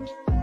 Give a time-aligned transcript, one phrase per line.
[0.00, 0.33] you.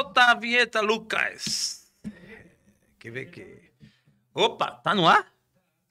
[0.00, 1.92] Solta a vinheta, Lucas.
[2.98, 3.44] Quer ver que.
[4.32, 5.30] Opa, tá no ar?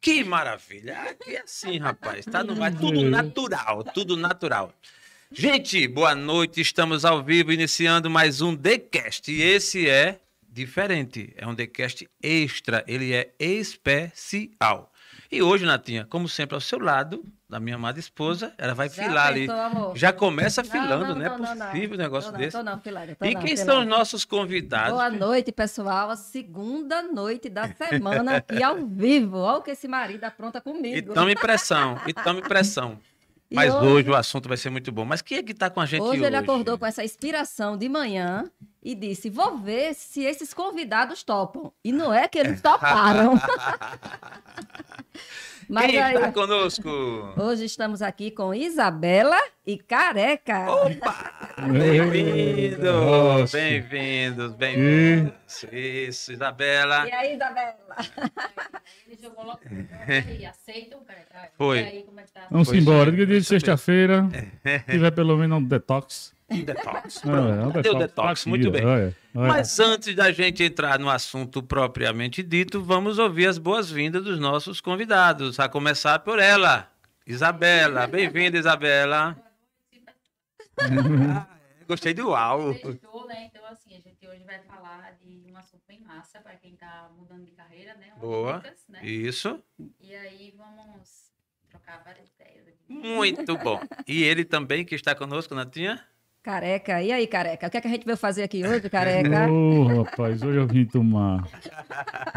[0.01, 0.99] Que maravilha!
[1.03, 2.25] Aqui é assim, rapaz.
[2.25, 2.75] Tá no ar.
[2.75, 4.73] Tudo natural, tudo natural.
[5.31, 6.59] Gente, boa noite.
[6.59, 9.31] Estamos ao vivo iniciando mais um TheCast.
[9.31, 11.31] E esse é diferente.
[11.37, 12.83] É um TheCast extra.
[12.87, 14.91] Ele é especial.
[15.31, 19.03] E hoje, Natinha, como sempre, ao seu lado, da minha amada esposa, ela vai Já
[19.03, 19.75] filar pensou, ali.
[19.75, 19.95] amor?
[19.97, 21.65] Já começa Não, filando, não, não, é não, não, não.
[21.67, 22.57] possível um negócio desse.
[22.57, 23.57] tô não, Pilar, tô E quem Pilar.
[23.65, 24.93] são os nossos convidados?
[24.93, 26.09] Boa noite, pessoal.
[26.09, 29.37] A segunda noite da semana aqui ao vivo.
[29.37, 31.13] Olha o que esse marido apronta E comigo.
[31.13, 32.99] tome pressão, e tome pressão.
[33.51, 33.87] Mas hoje...
[33.87, 35.05] hoje- o assunto vai ser muito bom.
[35.05, 36.19] Mas quem é que tá com a gente hoje?
[36.19, 38.49] Hoje ele acordou com essa inspiração de manhã
[38.83, 41.71] e disse: Vou ver se esses convidados topam.
[41.83, 43.33] E não é que eles toparam.
[45.69, 46.89] Mas Quem aí, está conosco?
[47.37, 50.65] hoje estamos aqui com Isabela e Careca.
[50.67, 51.31] Opa!
[51.71, 55.31] Bem-vindos, bem-vindos, bem-vindos.
[55.71, 57.07] Isso, Isabela.
[57.07, 57.75] E aí, Isabela?
[59.07, 59.59] Ele jogou logo
[60.39, 61.51] e aceitam, cara.
[61.55, 61.81] Foi.
[61.81, 62.47] E aí, como é que tá?
[62.49, 63.11] Vamos embora.
[63.11, 64.27] é, Dia de sexta-feira.
[64.89, 66.33] tiver pelo menos um detox.
[66.49, 67.17] Detox.
[67.17, 67.99] É, Pronto, é um deu detox.
[67.99, 68.85] detox, muito bem.
[68.85, 69.47] olha, olha.
[69.47, 74.81] Mas antes da gente entrar no assunto propriamente dito, vamos ouvir as boas-vindas dos nossos
[74.81, 75.59] convidados.
[75.59, 76.91] A começar por ela,
[77.25, 78.07] Isabela.
[78.07, 79.37] Bem-vinda, Isabela.
[80.79, 81.47] Ah,
[81.87, 82.73] Gostei do uau.
[82.73, 83.45] Sextou, né?
[83.51, 87.09] Então, assim, a gente hoje vai falar de um assunto bem massa para quem tá
[87.17, 88.07] mudando de carreira, né?
[88.11, 88.53] Umas Boa.
[88.59, 88.99] dicas, né?
[89.03, 89.59] Isso,
[89.99, 91.31] E aí, vamos
[91.67, 92.93] trocar várias ideias aqui.
[92.93, 93.79] muito bom.
[94.07, 95.99] E ele também que está conosco, Natinha?
[96.41, 97.01] Careca.
[97.03, 97.67] E aí, Careca?
[97.67, 99.49] O que, é que a gente veio fazer aqui hoje, Careca?
[99.51, 101.43] Ô, rapaz, hoje eu vim tomar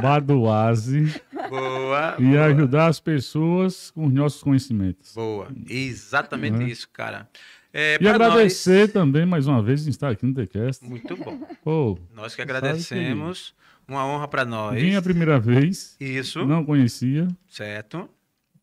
[0.01, 2.17] baduase Boa.
[2.19, 5.15] e ajudar as pessoas com os nossos conhecimentos.
[5.15, 5.49] Boa.
[5.69, 6.67] Exatamente Uhum.
[6.67, 7.29] isso, cara.
[7.73, 10.83] É, E agradecer também mais uma vez em estar aqui no TheCast.
[10.83, 11.39] nós- Muito bom.
[11.63, 13.55] Pô, Nós que agradecemos.
[13.89, 14.81] Uma honra para nós.
[14.81, 18.09] vim a primeira vez, Isso, não conhecia, certo.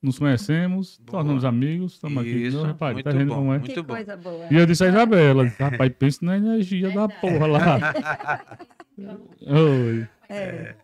[0.01, 1.19] Nos conhecemos, Boa.
[1.19, 2.47] tornamos amigos, estamos aqui.
[2.47, 3.59] Isso, Não, repare, muito tá vendo bom, como é?
[3.59, 3.93] muito que bom.
[3.93, 4.45] coisa boa.
[4.49, 8.57] E eu disse a Isabela, disse, rapaz, pensa na energia da porra lá.
[9.47, 10.07] Oi.
[10.29, 10.75] É.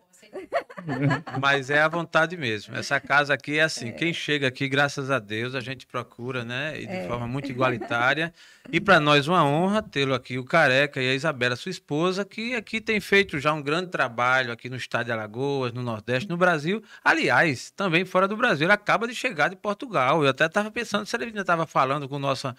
[1.39, 2.75] Mas é a vontade mesmo.
[2.75, 3.91] Essa casa aqui é assim.
[3.91, 6.73] Quem chega aqui, graças a Deus, a gente procura, né?
[6.79, 7.07] E de É.
[7.07, 8.33] forma muito igualitária.
[8.71, 12.55] E para nós uma honra tê-lo aqui, o Careca e a Isabela, sua esposa, que
[12.55, 16.35] aqui tem feito já um grande trabalho aqui no estado de Alagoas, no Nordeste, no
[16.37, 16.81] Brasil.
[17.03, 18.65] Aliás, também fora do Brasil.
[18.65, 20.23] Ele acaba de chegar de Portugal.
[20.23, 22.53] Eu até estava pensando se ele ainda estava falando com o nosso,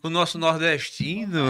[0.00, 1.40] com o nosso nordestino.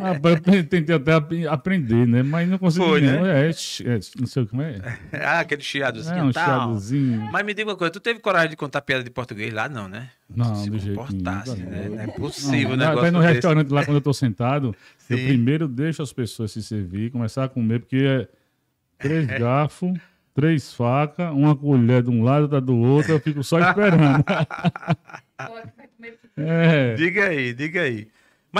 [0.00, 2.22] Rapaz, eu tentei até ap- aprender, né?
[2.22, 2.84] Mas não consegui.
[2.86, 3.26] Foi, não.
[3.26, 4.76] É, é, não sei como é.
[5.12, 6.44] ah, aquele chiadozinho É um tal.
[6.44, 7.28] chiadozinho.
[7.32, 9.88] Mas me diga uma coisa, tu teve coragem de contar piada de português lá, não,
[9.88, 10.10] né?
[10.28, 11.88] Não, se do jeito comportasse, né?
[11.88, 13.32] Não é possível negócio vai no desse.
[13.34, 14.74] restaurante lá quando eu tô sentado,
[15.08, 18.28] eu primeiro deixo as pessoas se servir, começar a comer, porque é
[18.98, 19.98] três garfos,
[20.34, 24.24] três facas, uma colher de um lado, outra do outro, eu fico só esperando.
[26.36, 26.94] É.
[26.94, 28.08] Diga aí, diga aí.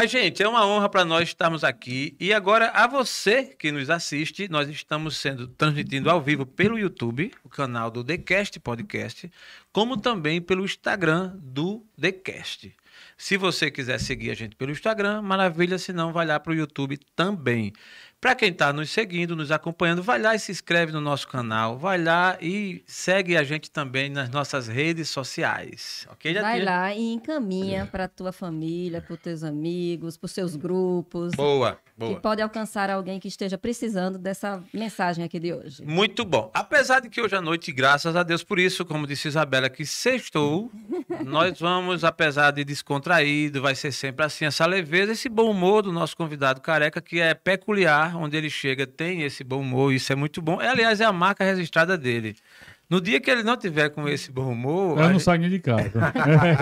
[0.00, 2.16] Mas, gente, é uma honra para nós estarmos aqui.
[2.20, 7.32] E agora, a você que nos assiste, nós estamos sendo transmitindo ao vivo pelo YouTube,
[7.42, 9.28] o canal do TheCast Podcast,
[9.72, 12.72] como também pelo Instagram do TheCast.
[13.16, 16.54] Se você quiser seguir a gente pelo Instagram, maravilha, se não, vai lá para o
[16.54, 17.72] YouTube também.
[18.20, 21.78] Para quem está nos seguindo, nos acompanhando, vai lá e se inscreve no nosso canal.
[21.78, 26.04] Vai lá e segue a gente também nas nossas redes sociais.
[26.10, 30.56] Ok, Vai lá e encaminha para tua família, para os teus amigos, para os seus
[30.56, 32.20] grupos, Boa, que boa.
[32.20, 35.84] pode alcançar alguém que esteja precisando dessa mensagem aqui de hoje.
[35.84, 36.50] Muito bom.
[36.54, 39.84] Apesar de que hoje à noite, graças a Deus por isso, como disse Isabela, que
[39.84, 40.70] sextou,
[41.26, 45.92] nós vamos, apesar de descontraído, vai ser sempre assim, essa leveza, esse bom humor do
[45.92, 50.16] nosso convidado careca, que é peculiar, onde ele chega, tem esse bom humor, isso é
[50.16, 50.60] muito bom.
[50.62, 52.36] É, aliás, é a marca registrada dele.
[52.90, 55.50] No dia que ele não tiver com esse bom humor, Eu não gente- saio nem
[55.50, 55.92] de casa.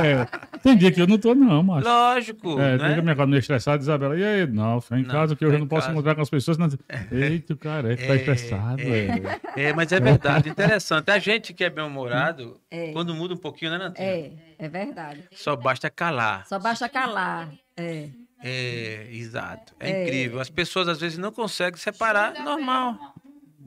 [0.04, 1.86] É, Tem dia que eu não tô, não, macho.
[1.86, 3.00] lógico, É, né?
[3.00, 4.18] minha casa meio estressada, Isabela.
[4.18, 5.92] E aí, não, fica em Não, casa que eu fica já não posso casa.
[5.92, 6.58] encontrar com as pessoas.
[6.58, 6.68] Não...
[7.12, 9.40] Eita, cara, é que tá É, estressado, é.
[9.68, 11.08] É, mas é verdade, interessante.
[11.12, 12.90] A gente que é bem-humorado, É.
[12.92, 14.08] quando muda um pouquinho, né, Natinha?
[14.08, 15.22] É, é verdade.
[15.32, 16.44] Só basta calar.
[16.48, 17.50] Só basta calar.
[17.76, 18.08] É.
[18.42, 19.74] É, exato.
[19.78, 20.02] É, É.
[20.04, 20.40] incrível.
[20.40, 22.34] As pessoas às vezes não conseguem separar.
[22.42, 23.14] Normal.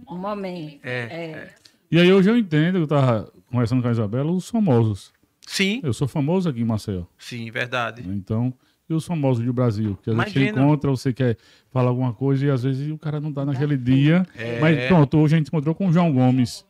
[0.10, 0.82] Um momento.
[0.84, 1.48] É.
[1.92, 1.96] É.
[1.96, 5.12] E aí hoje eu entendo, eu tava conversando com a Isabela, os famosos.
[5.48, 7.04] Sim, Eu sou famoso aqui em Maceió.
[7.18, 8.04] sim, verdade.
[8.08, 8.54] Então,
[8.88, 9.98] e os famosos do Brasil?
[10.04, 10.62] Que às vezes você Imagina.
[10.64, 11.38] encontra, você quer
[11.72, 14.26] falar alguma coisa e às vezes o cara não tá naquele dia.
[14.36, 14.60] É.
[14.60, 16.64] Mas pronto, hoje a gente encontrou com o João Gomes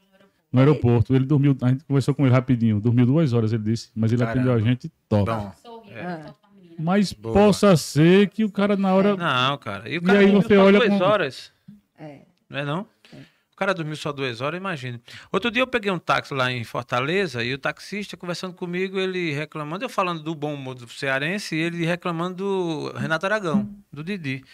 [0.52, 1.14] no aeroporto.
[1.14, 4.24] Ele dormiu, a gente conversou com ele rapidinho, dormiu duas horas, ele disse, mas ele
[4.24, 4.40] Caramba.
[4.52, 5.30] atendeu a gente top.
[5.92, 6.02] É.
[6.06, 6.34] a.
[6.82, 7.34] Mas Boa.
[7.34, 9.18] possa ser que o cara na hora.
[9.18, 9.90] Não, cara.
[9.90, 11.52] E o E cara aí dormiu você olha duas com- horas.
[12.00, 12.20] É.
[12.50, 12.86] Não é não?
[13.60, 15.02] O cara dormiu só duas horas, imagina.
[15.30, 19.34] Outro dia eu peguei um táxi lá em Fortaleza e o taxista conversando comigo, ele
[19.34, 24.02] reclamando, eu falando do bom humor do cearense e ele reclamando do Renato Aragão, do
[24.02, 24.46] Didi.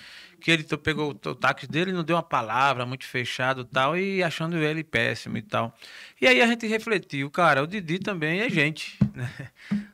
[0.42, 4.58] Que ele pegou o táxi dele, não deu uma palavra, muito fechado tal, e achando
[4.58, 5.78] ele péssimo e tal.
[6.20, 9.30] E aí a gente refletiu, cara, o Didi também é gente, né?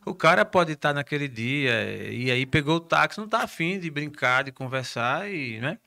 [0.06, 3.92] O cara pode estar naquele dia e aí pegou o táxi, não tá afim de
[3.92, 5.78] brincar, de conversar e, né?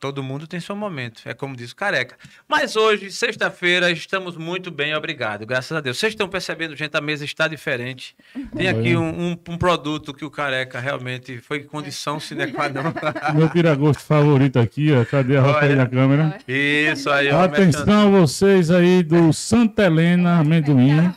[0.00, 2.16] Todo mundo tem seu momento, é como diz o Careca.
[2.48, 5.98] Mas hoje, sexta-feira, estamos muito bem, obrigado, graças a Deus.
[5.98, 8.16] Vocês estão percebendo, gente, a mesa está diferente.
[8.56, 12.82] Tem aqui um, um- um produto que o Careca realmente foi condição sine qua non.
[13.36, 15.04] Meu tiragosto favorito aqui, ó.
[15.04, 15.52] Cadê a Olha.
[15.52, 16.38] ropa aí na câmera?
[16.48, 17.42] Isso aí, ó.
[17.44, 21.12] Atenção vocês aí do Santa Helena Amendoim.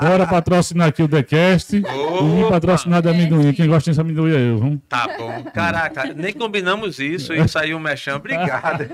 [0.00, 1.76] Bora patrocinar aqui o TheCast.
[1.76, 3.52] E patrocinar de amendoim.
[3.52, 4.82] Quem gosta desse amendoim é eu, viu?
[4.88, 5.42] Tá bom.
[5.52, 8.16] Caraca, nem combinamos isso e saiu um mexão.
[8.16, 8.84] Obrigado.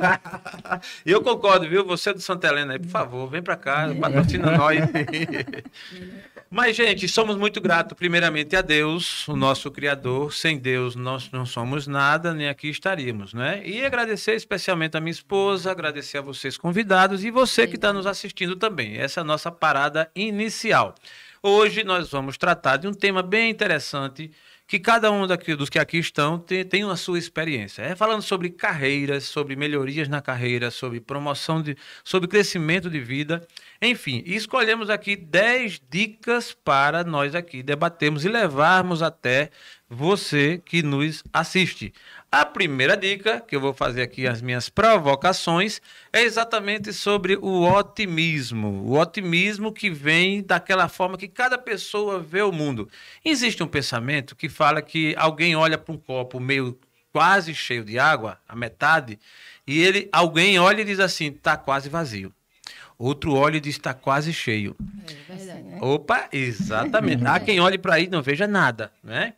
[1.04, 1.84] Eu concordo, viu?
[1.84, 4.78] Você do Santa Helena aí, por favor, vem pra cá, patrocina nós.
[6.50, 10.32] Mas, gente, somos muito gratos, primeiramente, a Deus, o nosso Criador.
[10.32, 13.60] Sem Deus, nós não somos nada, nem aqui estaríamos, né?
[13.64, 18.06] E agradecer especialmente a minha esposa, agradecer a vocês convidados e você que está nos
[18.06, 18.98] assistindo também.
[18.98, 20.94] Essa é a nossa parada inicial.
[21.42, 24.30] Hoje nós vamos tratar de um tema bem interessante
[24.66, 27.82] que cada um daqui, dos que aqui estão tem, tem a sua experiência.
[27.82, 33.46] É falando sobre carreiras, sobre melhorias na carreira, sobre promoção de, sobre crescimento de vida,
[33.80, 34.22] enfim.
[34.24, 39.50] Escolhemos aqui 10 dicas para nós aqui debatermos e levarmos até
[39.88, 41.92] você que nos assiste.
[42.36, 45.80] A primeira dica, que eu vou fazer aqui as minhas provocações,
[46.12, 48.82] é exatamente sobre o otimismo.
[48.84, 52.90] O otimismo que vem daquela forma que cada pessoa vê o mundo.
[53.24, 56.76] Existe um pensamento que fala que alguém olha para um copo meio
[57.12, 59.16] quase cheio de água, a metade,
[59.64, 62.34] e ele, alguém olha e diz assim, está quase vazio.
[62.98, 64.76] Outro olha e diz, está quase cheio.
[65.06, 65.78] É verdade.
[65.80, 67.26] Opa, exatamente.
[67.26, 69.34] Há quem olhe para aí e não veja nada, né?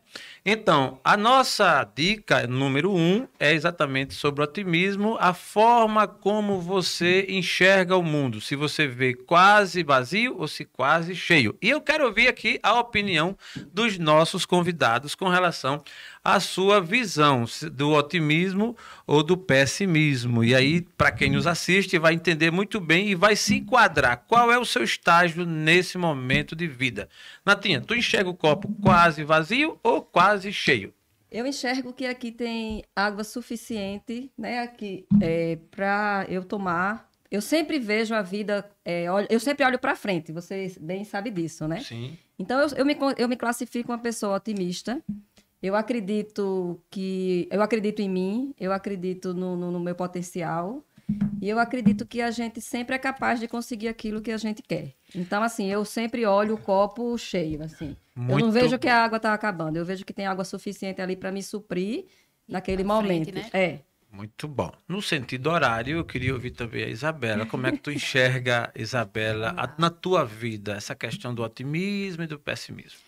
[0.49, 7.25] Então, a nossa dica número um é exatamente sobre o otimismo, a forma como você
[7.27, 11.57] enxerga o mundo, se você vê quase vazio ou se quase cheio.
[11.61, 13.37] E eu quero ouvir aqui a opinião
[13.73, 15.83] dos nossos convidados com relação
[16.23, 17.43] à sua visão
[17.73, 20.45] do otimismo ou do pessimismo.
[20.45, 24.49] E aí, para quem nos assiste, vai entender muito bem e vai se enquadrar qual
[24.49, 27.09] é o seu estágio nesse momento de vida.
[27.45, 30.93] Natinha, tu enxerga o copo quase vazio ou quase cheio?
[31.29, 37.09] Eu enxergo que aqui tem água suficiente, né, aqui, é, para eu tomar.
[37.29, 41.29] Eu sempre vejo a vida, é, olho- eu sempre olho para frente, você bem sabe
[41.29, 41.81] disso, né?
[41.81, 42.17] Sim.
[42.39, 45.03] Então eu, eu me, eu me classifico uma pessoa otimista.
[45.61, 50.85] Eu acredito que eu acredito em mim, eu acredito no, no- no meu potencial
[51.41, 54.61] e eu acredito que a gente sempre é capaz de conseguir aquilo que a gente
[54.61, 54.93] quer.
[55.15, 57.95] Então assim, eu sempre olho o copo cheio, assim.
[58.15, 61.01] eu Muito não vejo que a água está acabando, eu vejo que tem água suficiente
[61.01, 62.05] ali para me suprir
[62.47, 63.31] naquele pra momento.
[63.31, 63.49] frente, né?
[63.53, 63.79] É.
[64.11, 64.71] Muito bom.
[64.87, 67.45] No sentido horário, eu queria ouvir também a Isabela.
[67.45, 72.27] Como é que tu enxerga, Isabela, a- na tua vida, essa questão do otimismo e
[72.27, 72.99] do pessimismo?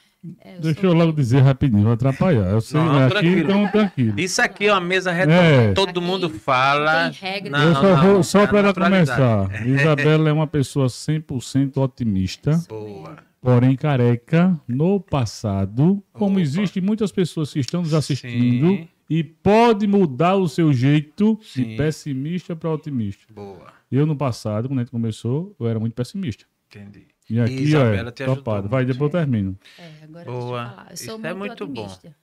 [0.41, 2.49] É, Deixa eu logo dizer rapidinho, vou atrapalhar.
[2.51, 3.39] Eu sei, Não, né, aqui, tranquilo.
[3.51, 4.19] então tranquilo.
[4.19, 5.41] Isso aqui é uma mesa redonda.
[5.41, 5.73] É.
[5.73, 7.09] Todo mundo Aqui fala.
[7.09, 7.51] tem regra.
[7.51, 9.65] Não, eu só não, vou, só é para começar.
[9.65, 13.17] Isabela é uma pessoa 100% otimista, Boa.
[13.41, 16.41] porém careca no passado, como Opa.
[16.41, 18.87] existem muitas pessoas que estão nos assistindo Sim.
[19.09, 21.63] e pode mudar o seu jeito Sim.
[21.63, 23.23] de pessimista para otimista.
[23.33, 23.67] Boa.
[23.89, 26.43] Eu no passado, quando a gente começou, eu era muito pessimista.
[26.67, 27.07] Entendi.
[27.29, 28.67] E aqui, Isabela ó, te é, topado.
[28.67, 28.93] Vai, muito.
[28.93, 29.59] depois eu termino.
[29.77, 30.63] É, agora Boa.
[30.63, 30.87] deixa eu falar.
[30.89, 31.81] Eu Isso sou é muito, muito bom.
[31.85, 32.15] otimista.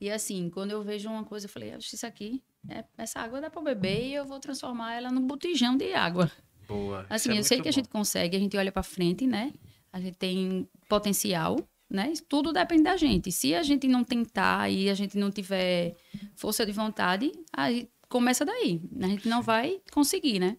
[0.00, 3.40] E assim, quando eu vejo uma coisa, eu falei, "Oxe, isso aqui, é, essa água
[3.40, 6.30] dá para beber e eu vou transformar ela num botijão de água.
[6.66, 7.06] Boa.
[7.10, 7.74] Assim, Isso é eu sei muito que a bom.
[7.76, 9.52] gente consegue, a gente olha para frente, né?
[9.92, 11.56] A gente tem potencial,
[11.90, 12.12] né?
[12.28, 13.30] Tudo depende da gente.
[13.30, 15.94] Se a gente não tentar e a gente não tiver
[16.34, 18.80] força de vontade, aí começa daí.
[19.00, 20.56] A gente não vai conseguir, né?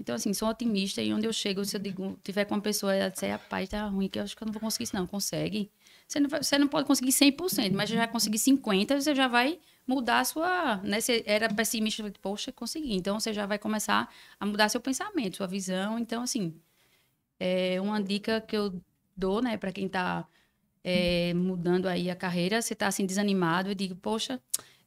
[0.00, 2.94] Então, assim, sou otimista e onde eu chego, se eu digo, tiver com uma pessoa
[2.94, 4.96] e ela disser, rapaz, tá ruim, que eu acho que eu não vou conseguir isso,
[4.96, 5.06] não.
[5.06, 5.70] Consegue.
[6.06, 9.58] Você não, vai- você não pode conseguir 100%, mas já conseguir 50%, você já vai
[9.86, 10.76] mudar a sua...
[10.78, 11.00] Né?
[11.00, 12.94] Você era pessimista, poxa, consegui.
[12.94, 15.98] Então, você já vai começar a mudar seu pensamento, sua visão.
[15.98, 16.54] Então, assim,
[17.38, 18.80] é uma dica que eu
[19.16, 20.26] dou, né, para quem está
[21.34, 24.40] mudando aí a carreira, você está assim desanimado, eu digo, poxa,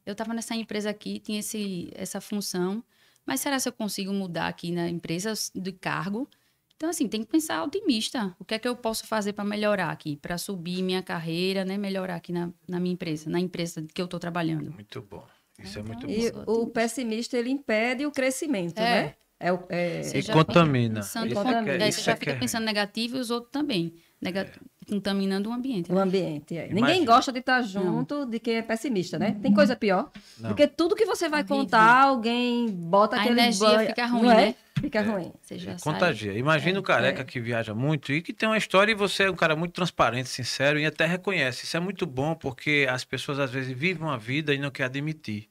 [0.06, 2.82] eu estava nessa empresa aqui, tinha esse, essa função,
[3.30, 6.28] mas será que eu consigo mudar aqui na empresa de cargo?
[6.74, 8.34] Então, assim, tem que pensar otimista.
[8.40, 11.78] O que é que eu posso fazer para melhorar aqui, para subir minha carreira, né,
[11.78, 14.72] melhorar aqui na, na minha empresa, na empresa que eu estou trabalhando.
[14.72, 15.24] Muito bom.
[15.58, 16.44] Isso é Então, muito E bom.
[16.44, 19.02] Sou o pessimista, ele impede o crescimento, É.
[19.04, 19.14] né?
[19.40, 20.96] É, o- é- Você E já contamina.
[20.96, 21.84] pensando- Isso Contamina.
[21.84, 24.52] é isso você já é fica é pensando negativo e os outros também, nega-
[24.86, 25.90] contaminando o ambiente.
[25.90, 26.02] o né?
[26.02, 26.56] ambiente.
[26.58, 26.68] é.
[26.72, 29.36] Ninguém gosta de estar junto de quem é pessimista, né?
[29.40, 30.10] Tem coisa pior.
[30.38, 30.50] Não.
[30.50, 33.40] Porque tudo que você vai contar, alguém bota A aquele...
[33.40, 34.34] energia banho- fica não ruim, é?
[34.34, 34.54] né?
[34.80, 35.32] Fica ruim.
[35.42, 36.32] Você já Contagia.
[36.32, 37.24] Imagina É, o careca é.
[37.24, 40.28] que viaja muito e que tem uma história e você é um cara muito transparente,
[40.28, 41.64] sincero e até reconhece.
[41.64, 44.84] Isso é muito bom porque as pessoas às vezes vivem uma vida e não quer
[44.84, 45.48] admitir.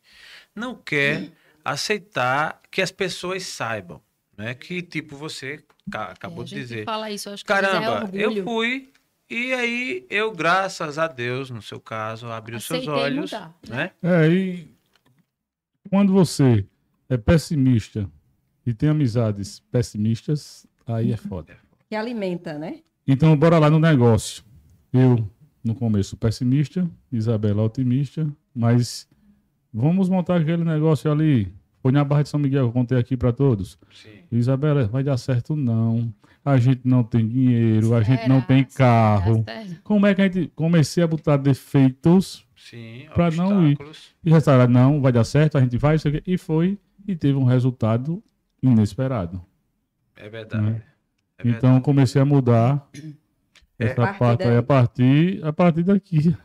[0.56, 1.30] Não quer
[1.72, 4.02] aceitar que as pessoas saibam,
[4.38, 4.54] né?
[4.54, 6.86] Que tipo você ca- É, acabou a de dizer.
[6.86, 8.44] fala isso, eu acho que é Caramba, eu orgulho.
[8.44, 8.92] fui
[9.30, 13.92] e aí eu, graças a Deus, no seu caso, abri os seus olhos, mudar, né?
[14.02, 14.68] É, e
[15.90, 16.66] quando você
[17.08, 18.10] é pessimista
[18.66, 21.58] e tem amizades pessimistas, aí é foda.
[21.90, 22.82] Que alimenta, né?
[23.08, 24.44] Então, bora lá no negócio.
[24.94, 25.28] Eu,
[25.64, 29.08] no começo, pessimista, Isabela otimista, mas
[29.74, 31.52] vamos montar aquele negócio ali.
[31.82, 33.78] Foi na Barra de São Miguel, que eu contei aqui para todos.
[33.94, 34.10] Sim.
[34.32, 36.14] Isabela, vai dar certo não.
[36.44, 38.48] A gente não tem dinheiro, a gente não Será?
[38.48, 39.44] tem carro.
[39.46, 39.66] Será?
[39.66, 39.82] Certo?
[39.84, 42.46] Como é que a gente comecei a botar defeitos
[43.16, 43.78] Pra não ir.
[44.24, 46.22] e restaurar, não, vai dar certo, a gente vai, isso aqui.
[46.28, 48.22] e foi, e teve um resultado
[48.62, 49.42] inesperado.
[50.16, 50.64] É verdade.
[50.64, 50.82] Né?
[51.40, 52.88] É então eu comecei a mudar
[53.80, 53.86] É.
[53.86, 56.36] essa parte aí a partir, a partir daqui.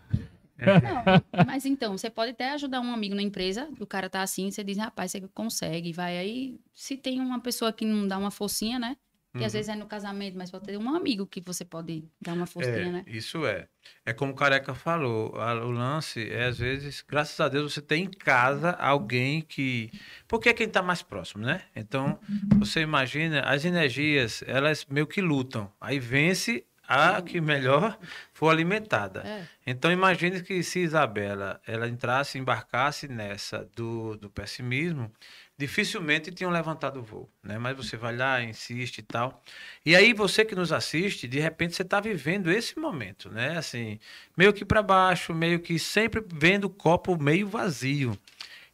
[0.82, 1.04] Não,
[1.46, 4.62] mas então, você pode até ajudar um amigo na empresa, o cara tá assim, você
[4.64, 6.58] diz, rapaz, você consegue, vai aí.
[6.74, 8.96] Se tem uma pessoa que não dá uma forcinha, né?
[9.36, 9.58] Que às Uhum.
[9.58, 12.86] vezes é no casamento, mas pode ter um amigo que você pode dar uma forcinha,
[12.86, 13.04] É, né?
[13.08, 13.66] isso é.
[14.06, 17.82] É como o Careca falou, a- o lance é, às vezes, graças a Deus, você
[17.82, 19.90] tem em casa alguém que...
[20.28, 21.62] Porque é quem está mais próximo, né?
[21.74, 22.16] Então,
[22.60, 25.68] você imagina, as energias, elas meio que lutam.
[25.80, 27.98] Aí vence a que melhor
[28.32, 29.20] for alimentada.
[29.20, 29.46] É.
[29.66, 35.10] Então, imagine que se Isabela, ela entrasse, embarcasse nessa do, do pessimismo,
[35.56, 37.58] dificilmente tinham levantado o voo, né?
[37.58, 39.42] Mas você vai lá, insiste e tal.
[39.86, 43.56] E aí você que nos assiste, de repente você está vivendo esse momento, né?
[43.56, 43.98] Assim,
[44.36, 48.18] meio que para baixo, meio que sempre vendo o copo meio vazio.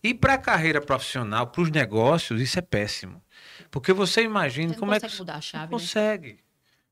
[0.02, 3.22] E para a carreira profissional, para os negócios, isso é péssimo.
[3.70, 5.70] Porque você imagina Você não como é que consegue mudar a chave, né?
[5.70, 6.38] consegue.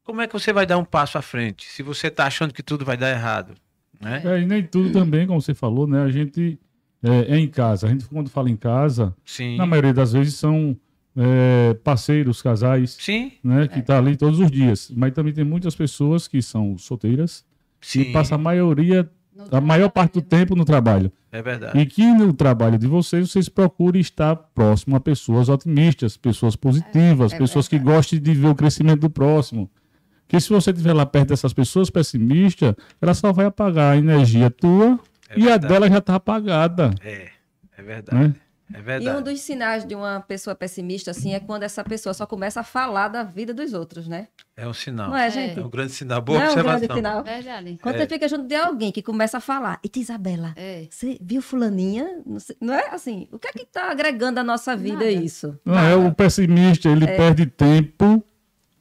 [0.08, 2.62] Como é que você vai dar um passo à frente se você está achando que
[2.62, 3.52] tudo vai dar errado,
[4.00, 4.22] né?
[4.24, 6.02] É, e nem tudo também, como você falou, né?
[6.02, 6.58] A gente
[7.02, 7.86] é, é em casa.
[7.86, 9.58] A gente, quando fala em casa, Sim.
[9.58, 10.74] na maioria das vezes são
[11.14, 13.64] é, parceiros, casais, Sim, né?
[13.64, 13.68] É.
[13.68, 14.90] Que tá ali todos os dias.
[14.96, 17.44] Mas também tem muitas pessoas que são solteiras
[17.78, 18.00] sim.
[18.00, 19.06] e passam a maioria,
[19.52, 20.26] a maior parte do né?
[20.26, 21.12] tempo no trabalho.
[21.30, 21.78] É verdade.
[21.78, 27.34] E que no trabalho de vocês, vocês procurem estar próximo a pessoas otimistas, pessoas positivas,
[27.34, 29.70] É pessoas que gostem de ver o crescimento do próximo.
[30.28, 34.50] Porque se você estiver lá perto dessas pessoas pessimistas, ela só vai apagar a energia
[34.50, 36.90] tua É e a dela já está apagada.
[37.02, 37.28] É,
[37.78, 38.28] é verdade.
[38.28, 38.34] Né?
[38.74, 39.16] É E verdade.
[39.18, 42.62] um dos sinais de uma pessoa pessimista, assim, é quando essa pessoa só começa a
[42.62, 44.28] falar da vida dos outros, né?
[44.54, 45.08] É um sinal.
[45.08, 45.58] Não é, gente?
[45.58, 46.20] É um grande sinal.
[46.20, 46.96] Boa Não é um grande observação.
[46.96, 47.24] sinal.
[47.24, 47.78] Verdade.
[47.82, 47.98] Quando É.
[48.00, 50.86] você fica junto de alguém que começa a falar, eita, Isabela, É.
[50.90, 52.20] você viu fulaninha?
[52.26, 53.26] Não, sei- não é assim?
[53.32, 55.10] O que é que tá agregando à nossa vida Nada.
[55.10, 55.58] isso?
[55.64, 57.16] Não é o pessimista, ele É.
[57.16, 58.22] perde tempo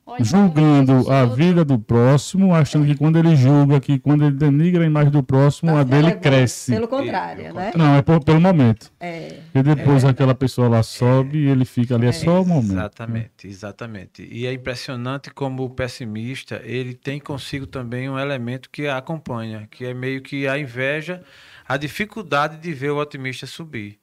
[0.10, 4.84] Olha, julgando a vida do próximo, achando que quando ele julga, que quando ele denigra
[4.84, 6.72] a imagem do próximo, a dele É, cresce.
[6.72, 7.72] Pelo contrário, Pelo né?
[7.76, 8.90] Não, é por- pelo momento.
[9.02, 9.40] É.
[9.54, 12.72] E depois aquela pessoa lá sobe e ele fica ali, é só o momento.
[12.72, 14.28] Exatamente, exatamente.
[14.32, 19.68] E é impressionante como o pessimista, ele tem consigo também um elemento que a acompanha,
[19.70, 21.22] que é meio que a inveja,
[21.68, 24.00] a dificuldade de ver o otimista subir.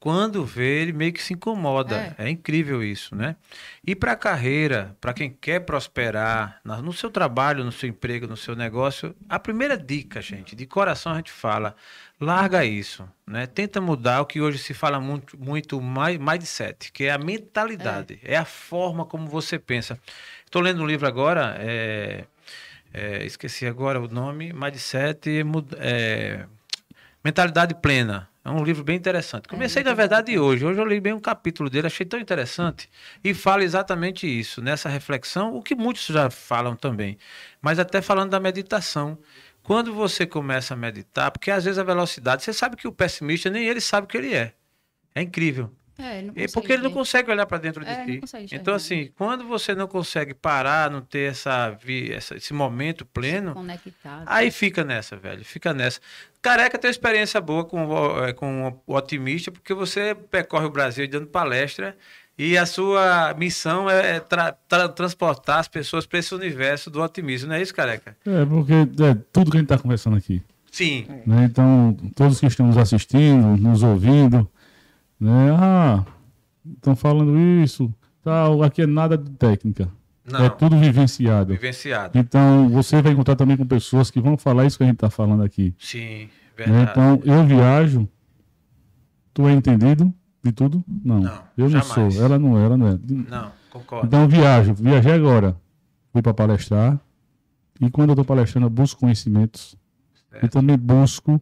[0.00, 2.14] Quando vê, ele meio que se incomoda.
[2.18, 3.34] É, incrível isso, né?
[3.84, 8.36] E para a carreira, para quem quer prosperar no seu trabalho, no seu emprego, no
[8.36, 11.74] seu negócio, a primeira dica, gente, de coração a gente fala,
[12.20, 13.46] larga isso, né?
[13.48, 18.20] Tenta mudar o que hoje se fala muito, muito mais mindset, que é a mentalidade,
[18.22, 19.98] é, a forma como você pensa.
[20.44, 22.24] Estou lendo um livro agora, é,
[22.94, 26.46] é, esqueci agora o nome, mindset, mud- é,
[27.24, 28.28] mentalidade plena.
[28.48, 29.46] É um livro bem interessante.
[29.46, 30.64] Comecei, na verdade, hoje.
[30.64, 32.88] Hoje eu li bem um capítulo dele, achei tão interessante.
[33.22, 37.18] E fala exatamente isso, nessa reflexão, o que muitos já falam também.
[37.60, 39.18] Mas até falando da meditação.
[39.62, 43.50] Quando você começa a meditar, porque às vezes a velocidade, você sabe que o pessimista
[43.50, 44.54] nem ele sabe o que ele é.
[45.14, 45.70] É incrível.
[45.98, 48.10] É, ele E porque ele não consegue olhar para dentro de É, si.
[48.12, 48.62] não consegue enxergar.
[48.62, 53.54] então, assim, quando você não consegue parar, não ter essa, vi- essa- esse momento pleno.
[54.26, 55.44] Aí fica nessa, velho.
[55.44, 56.00] Fica nessa.
[56.40, 60.70] Careca tem uma experiência boa com, o- eh, com o otimista, porque você percorre o
[60.70, 61.96] Brasil dando palestra
[62.38, 67.48] e a sua missão é tra- tra- transportar as pessoas para esse universo do otimismo,
[67.48, 68.16] não é isso, Careca?
[68.24, 70.40] É, porque é tudo que a gente está conversando aqui.
[70.70, 71.06] Sim.
[71.26, 71.44] né?
[71.50, 74.48] Então, todos que estão nos assistindo, nos ouvindo,
[75.20, 75.50] né?
[75.58, 76.04] Ah,
[76.76, 79.90] estão falando isso, tal, aqui é nada de técnica.
[80.30, 80.44] Não.
[80.44, 81.54] É tudo vivenciado.
[81.54, 82.18] Vivenciado.
[82.18, 85.08] Então, você vai encontrar também com pessoas que vão falar isso que a gente está
[85.08, 85.74] falando aqui.
[85.78, 86.64] Sim, né?
[86.66, 86.90] verdade.
[86.90, 88.08] Então, eu viajo.
[89.32, 90.84] Tu é entendido de tudo?
[90.86, 91.20] Não.
[91.20, 92.14] Não, eu não jamais.
[92.14, 92.24] sou.
[92.24, 92.98] Ela não é, ela não é.
[93.08, 94.06] Não, concordo.
[94.06, 94.74] Então, viajo.
[94.74, 95.56] Viajei agora.
[96.12, 97.00] Fui para palestrar.
[97.80, 99.76] E quando eu estou palestrando, eu busco conhecimentos.
[100.30, 100.44] Certo.
[100.44, 101.40] E também busco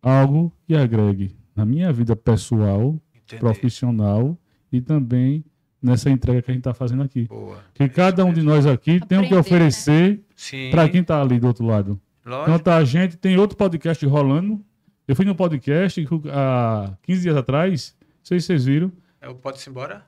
[0.00, 2.96] algo que agregue na minha vida pessoal,
[3.36, 3.40] Entendi.
[3.40, 4.38] profissional
[4.72, 5.44] e também
[5.82, 7.24] nessa entrega que a gente está fazendo aqui.
[7.24, 7.58] Boa.
[7.74, 9.40] Porque cada um de nós aqui tem o que Aprender, né?
[9.40, 10.70] oferecer Sim.
[10.70, 12.00] para quem está ali do outro lado.
[12.24, 12.50] Lógico.
[12.50, 14.64] Então tá a gente, tem outro podcast rolando.
[15.08, 19.28] Eu fui num podcast que, há 15 dias atrás, não sei se vocês viram, É
[19.28, 20.04] o Pode-se embora?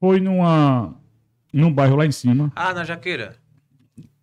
[0.00, 0.94] foi numa,
[1.52, 3.36] num bairro lá em cima, Ah, na Jaqueira.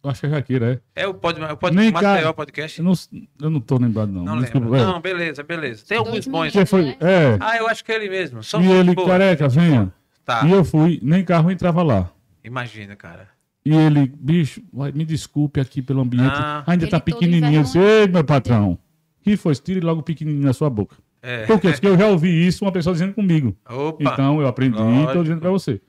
[0.03, 1.03] Acho que é Jaqueira, é.
[1.03, 2.79] É o Pode, o pode Nem Maceió cá- Podcast?
[2.79, 2.93] Eu não,
[3.41, 4.23] eu não tô lembrado não.
[4.23, 4.79] Não Desculpa, lembro.
[4.81, 4.85] é.
[4.93, 5.83] Não, beleza, beleza.
[5.87, 6.51] Tem alguns bons.
[6.51, 8.43] Que foi, é, Ah, eu acho que é ele mesmo.
[8.43, 9.07] São e ele, boa.
[9.07, 9.93] careca, venha.
[10.25, 10.45] Tá.
[10.45, 12.09] E eu fui, nem carro entrava lá.
[12.43, 13.27] Imagina, cara.
[13.65, 14.61] E ele, bicho,
[14.93, 16.33] me desculpe aqui pelo ambiente.
[16.35, 16.63] Ah.
[16.65, 17.59] Ainda tá Ele todo pequenininho.
[17.59, 17.77] Eu disse.
[17.77, 18.77] Ei, meu patrão.
[19.23, 19.53] que foi?
[19.55, 20.95] Tire logo o pequenininho na sua boca.
[21.21, 21.45] É.
[21.45, 21.69] Por quê?
[21.71, 23.55] Porque eu já ouvi isso, uma pessoa dizendo comigo.
[23.69, 25.79] Opa, Então eu aprendi e tô dizendo pra você.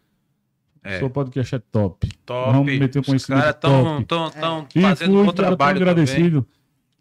[0.85, 0.99] É.
[0.99, 2.09] Seu podcast é top.
[2.27, 2.53] top.
[2.53, 4.05] Vamos meter Os conhecimento caras estão top.
[4.07, 5.91] tão, tão E fazendo fui, um bom tão trabalho também.
[5.93, 6.47] agradecido.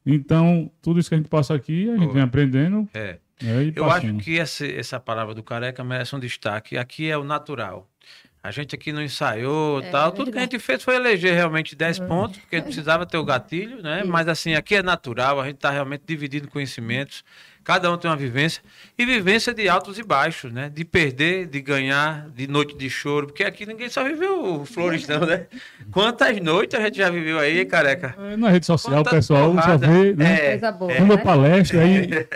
[0.06, 2.88] Então, tudo isso que a gente passa aqui, a gente vem aprendendo.
[2.94, 3.18] É.
[3.42, 4.16] e Eu passando.
[4.18, 6.78] acho que essa, essa palavra do careca merece um destaque.
[6.78, 7.88] Aqui é o natural.
[8.44, 10.10] A gente aqui não ensaiou É, tal.
[10.10, 13.06] é Tudo que a gente fez foi eleger realmente 10 pontos, porque a gente precisava
[13.06, 14.04] ter o gatilho, né?
[14.04, 17.24] Mas assim, aqui é natural, a gente está realmente dividindo conhecimentos.
[17.64, 18.62] Cada um tem uma vivência.
[18.98, 20.70] E vivência de altos e baixos, né?
[20.74, 23.28] De perder, de ganhar, de noite de choro.
[23.28, 25.46] Porque aqui ninguém só viveu flores, não, né?
[25.92, 28.16] Quantas noites a gente já viveu aí, careca?
[28.18, 29.88] É, Na rede social, o pessoal só porrada.
[29.88, 30.34] vê, né?
[30.34, 30.94] É, Coisa boa.
[30.96, 31.24] Quando né?
[31.24, 32.28] palestra, aí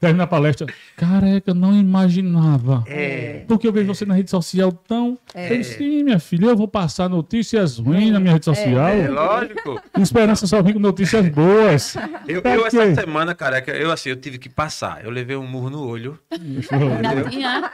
[0.00, 0.66] termina a palestra.
[0.96, 2.82] Careca, eu não imaginava.
[2.88, 3.44] É.
[3.46, 5.16] Porque eu vejo você na rede social tão.
[5.32, 5.52] É.
[5.52, 8.88] Eu disse, Sim, minha filha, eu vou passar notícias ruins na minha rede social.
[8.88, 9.80] É lógico.
[9.98, 11.96] Esperança só vem com notícias boas.
[12.26, 14.63] Eu, eu essa semana, careca, eu assim, eu tive que passar.
[15.02, 16.18] Eu levei um murro no olho.
[16.30, 17.70] Ainda tinha.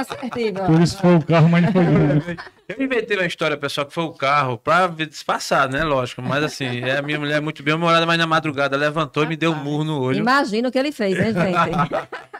[0.00, 0.64] Assertivo.
[0.66, 1.84] Por isso foi o carro, mas não foi.
[1.84, 2.22] não.
[2.78, 5.82] Eu inventei uma história, pessoal, que foi o carro pra disfarçar, né?
[5.84, 6.22] Lógico.
[6.22, 9.36] Mas assim, é a minha mulher muito bem humorada, mas na madrugada levantou e me
[9.36, 10.18] deu um murro no olho.
[10.18, 12.12] Imagina o que ele fez, né, gente?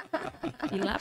[0.73, 0.99] E lá,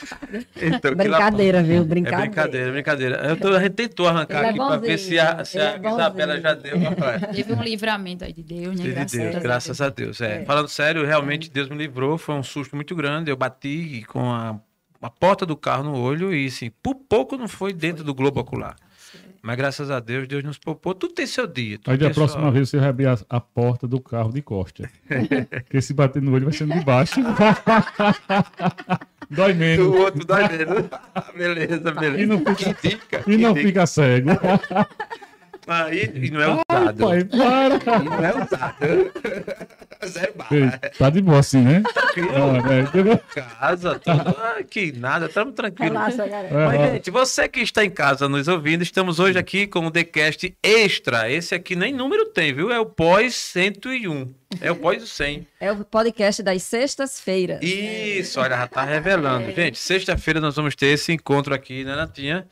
[0.61, 1.81] Então, que lá- Brincadeira, viu?
[1.81, 2.21] É Brincadeira.
[2.25, 3.15] brincadeira, brincadeira.
[3.27, 5.63] Eu tô, a gente tentou arrancar Ele é aqui pra ver se a, se a
[5.75, 6.79] é Isabela já deu.
[6.79, 7.21] rapaz.
[7.35, 8.83] teve um livramento aí de Deus, né?
[8.83, 10.21] De Graças, Deus, a graças a Deus.
[10.21, 10.41] É.
[10.41, 10.45] É.
[10.45, 12.17] Falando sério, realmente Deus me livrou.
[12.17, 13.29] Foi um susto muito grande.
[13.31, 14.59] Eu bati com a,
[15.01, 18.39] a porta do carro no olho e, assim, por pouco não foi dentro do globo
[18.41, 18.75] ocular.
[19.43, 20.93] Mas graças a Deus, Deus nos poupou.
[20.93, 21.77] Tudo tem seu dia.
[21.79, 22.51] tudo Aí da sua próxima hora.
[22.51, 24.87] vez você vai abrir a, a porta do carro de costa.
[25.65, 27.19] Porque se bater no olho vai sendo de baixo.
[29.29, 29.87] Dói O menos.
[29.87, 30.89] outro dá medo.
[31.35, 32.21] beleza, beleza.
[32.21, 33.67] E não fica- Que dica, E que não dica.
[33.67, 34.29] fica cego.
[35.71, 36.97] Ah, e, e não é usado.
[37.07, 37.75] Pai, para.
[37.75, 39.11] E não é usado.
[40.05, 40.55] Zé Barra.
[40.55, 41.81] Ei, Tá de boa assim, né?
[41.85, 43.17] Ah, é, entendeu?
[43.33, 44.35] Casa, tudo.
[44.37, 45.93] Ai, que nada, estamos tranquilos.
[45.93, 46.47] Relaxa, galera.
[46.47, 49.91] É, Mas, gente, você que está em casa nos ouvindo, estamos hoje aqui com o
[49.91, 51.31] TheCast Extra.
[51.31, 52.71] Esse aqui nem número tem, viu?
[52.71, 54.33] É o pós 101.
[54.59, 55.47] É o pós 100.
[55.59, 57.59] É o podcast das sextas-feiras.
[57.61, 59.51] Isso, olha, já tá revelando.
[59.51, 62.45] Gente, sexta-feira nós vamos ter esse encontro aqui, né, Natinha?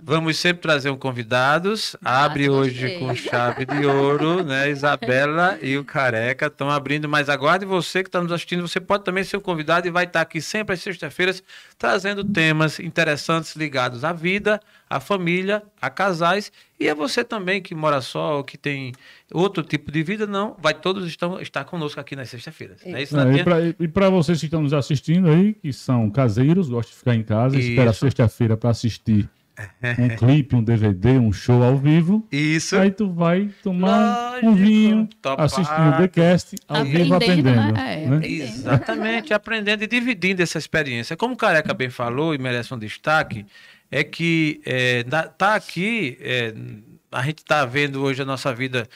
[0.00, 1.96] Vamos sempre trazer um convidados.
[2.04, 2.98] Abre Ah, hoje gostei.
[2.98, 4.70] com chave de ouro, né?
[4.70, 8.66] Isabela e o Careca estão abrindo, mas aguarde você que está nos assistindo.
[8.66, 11.42] Você pode também ser um convidado e vai estar aqui sempre às sextas-feiras
[11.76, 17.74] trazendo temas interessantes ligados à vida, à família, a casais e a você também que
[17.74, 18.92] mora só ou que tem
[19.32, 20.26] outro tipo de vida.
[20.26, 22.78] Não, vai todos estão, estar conosco aqui nas sextas-feiras.
[22.84, 26.92] É isso, É, e para vocês que estão nos assistindo aí, que são caseiros, gostam
[26.92, 28.00] de ficar em casa, espera Isso.
[28.00, 29.28] sexta-feira para assistir
[29.98, 32.26] um clipe, um DVD, um show ao vivo.
[32.30, 32.76] Isso.
[32.76, 35.42] Aí tu vai tomar um Lógico, vinho, topado.
[35.42, 37.72] assistir o TheCast ao vivo Aprendendo, aprendendo.
[37.72, 37.94] né?
[37.94, 38.16] É, né?
[38.16, 38.42] aprendendo.
[38.44, 41.16] Exatamente, aprendendo e dividindo essa experiência.
[41.16, 43.44] Como o Careca bem falou e merece um destaque,
[43.90, 45.02] é que é,
[45.36, 46.54] tá aqui, é,
[47.10, 48.86] a gente está vendo hoje a nossa vida,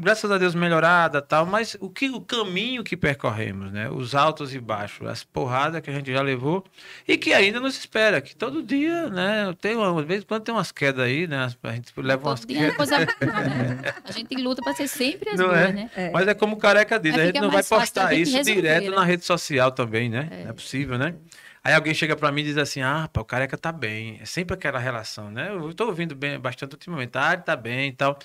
[0.00, 3.90] graças a Deus, melhorada tal, mas o, que, o caminho que percorremos, né?
[3.90, 6.64] os altos e baixos, as porradas que a gente já levou
[7.06, 9.54] e que ainda nos espera, que todo dia, né?
[9.60, 11.50] Tem uma, de vez em quando tem umas quedas aí, né?
[11.62, 12.76] A gente leva umas Todo dia é quedas.
[12.76, 13.94] coisa boa, né?
[14.04, 15.72] A gente luta para ser sempre as Não boas, é?
[15.72, 15.90] né?
[16.12, 18.96] Mas é como o Careca diz, a gente não vai postar isso resolver, direto né?
[18.96, 20.28] na rede social também, né?
[20.44, 21.14] Não é possível, né?
[21.62, 24.18] Aí alguém chega pra mim e diz assim, ah, pá, o Careca tá bem.
[24.22, 25.50] É sempre aquela relação, né?
[25.50, 28.18] Eu tô ouvindo bem, bastante ultimamente, ah, ele tá bem e tal.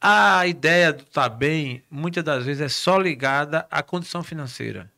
[0.00, 4.90] A ideia do tá bem, muitas das vezes, é só ligada à condição financeira.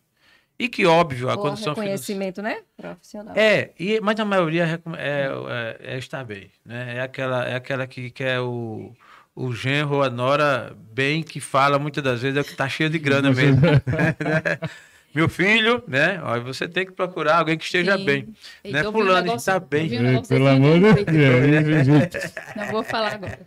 [0.59, 1.93] E que, óbvio, a Ou condição financeira...
[1.93, 2.61] reconhecimento, né?
[2.77, 3.35] Profissional.
[3.35, 6.97] É, e, mas a maioria é, é, é estar bem, né?
[6.97, 8.95] É aquela, é aquela que quer o,
[9.35, 12.91] o genro a nora bem, que fala muitas das vezes, é o que tá cheio
[12.91, 13.59] de grana mesmo.
[15.13, 15.21] né?
[15.21, 16.21] Meu filho, né?
[16.23, 18.05] Olha, você tem que procurar alguém que esteja Sim.
[18.05, 18.29] bem.
[18.65, 18.87] Né?
[18.89, 19.99] um Fulano negócio- está bem.
[20.01, 21.51] um Ei, pelo amor de eu Deus.
[21.51, 21.85] lembrei.
[21.85, 22.19] gente.
[22.57, 23.39] Não vou falar agora.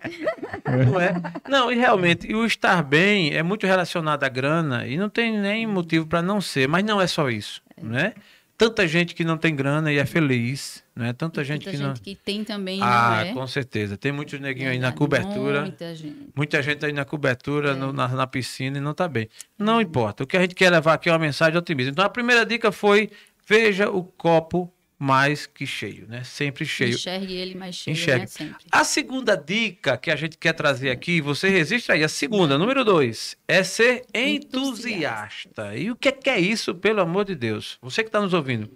[0.86, 1.13] Não é?
[1.47, 5.38] Não, e realmente, e o estar bem é muito relacionado à grana e não tem
[5.39, 8.13] nem motivo para não ser, mas não é só isso, né?
[8.58, 11.12] Tanta gente que não tem grana e é feliz, né?
[11.12, 11.96] Tanta gente Muita que não.
[11.96, 13.34] gente que tem também, Ah, não é?
[13.34, 13.98] com certeza.
[13.98, 15.62] Tem muitos neguinhos aí na cobertura.
[15.62, 16.16] Muita gente.
[16.36, 17.74] Muita gente aí na cobertura, É.
[17.74, 19.28] no- na, na piscina e não está bem.
[19.58, 20.24] Não importa.
[20.24, 21.92] O que a gente quer levar aqui é uma mensagem de otimismo.
[21.92, 23.10] Então, a primeira dica foi:
[23.46, 24.72] veja o copo
[25.04, 26.24] mais que cheio, né?
[26.24, 26.96] Sempre cheio.
[26.96, 28.22] Enxergue ele mais cheio, Enxergue.
[28.22, 28.28] né?
[28.28, 28.66] Sempre.
[28.72, 32.86] A segunda dica que a gente quer trazer aqui, você registra aí, a segunda, número
[32.86, 35.76] dois, é ser entusiasta.
[35.76, 37.78] E o que é, que é isso, pelo amor de Deus?
[37.82, 38.70] Você que está nos ouvindo.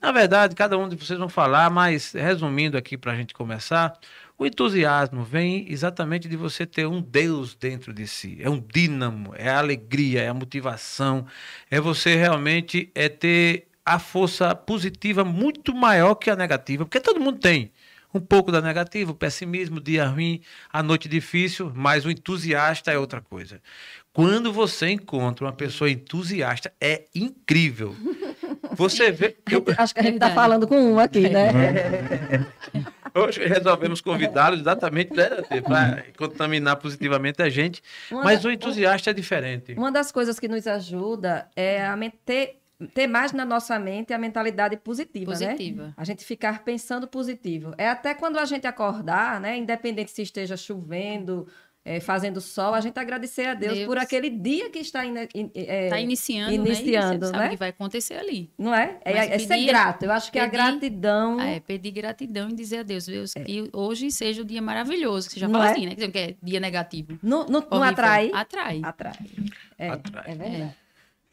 [0.00, 3.92] Na verdade, cada um de vocês vão falar, mas resumindo aqui para a gente começar,
[4.38, 8.38] o entusiasmo vem exatamente de você ter um Deus dentro de si.
[8.40, 11.26] É um dínamo, é a alegria, é a motivação,
[11.70, 17.20] é você realmente é ter a força positiva muito maior que a negativa, porque todo
[17.20, 17.70] mundo tem
[18.12, 20.40] um pouco da negativa, o pessimismo, o dia ruim,
[20.72, 23.60] a noite difícil, mas o entusiasta é outra coisa.
[24.12, 27.94] Quando você encontra uma pessoa entusiasta, é incrível.
[28.76, 29.36] Você vê.
[29.48, 30.34] Eu, Acho que a gente tá Verdade.
[30.34, 31.50] falando com um aqui, né?
[33.14, 35.28] hoje resolvemos convidá-lo exatamente né,
[35.62, 37.80] para contaminar positivamente a gente.
[38.10, 39.74] Uma Mas da- o entusiasta é diferente.
[39.74, 42.58] Uma das coisas que nos ajuda é a men- ter,
[42.92, 45.52] ter mais na nossa mente a mentalidade positiva, né?
[45.52, 45.94] Positiva.
[45.96, 47.74] A gente ficar pensando positivo.
[47.78, 49.56] É até quando a gente acordar, né?
[49.56, 51.46] Independente se esteja chovendo,
[51.86, 53.86] é, fazendo sol, a gente agradecer a Deus, Deus.
[53.86, 55.14] por aquele dia que está in-
[55.54, 57.14] é, Tá iniciando, iniciando, né?
[57.16, 57.38] E você né?
[57.38, 58.50] sabe o que vai acontecer ali.
[58.58, 58.98] Não é?
[59.04, 60.02] É, é ser pedir- grato.
[60.04, 61.38] Eu acho que a pedir- gratidão.
[61.38, 65.28] Ah, é pedir gratidão e dizer a Deus, Deus, que hoje seja o dia maravilhoso.
[65.28, 65.48] Que você já É.
[65.50, 65.72] Não fala é?
[65.74, 65.94] assim, né?
[65.94, 67.18] Que que é dia negativo.
[67.22, 68.30] Não, não, não atrai?
[68.32, 68.80] Atrai.
[68.82, 69.18] Atrai.
[69.78, 70.24] É, Atrai.
[70.26, 70.74] é verdade.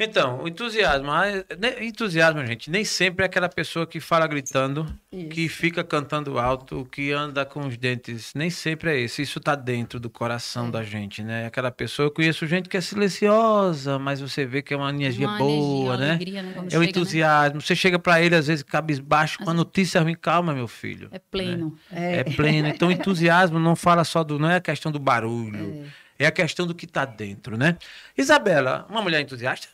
[0.03, 1.11] Então, o entusiasmo.
[1.11, 1.25] ah,
[1.59, 5.29] né, Entusiasmo, gente, nem sempre é aquela pessoa que fala gritando, Isso.
[5.29, 8.33] que fica cantando alto, que anda com os dentes.
[8.33, 9.21] Nem sempre é esse.
[9.21, 11.45] Isso está dentro do coração da gente, né?
[11.45, 15.27] Aquela pessoa, eu conheço gente que é silenciosa, mas você vê que é uma energia
[15.27, 16.09] Uma boa, energia, né?
[16.13, 16.67] alegria, né?
[16.71, 16.87] É o né?
[16.87, 17.61] entusiasmo.
[17.61, 20.15] Você chega para ele, às vezes, cabisbaixo, com a notícia ruim.
[20.15, 21.09] Calma, meu filho.
[21.11, 21.77] É pleno.
[21.91, 22.67] É, pleno.
[22.67, 24.39] Então, o entusiasmo não fala só do.
[24.39, 25.85] Não é a questão do barulho.
[26.17, 27.77] É, a questão do que está dentro, né?
[28.17, 29.67] Isabela, uma mulher entusiasta?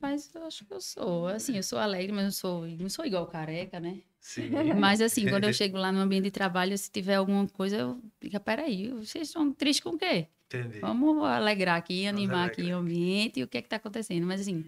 [0.00, 1.28] Mas eu acho que eu sou.
[1.28, 3.98] Assim, eu sou alegre, mas não sou, não sou igual careca, né?
[4.20, 4.50] Sim.
[4.78, 8.00] Mas assim, quando eu chego lá no ambiente de trabalho, se tiver alguma coisa, eu
[8.20, 10.26] fico, peraí, vocês estão tristes com o quê?
[10.46, 10.80] Entendi.
[10.80, 12.78] Vamos alegrar aqui, animar aqui alegrar.
[12.78, 14.26] o ambiente e o que é que tá acontecendo.
[14.26, 14.64] Mas assim,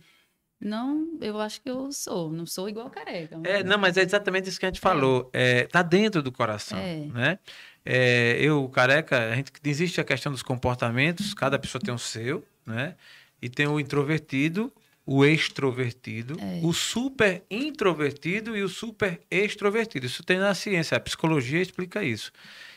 [0.61, 3.39] não, eu acho que eu sou, não sou igual careca.
[3.45, 5.29] É, não, mas é exatamente isso que a gente falou.
[5.33, 7.07] É, tá dentro do coração, É.
[7.07, 7.39] né?
[7.85, 12.45] É, eu, careca, a gente existe a questão dos comportamentos, cada pessoa tem o seu,
[12.67, 12.97] né?
[13.41, 14.73] E tem o introvertido,
[15.11, 16.61] o extrovertido, É.
[16.63, 20.05] o super introvertido e o super extrovertido.
[20.05, 22.31] Isso tem na ciência, a psicologia explica isso.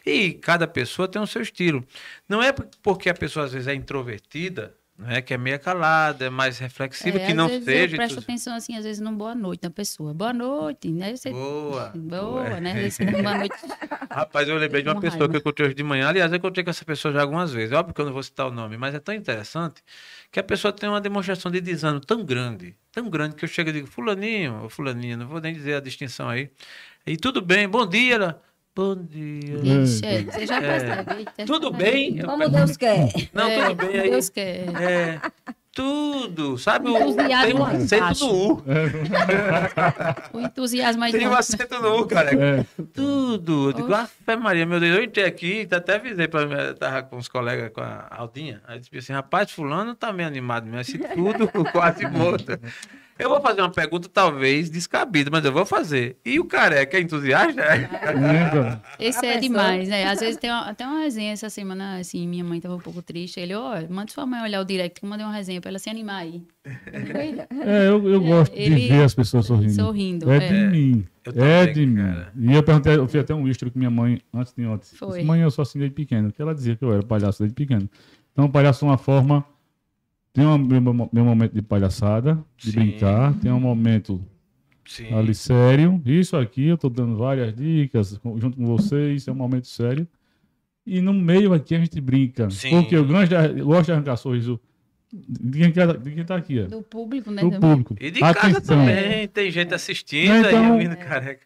[0.06, 1.86] E cada pessoa tem o seu estilo.
[2.30, 6.26] Não é porque a pessoa às vezes é introvertida, não é que é meia calada,
[6.26, 7.96] é mais reflexiva, É, que não vezes seja.
[7.96, 10.14] Eu presto atenção, assim, às vezes, no boa noite da pessoa.
[10.14, 11.16] Boa noite, né?
[11.16, 11.32] Você...
[11.32, 11.92] Boa.
[11.96, 12.74] Boa, né?
[12.76, 13.56] Vezes boa noite.
[14.12, 15.32] Rapaz, eu lembrei de uma Com pessoa raiva.
[15.32, 16.08] que eu encontrei hoje de manhã.
[16.10, 17.72] Aliás, eu encontrei com essa pessoa já algumas vezes.
[17.74, 19.82] Óbvio que eu não vou citar o nome, mas é tão interessante
[20.32, 23.70] que a pessoa tem uma demonstração de desânimo tão grande, tão grande, que eu chego
[23.70, 26.50] e digo, fulaninho, ou fulaninha, não vou nem dizer a distinção aí.
[27.06, 28.16] E tudo bem, bom dia.
[28.16, 28.42] Ela,
[28.74, 29.84] bom dia.
[29.84, 31.14] Ixi, é, você já percebe.
[31.18, 31.72] Eita, Tudo é.
[31.72, 32.18] bem?
[32.20, 33.10] Como Deus quer.
[33.34, 34.10] Não, É, tudo bem aí.
[34.10, 34.82] Deus quer.
[34.82, 35.22] É,
[35.74, 36.90] tudo, sabe?
[36.90, 38.64] O, Entusiasmo tem um lá acento no U.
[40.34, 42.32] O entusiasmo aí Tem um acento no U, cara.
[42.34, 43.70] É, Tudo.
[43.70, 46.76] Eu digo, ah, fé Maria, meu Deus, eu entrei aqui, até avisei para mim, eu
[46.76, 48.62] tava com os colegas, com a Aldinha.
[48.68, 52.60] Aí disse assim, rapaz, fulano tá meio animado mesmo, esse tudo quase morto.
[53.22, 56.18] Eu vou fazer uma pergunta, talvez, descabida, mas eu vou fazer.
[56.26, 57.62] E o careca é entusiasta?
[58.16, 58.82] lembra?
[59.00, 60.06] Esse é demais, né?
[60.06, 63.02] Às vezes tem uma- até uma resenha essa semana, assim, minha mãe tava um pouco
[63.02, 63.40] triste.
[63.40, 65.80] Ele, ó, manda sua mãe olhar o direct, que eu mandei uma resenha pra ela
[65.80, 66.42] se animar aí.
[66.92, 69.74] Eu digo, "Eita, É, eu, eu gosto ele- de ver as pessoas sorrindo.
[69.74, 70.48] Sorrindo, É, é.
[70.48, 71.06] de mim.
[71.26, 71.96] Eu é de mim.
[71.98, 72.32] cara.
[72.40, 74.88] E eu perguntei, eu fiz até um history com minha mãe antes de ontem.
[74.96, 75.14] Foi.
[75.18, 76.32] Disse, Mãe, eu sou assim desde pequeno.
[76.32, 77.88] Que ela dizia que eu era palhaço desde pequeno.
[78.34, 79.46] Então, o palhaço é uma forma.
[80.34, 82.80] Tem um meu, meu momento de palhaçada, de Sim.
[82.80, 83.34] brincar.
[83.40, 84.24] Tem um momento
[84.86, 85.14] Sim.
[85.14, 86.02] ali sério.
[86.06, 89.28] Isso aqui, eu tô dando várias dicas junto com vocês.
[89.28, 90.08] É um momento sério.
[90.86, 92.50] E no meio aqui a gente brinca.
[92.50, 92.70] Sim.
[92.82, 94.60] Porque eu gosto de, eu gosto de arrancar sorriso
[95.14, 96.68] de quem, quer- de quem tá aqui, ó.
[96.68, 97.42] do público, né?
[97.42, 97.70] Do também.
[97.70, 97.96] público.
[98.00, 98.78] E de casa Atenção.
[98.78, 101.46] também, tem gente assistindo Então- aí, ouvindo careca.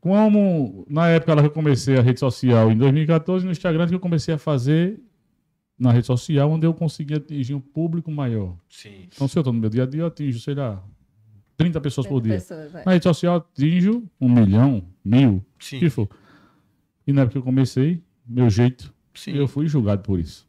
[0.00, 4.00] Como na época que eu comecei a rede social, em 2014, no Instagram, que eu
[4.00, 5.00] comecei a fazer
[5.78, 8.56] na rede social, onde eu consegui atingir um público maior.
[8.68, 9.06] Sim.
[9.14, 10.82] Então, se eu estou no meu dia a dia, eu atinjo, sei lá,
[11.56, 12.34] 30 pessoas por dia.
[12.34, 12.82] Pessoas, é.
[12.84, 15.78] Na rede social, eu atinjo um milhão, mil, o Sim.
[15.78, 16.08] que for.
[17.06, 19.32] E na época que eu comecei, meu jeito, Sim.
[19.32, 20.46] eu fui julgado por isso.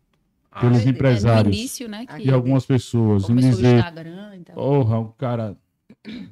[0.52, 2.06] Ah, pelos É, empresários início, né?
[2.08, 3.26] Que e algumas pessoas.
[3.26, 4.56] Começou o dizer, Instagram e tal.
[4.56, 5.56] porra, o cara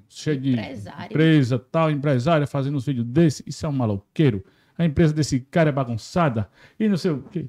[0.10, 1.06] cheio de Empresário.
[1.06, 4.44] empresa, tal, empresária fazendo uns vídeos desse, isso é um maloqueiro.
[4.78, 7.48] A empresa desse cara é bagunçada e não sei o quê.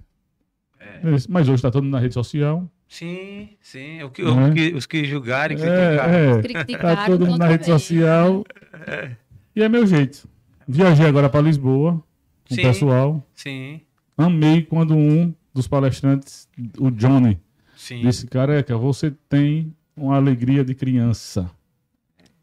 [1.29, 2.69] Mas hoje tá todo mundo na rede social.
[2.89, 4.03] Sim, sim.
[4.03, 4.25] O que, é?
[4.29, 6.15] o que- os que julgarem, criticarem.
[6.15, 8.45] É, é, Criticaram tá todo mundo na rede social.
[9.55, 10.29] E é meu jeito.
[10.67, 12.03] Viajei agora para Lisboa
[12.49, 12.61] com Sim.
[12.61, 13.27] o pessoal.
[13.35, 13.81] Sim,
[14.17, 17.39] Amei quando um dos palestrantes, o Johnny,
[17.77, 18.01] sim.
[18.01, 21.51] disse: Careca, você tem uma alegria de criança.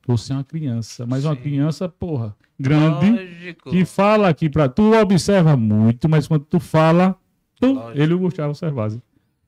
[0.07, 1.41] Você é uma criança, mas uma Sim.
[1.41, 3.09] criança, porra, grande.
[3.11, 3.69] Lógico.
[3.71, 7.15] que fala aqui pra tu observa muito, mas quando tu fala,
[7.61, 8.01] Lógico.
[8.01, 9.01] ele e o Gustavo observasse.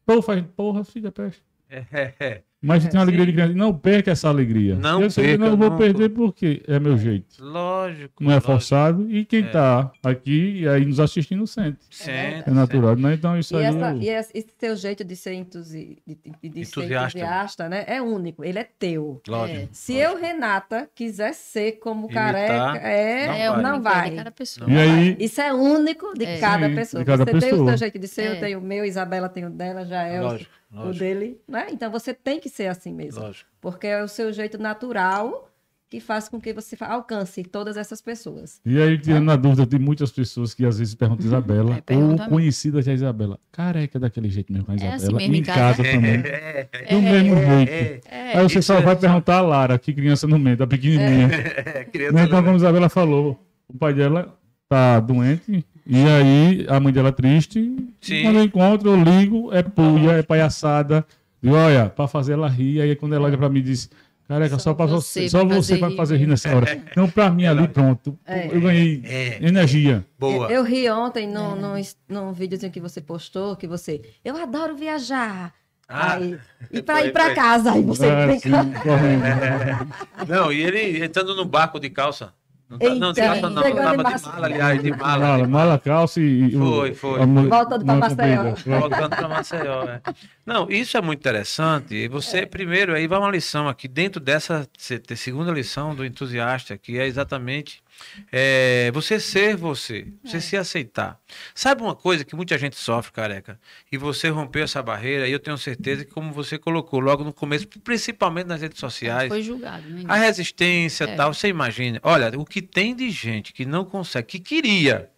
[0.05, 1.43] Pô, faz, porra, filha, peste.
[1.69, 2.43] É, é.
[2.59, 3.31] Mas tu tem uma alegria Sim.
[3.31, 3.53] de criança.
[3.53, 4.75] Não perca essa alegria.
[4.75, 5.77] Não eu sei que perca, não vou não.
[5.77, 7.27] perder porque é meu jeito.
[7.39, 8.23] Lógico.
[8.23, 8.51] Não é lógico.
[8.51, 9.11] forçado.
[9.11, 11.77] E quem tá aqui e aí nos assistindo sente.
[11.91, 13.13] Sente, É natural, né?
[13.13, 13.63] Então isso E, aí.
[13.65, 17.19] essa, eu- e esse teu jeito de ser, entusi, de, de- de ser Entusiasta.
[17.19, 17.83] entusiasta, né?
[17.87, 19.21] É único, ele é teu.
[19.27, 19.59] Lógico.
[19.59, 19.67] É.
[19.71, 24.15] Se eu, Renata, quiser ser como Imitar, careca, é, não não, vai.
[24.15, 24.31] vai.
[24.31, 24.69] pessoa.
[24.69, 26.39] E aí, Isso é único de É.
[26.39, 27.01] cada Sim, pessoa.
[27.03, 27.67] de cada você tem o pessoa.
[27.69, 28.31] seu jeito de ser, É.
[28.35, 30.39] eu tenho o meu, Isabela tem o dela, já é o-
[30.71, 31.67] Lógico, o dele, né?
[31.71, 33.21] Então você tem que ser assim mesmo.
[33.21, 33.49] lógico.
[33.61, 35.45] Porque é o seu jeito natural
[35.89, 38.59] que faz com que você alcance todas essas pessoas.
[38.65, 41.81] e aí, tirando a dúvida de muitas pessoas que às vezes perguntam a Isabela, É,
[41.81, 43.39] pergunta ou conhecidas da Isabela.
[43.53, 45.17] Careca daquele jeito mesmo com a É Isabela.
[45.17, 46.15] assim mesmo em casa, também.
[46.25, 47.71] É, é, Do mesmo jeito.
[47.71, 48.01] é,
[48.33, 51.29] É, Aí você só é- vai perguntar a Lara, que criança no meio, da pequenininha.
[51.31, 52.23] é, criança Né?
[52.25, 57.11] Então, como a Isabela falou, o pai dela tá doente, e aí a mãe dela
[57.11, 57.75] triste.
[58.01, 58.23] Sim.
[58.23, 61.05] Quando eu encontro, eu ligo, é puia, é palhaçada.
[61.41, 63.89] E olha, pra fazer ela rir, aí quando ela olha pra mim e diz.
[64.27, 65.95] Careca, só, Só pra você só você rir.
[65.95, 66.83] fazer rir nessa hora.
[66.97, 68.19] Não pra mim ali, pronto.
[68.25, 68.47] É.
[68.53, 69.37] Eu ganhei É.
[69.41, 70.05] energia.
[70.19, 70.51] Boa.
[70.51, 74.01] Eu ri ontem num, num, num videozinho que você postou, que você.
[74.25, 75.53] Eu adoro viajar.
[75.87, 76.37] Ah, aí,
[76.69, 77.35] e pra foi, ir pra foi.
[77.35, 78.49] casa, aí você Ah, vem sim.
[80.27, 82.33] Não, e ele entrando no barco de calça.
[82.69, 85.17] Não, tá, não de Eita, não, tava de mala, aliás, de mala.
[85.17, 86.51] Mala, de mala, calça e.
[86.51, 88.79] Foi, foi, Voltando pra manga Maceió.
[88.79, 90.01] Voltando para Maceió, é.
[90.45, 91.95] Não, isso é muito interessante.
[91.95, 96.99] E você, primeiro, aí vai uma lição aqui, dentro dessa segunda lição do entusiasta, que
[96.99, 97.81] é exatamente
[98.31, 101.19] é, você ser você, você se aceitar.
[101.53, 103.59] Sabe uma coisa que muita gente sofre, careca?
[103.91, 107.33] E você rompeu essa barreira, e eu tenho certeza que, como você colocou logo no
[107.33, 110.03] começo, principalmente nas redes sociais, Foi julgado, né?
[110.07, 111.15] a resistência É.
[111.15, 111.99] tal, você imagina.
[112.03, 115.09] Olha, o que tem de gente que não consegue, que queria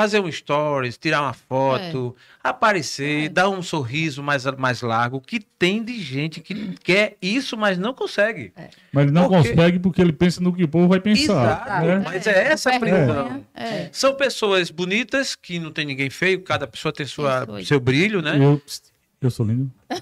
[0.00, 3.28] fazer um stories, tirar uma foto, aparecer, É.
[3.28, 7.92] dar um sorriso mais, mais largo, que tem de gente que quer isso, mas não
[7.92, 8.52] consegue.
[8.92, 11.32] Mas ele não Porque- consegue porque ele pensa no que o povo vai pensar.
[11.32, 12.02] Exato, né?
[12.04, 13.44] mas é essa a prisão.
[13.54, 13.88] É.
[13.90, 18.22] São pessoas bonitas, que não tem ninguém feio, cada pessoa tem sua, Isso seu brilho,
[18.22, 18.36] né?
[18.36, 18.62] Eu,
[19.20, 19.68] eu sou lindo.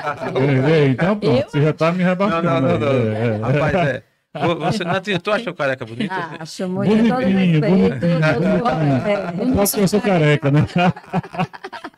[0.00, 2.42] É, é, então pronto, Eu você já tá me rebaixando.
[2.48, 3.12] Não, não, não, não.
[3.12, 3.36] É, é.
[3.36, 4.02] Rapaz, é.
[4.34, 6.12] Vo- Você, Natinha, tu acha o careca bonito?
[6.12, 7.98] Ah, acho muito com todo Bonitinho, respeito.
[7.98, 8.60] bonitinho.
[8.60, 9.66] todo- é.
[9.66, 10.66] Só porque eu sou careca, né?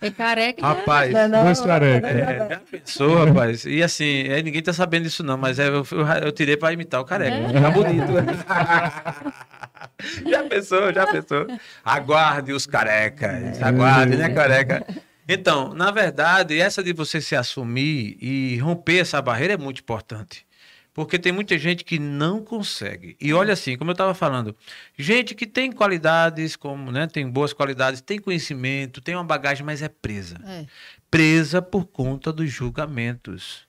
[0.00, 0.62] É careca.
[0.66, 2.10] Rapaz, Não, não, Dois carecas.
[2.10, 3.64] é, já pensou, rapaz?
[3.66, 6.72] E assim, é, ninguém tá sabendo disso não, mas é, eu, eu, eu tirei pra
[6.72, 7.36] imitar o careca.
[7.60, 8.12] Tá bonito.
[10.30, 11.46] já pensou, já pensou.
[11.84, 14.86] Aguarde os carecas, aguarde, né, careca?
[15.28, 20.46] Então, na verdade, essa de você se assumir e romper essa barreira é muito importante.
[21.00, 23.16] Porque tem muita gente que não consegue.
[23.18, 24.54] E olha assim, como eu estava falando,
[24.98, 29.80] gente que tem qualidades, como, né, tem boas qualidades, tem conhecimento, tem uma bagagem, mas
[29.80, 30.36] é presa.
[30.44, 30.66] É.
[31.10, 33.66] Presa por conta dos julgamentos.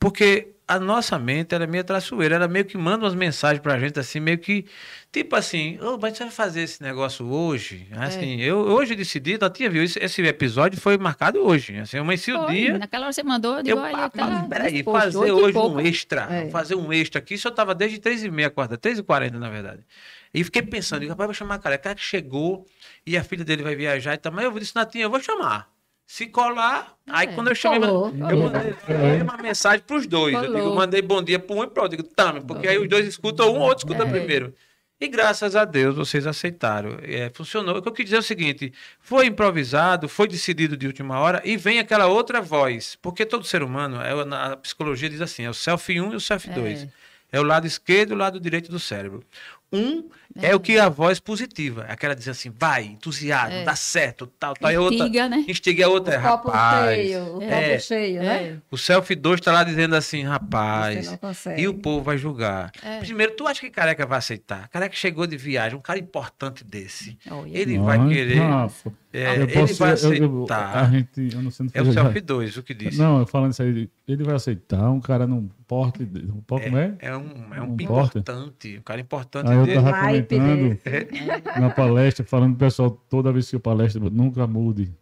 [0.00, 3.78] Porque a nossa mente ela é meio traiçoeira, ela meio que manda umas mensagens pra
[3.78, 4.64] gente assim, meio que,
[5.12, 7.86] tipo assim, "Ô, mas você vai fazer esse negócio hoje?
[7.92, 12.32] Assim, eu hoje decidi, não tinha visto, esse, episódio foi marcado hoje, assim, eu amanheci
[12.32, 15.80] o dia, Naquela hora você mandou, eu digo, eu, olha, tá peraí, fazer hoje um
[15.80, 16.50] extra, É.
[16.50, 19.84] fazer um extra aqui, isso eu tava desde 3h30 acordado, 3h40 na verdade.
[20.32, 22.66] E fiquei pensando, digo, rapaz, vou chamar a cara, cara que chegou
[23.06, 25.73] e a filha dele vai viajar e tal, mas eu disse, Natinha, eu vou chamar.
[26.06, 28.50] Se colar, aí É, quando eu chamei, colou, eu colou.
[28.50, 30.34] mandei, eu mandei uma mensagem pros dois.
[30.34, 30.68] Eu digo, Colou.
[30.68, 31.96] eu mandei bom dia para um e para outro.
[31.96, 34.10] Digo, tá, porque aí os dois escutam um, o outro escuta É.
[34.10, 34.54] primeiro.
[35.00, 36.98] E graças a Deus vocês aceitaram.
[37.02, 37.76] É, funcionou.
[37.78, 41.42] O que eu quis dizer é o seguinte: foi improvisado, foi decidido de última hora
[41.44, 42.96] e vem aquela outra voz.
[43.02, 46.20] Porque todo ser humano, é, na psicologia diz assim: é o self 1 e o
[46.20, 46.86] self 2.
[47.32, 47.40] É.
[47.40, 49.24] o lado esquerdo e o lado direito do cérebro.
[49.72, 50.08] Um
[50.40, 53.64] é, o que é a voz positiva, aquela diz assim, vai, entusiasmo, É.
[53.64, 54.70] dá certo, tal, tal.
[54.70, 55.44] E a outra, Instiga, né?
[55.48, 56.94] instiga a outra, é, Copo rapaz.
[56.96, 58.56] cheio, o é, copo cheio, né?
[58.70, 61.62] o self 2 tá lá dizendo assim, Você rapaz, não consegue.
[61.62, 62.70] e o povo vai julgar.
[62.82, 62.98] É.
[63.00, 64.68] Primeiro, tu acha que careca vai aceitar?
[64.68, 67.16] Careca chegou de viagem, um cara importante desse.
[67.30, 67.50] Olha.
[67.56, 68.38] Ele vai Ai, querer.
[68.40, 70.76] Rafa, é, eu ele posso- vai eu- eu- aceitar.
[70.84, 72.98] a gente, eu não sei, não É o foi- self 2 o que disse.
[72.98, 76.78] Não, eu falando isso aí, ele vai aceitar um cara num porte, um porte, como
[76.78, 76.94] é?
[76.98, 77.22] É um,
[77.54, 78.18] é um Não importa.
[78.18, 79.80] importante, um cara importante Aí eu dele.
[79.80, 81.60] Naipe comentando É.
[81.60, 84.92] na palestra, falando pro pessoal, toda vez que eu palestra, nunca mude.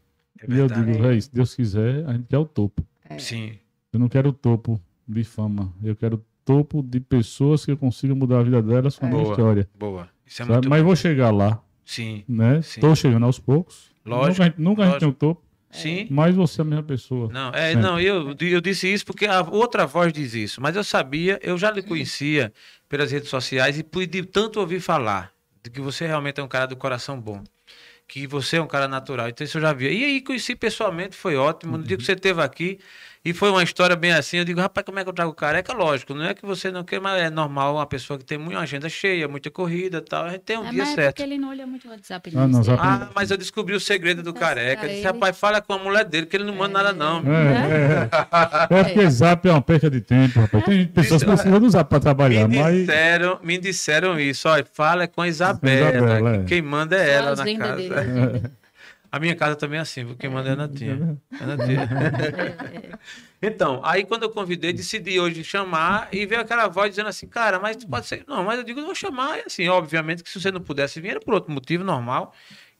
[0.40, 2.84] É e eu digo, véi, se Deus quiser, a gente quer o topo.
[3.18, 3.52] Sim,
[3.92, 7.76] Eu não quero o topo de fama, eu quero o topo de pessoas que eu
[7.76, 9.32] consiga mudar a vida delas com a minha Boa.
[9.34, 9.68] história.
[9.78, 10.08] boa.
[10.26, 12.62] Isso é Mas eu vou chegar lá, Sim, né?
[12.62, 12.80] Sim.
[12.80, 13.92] Tô chegando aos poucos.
[14.04, 16.06] Lógico, Nunca, nunca a gente tem o topo, sim.
[16.10, 17.28] mas você é a mesma pessoa.
[17.32, 17.82] Não, é, Sempre.
[17.82, 21.58] não eu, eu disse isso porque a outra voz diz isso, mas eu sabia, eu
[21.58, 22.52] já lhe conhecia
[22.88, 25.32] pelas redes sociais e pude tanto ouvir falar
[25.62, 27.42] de que você realmente é um cara do coração bom,
[28.06, 29.90] que você é um cara natural, então isso eu já via.
[29.90, 32.78] E aí conheci pessoalmente, foi ótimo, no dia que você esteve aqui,
[33.24, 35.72] e foi uma história bem assim, eu digo, rapaz, como é que eu trago careca?
[35.72, 38.60] Lógico, não é que você não quer, mas é normal uma pessoa que tem muita
[38.60, 41.16] agenda cheia, muita corrida e tal, a gente tem um É, dia mas é certo.
[41.16, 42.32] porque ele não olha muito o WhatsApp.
[42.34, 44.88] Ah, não, Zap- Ah, mas eu descobri o segredo do careca.
[44.88, 47.18] Disse, rapaz, fala com a mulher dele, que ele não manda nada, não.
[47.32, 48.80] É, é, é.
[48.80, 50.64] É porque Zap é uma perca de tempo, rapaz.
[50.64, 54.48] Tem pessoas que precisam do Zap para trabalhar, Me mas disseram, me disseram isso.
[54.48, 55.90] Olha, fala com a Isabela.
[55.96, 56.44] Isabela, que é.
[56.44, 57.76] Quem manda é Só ela na casa.
[57.76, 58.42] dele.
[59.12, 61.18] A minha casa também é assim, quem manda é a Natinha.
[61.38, 61.88] É Natinha.
[63.44, 67.58] Então, aí quando eu convidei, decidi hoje chamar e veio aquela voz dizendo assim, cara,
[67.58, 68.24] mas tu pode ser.
[68.28, 69.38] Não, mas eu digo, eu vou chamar.
[69.38, 72.32] E assim, obviamente que se você não pudesse vir, era por outro motivo normal,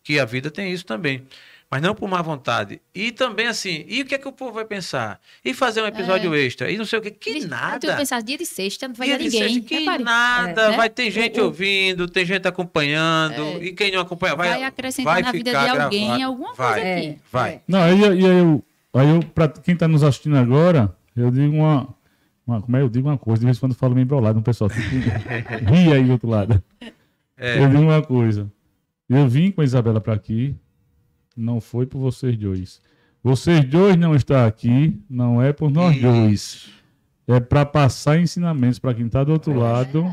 [0.05, 1.27] que a vida tem isso também.
[1.73, 2.83] Mas não por má vontade.
[2.95, 5.19] E também assim, e o que é que o povo vai pensar?
[5.43, 6.71] E fazer um episódio extra?
[6.71, 7.11] E não sei o que.
[7.11, 7.97] Que nada.
[7.97, 9.55] pensar, dia de sexta, não vai Dia dar de ninguém.
[9.55, 10.03] sexta, que Repare.
[10.05, 10.77] nada, É, né?
[10.77, 13.65] vai ter gente O- ouvindo, tem gente acompanhando, É.
[13.65, 16.25] e quem não acompanha vai, Vai acrescentar na vida de alguém gravado.
[16.25, 17.19] alguma vai, coisa É, aqui.
[17.33, 17.61] Vai.
[17.67, 21.89] Não, aí, aí eu, aí eu, pra quem tá nos assistindo agora, eu digo uma,
[22.47, 22.83] uma- Como é?
[22.83, 24.85] Eu digo uma coisa, de vez em quando eu falo meio embrolado, um pessoal fica,
[25.73, 26.63] ri aí do outro lado.
[27.39, 27.59] É.
[27.65, 28.47] Eu digo uma coisa.
[29.09, 30.55] Eu vim com a Isabela pra aqui,
[31.37, 32.81] não foi por vocês dois.
[33.23, 36.71] Vocês dois não estão aqui, não é por nós dois.
[37.27, 40.13] É para passar ensinamentos para quem tá do outro lado,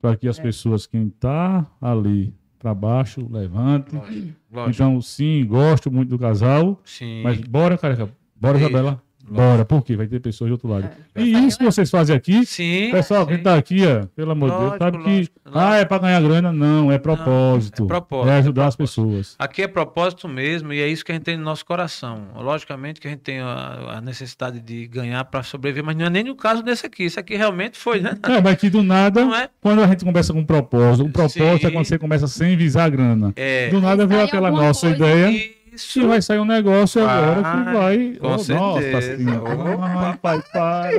[0.00, 3.94] para que as pessoas, quem tá ali para baixo, levante.
[3.94, 4.70] Lógico.
[4.70, 6.80] Então, sim, gosto muito do casal.
[6.84, 7.22] Sim.
[7.22, 8.10] Mas bora, careca.
[8.34, 8.58] Bora.
[8.58, 9.02] Isabela.
[9.30, 9.94] Bora, por quê?
[9.96, 10.90] Vai ter pessoas do outro lado.
[11.14, 11.22] É.
[11.22, 12.90] E isso que vocês fazem aqui, Sim.
[12.90, 15.84] pessoal, quem tá aqui, ó, pelo amor de Deus, Lógico, sabe que, lógico, ah, é
[15.84, 16.52] pra ganhar grana?
[16.52, 17.84] Não, é propósito.
[17.84, 19.02] é propósito, É é ajudar as propósito.
[19.02, 19.36] pessoas.
[19.38, 22.26] Aqui é propósito mesmo e é isso que a gente tem no nosso coração.
[22.34, 26.10] Logicamente que a gente tem a, a necessidade de ganhar para sobreviver, mas não é
[26.10, 27.04] nem no caso desse aqui.
[27.04, 28.16] Isso aqui realmente foi, né?
[28.24, 29.48] É, mas que do nada, Não é?
[29.60, 31.66] quando a gente começa com um propósito, o propósito Sim.
[31.66, 33.32] é quando você começa sem visar a grana.
[33.36, 33.68] É.
[33.68, 35.50] Do nada veio aquela nossa coisa ideia.
[35.88, 36.00] Isso.
[36.00, 38.16] E vai sair um negócio Vai, agora que vai.
[38.20, 38.44] com oh, Nossa
[38.80, 39.16] certeza.
[39.80, 40.90] Ai, pai, para.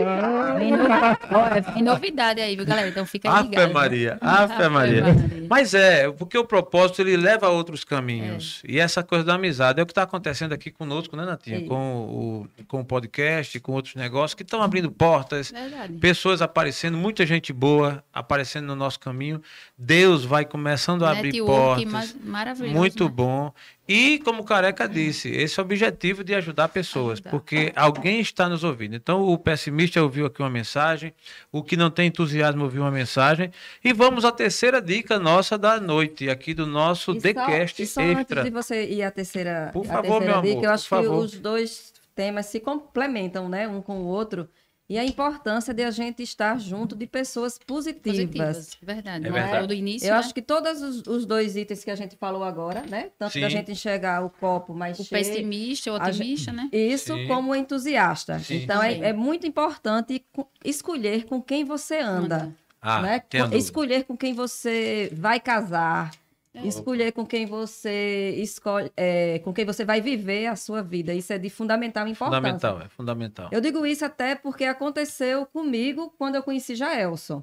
[0.59, 2.87] Tem, novidade, tem novidade aí, viu, galera?
[2.87, 3.73] Então fica Ave ligado.
[3.73, 5.03] Maria, Ave Maria.
[5.49, 8.61] Mas é, porque o propósito ele leva a outros caminhos.
[8.67, 11.59] E essa coisa da amizade é o que está acontecendo aqui conosco, né, Natinha?
[11.59, 11.65] Sim.
[11.67, 15.93] Com o, com o podcast, com outros negócios que estão abrindo portas, Verdade.
[15.93, 19.41] pessoas aparecendo, muita gente boa aparecendo no nosso caminho.
[19.77, 22.13] Deus vai começando a abrir Network portas.
[22.23, 22.75] ma- maravilhoso.
[22.77, 23.09] Muito né?
[23.09, 23.53] bom.
[23.87, 27.29] E, como o Careca disse, esse é o objetivo de ajudar pessoas, Ajudar.
[27.31, 28.95] porque alguém está nos ouvindo.
[28.95, 31.13] Então, o pessimista ouviu aqui uma mensagem,
[31.51, 33.51] o que não tem entusiasmo ouviu uma mensagem.
[33.83, 37.87] E vamos à terceira dica nossa da noite, aqui do nosso E só- TheCast e
[37.87, 38.43] só antes Extra.
[38.43, 40.89] de você ir à terceira, Por favor, terceira meu amor, dica, eu por acho que
[40.89, 41.17] favor.
[41.25, 44.47] os dois temas se complementam, né, um com o outro.
[44.91, 48.17] E a importância de a gente estar junto de pessoas positivas.
[48.17, 48.77] Positivas.
[48.81, 49.25] Verdade.
[49.25, 49.67] É Não verdade.
[49.67, 50.19] Do início, Eu né?
[50.19, 53.09] acho que todos os, os dois itens que a gente falou agora, né?
[53.17, 53.39] Tanto Sim.
[53.39, 55.23] da gente enxergar o copo mais O cheio.
[55.23, 56.67] pessimista, o a gente- otimista, né?
[56.73, 57.25] Isso Sim.
[57.25, 58.37] como entusiasta.
[58.39, 58.55] Sim.
[58.63, 62.35] Então é, é muito importante co- escolher com quem você anda.
[62.35, 62.55] Anda.
[62.81, 63.21] Ah, né?
[63.53, 66.11] Escolher com quem você vai casar.
[66.53, 66.67] É.
[66.67, 71.13] Escolher com quem você escolhe, é, com quem você vai viver a sua vida.
[71.13, 72.41] Isso é de fundamental importância.
[72.41, 73.49] Fundamental, é fundamental.
[73.51, 77.41] Eu digo isso até porque aconteceu comigo quando eu conheci Jaelson.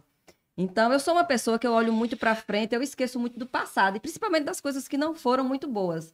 [0.59, 3.47] Então, eu sou uma pessoa que eu olho muito para frente, eu esqueço muito do
[3.47, 6.13] passado, e principalmente das coisas que não foram muito boas.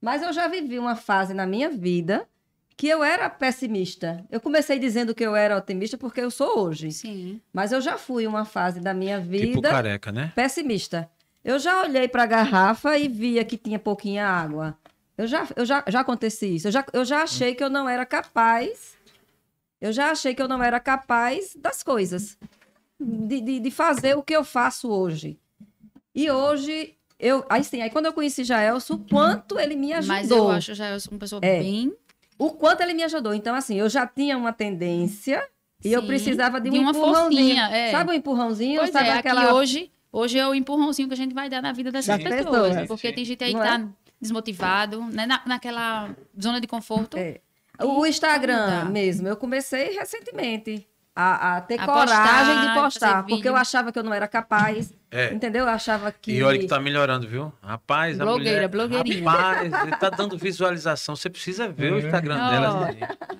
[0.00, 2.28] Mas eu já vivi uma fase na minha vida
[2.76, 4.24] que eu era pessimista.
[4.30, 6.92] Eu comecei dizendo que eu era otimista porque eu sou hoje.
[6.92, 7.40] Sim.
[7.52, 10.32] Mas eu já fui uma fase da minha Tipo vida careca, né?
[10.36, 11.10] pessimista.
[11.48, 14.76] Eu já olhei para a garrafa e via que tinha pouquinha água.
[15.16, 16.68] Eu já, eu já, já aconteci isso.
[16.68, 18.98] Eu já, eu já achei que eu não era capaz.
[19.80, 22.36] Eu já achei que eu não era capaz das coisas.
[23.00, 25.38] De, de, de fazer o que eu faço hoje.
[26.14, 27.42] E hoje, eu.
[27.48, 30.16] Aí sim, aí quando eu conheci Jaelson, o quanto ele me ajudou.
[30.16, 31.60] Mas eu acho já eu sou uma pessoa É.
[31.60, 31.96] bem.
[32.38, 33.32] O quanto ele me ajudou.
[33.32, 35.42] Então, assim, eu já tinha uma tendência
[35.82, 37.56] e eu Sim, precisava de um de uma empurrãozinho.
[37.56, 37.90] forcinha, é.
[37.90, 38.80] Sabe um empurrãozinho?
[38.80, 39.44] Pois sabe é, aquela.
[39.44, 42.68] aqui hoje, hoje é o empurrãozinho que a gente vai dar na vida dessas pessoas.
[42.68, 42.88] pessoas.
[42.88, 43.78] Porque tem gente aí Não que é?
[43.78, 43.88] tá
[44.20, 45.26] desmotivado, né?
[45.26, 47.16] Na, naquela zona de conforto.
[47.16, 47.40] É.
[47.80, 53.34] O Instagram mesmo, eu comecei recentemente a, a ter A coragem postar, de postar, porque
[53.36, 53.48] vídeo.
[53.50, 55.32] eu achava que eu não era capaz, É.
[55.32, 55.62] entendeu?
[55.64, 56.32] Eu achava que...
[56.32, 57.52] E olha que tá melhorando, viu?
[57.62, 58.68] Rapaz, a Blogueira, mulher...
[58.68, 59.30] blogueirinha.
[59.30, 61.16] Rapaz, ele tá dando visualização.
[61.16, 62.00] Você precisa ver o É.
[62.00, 62.50] Instagram Oh.
[62.50, 62.74] dela.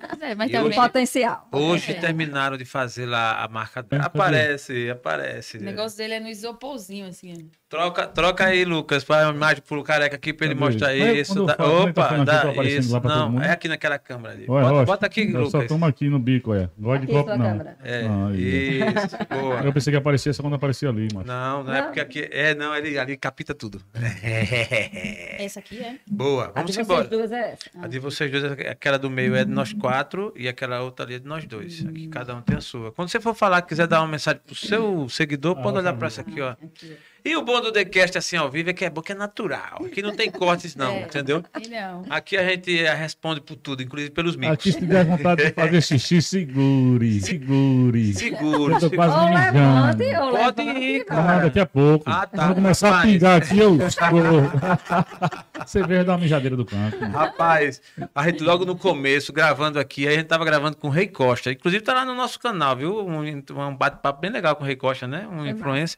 [0.09, 0.77] Mas é, mas tem também.
[0.79, 1.47] potencial.
[1.51, 1.95] Hoje É.
[1.95, 4.05] terminaram de fazer lá a marca dela.
[4.05, 5.57] Aparece, aparece.
[5.57, 7.49] O negócio dele é no isoporzinho, assim.
[7.69, 10.65] Troca, troca aí, Lucas, para a imagem pro careca aqui para ele Cadê?
[10.65, 11.45] mostrar Mas isso.
[11.45, 12.93] Dá- falo, é tá Opa, aqui, dá isso.
[12.93, 12.99] lá
[13.29, 14.45] Não, é aqui naquela câmera ali.
[14.47, 15.67] Olha, Bota, bota aqui, Eu só Lucas.
[15.69, 16.67] tomo aqui no bico, é.
[16.77, 17.37] Gosto de Aqui, copo, não.
[17.45, 17.77] câmera.
[17.83, 18.79] É, Aí.
[18.79, 19.59] isso, boa.
[19.61, 21.27] Eu pensei que aparecia só quando aparecia ali, mas.
[21.27, 21.85] Não, não é Não.
[21.87, 22.27] porque aqui.
[22.31, 23.81] É, não, ele ali capita tudo.
[25.39, 25.95] Essa aqui é.
[26.07, 27.07] Boa, A vamos de vocês embora.
[27.07, 27.69] duas é essa.
[27.81, 31.15] A de vocês dois, aquela do meio é de nós quatro e aquela outra ali
[31.15, 31.85] é de nós dois.
[31.85, 32.91] Aqui cada um tem a sua.
[32.91, 36.07] Quando você for falar, quiser dar uma mensagem pro seu seguidor, Ah, pode olhar para
[36.07, 36.55] essa aqui, ó.
[37.23, 39.81] E o bom do TheCast assim ao vivo é que é bom que é natural.
[39.85, 41.01] Aqui não tem cortes, não, É.
[41.03, 41.43] entendeu?
[41.69, 42.05] Não.
[42.09, 44.53] Aqui a gente eh, responde por tudo, inclusive pelos micos.
[44.53, 47.19] Aqui, se tiver vontade de fazer xixi, segure.
[47.21, 48.13] Segure.
[48.13, 50.85] Seguro, Eu tô quase Ou me levante, ou Pode levante.
[50.85, 51.17] ir, vai.
[51.19, 52.03] Ah, daqui a pouco.
[52.09, 52.45] Ah, tá.
[52.47, 53.11] Quando começar a Rapaz.
[53.11, 53.77] pingar aqui, eu.
[55.65, 56.97] Você veio dar uma mijadeira do canto.
[57.05, 57.81] Rapaz,
[58.15, 61.07] a gente logo no começo, gravando aqui, aí a gente tava gravando com o Rei
[61.07, 61.51] Costa.
[61.51, 63.05] Inclusive tá lá no nosso canal, viu?
[63.07, 65.27] Um, um bate-papo bem legal com o Rei Costa, né?
[65.31, 65.97] Um influencer.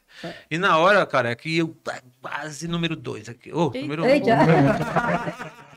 [0.50, 1.76] E na hora, cara, é que eu
[2.22, 3.52] quase número dois aqui.
[3.52, 4.08] Ô, número um.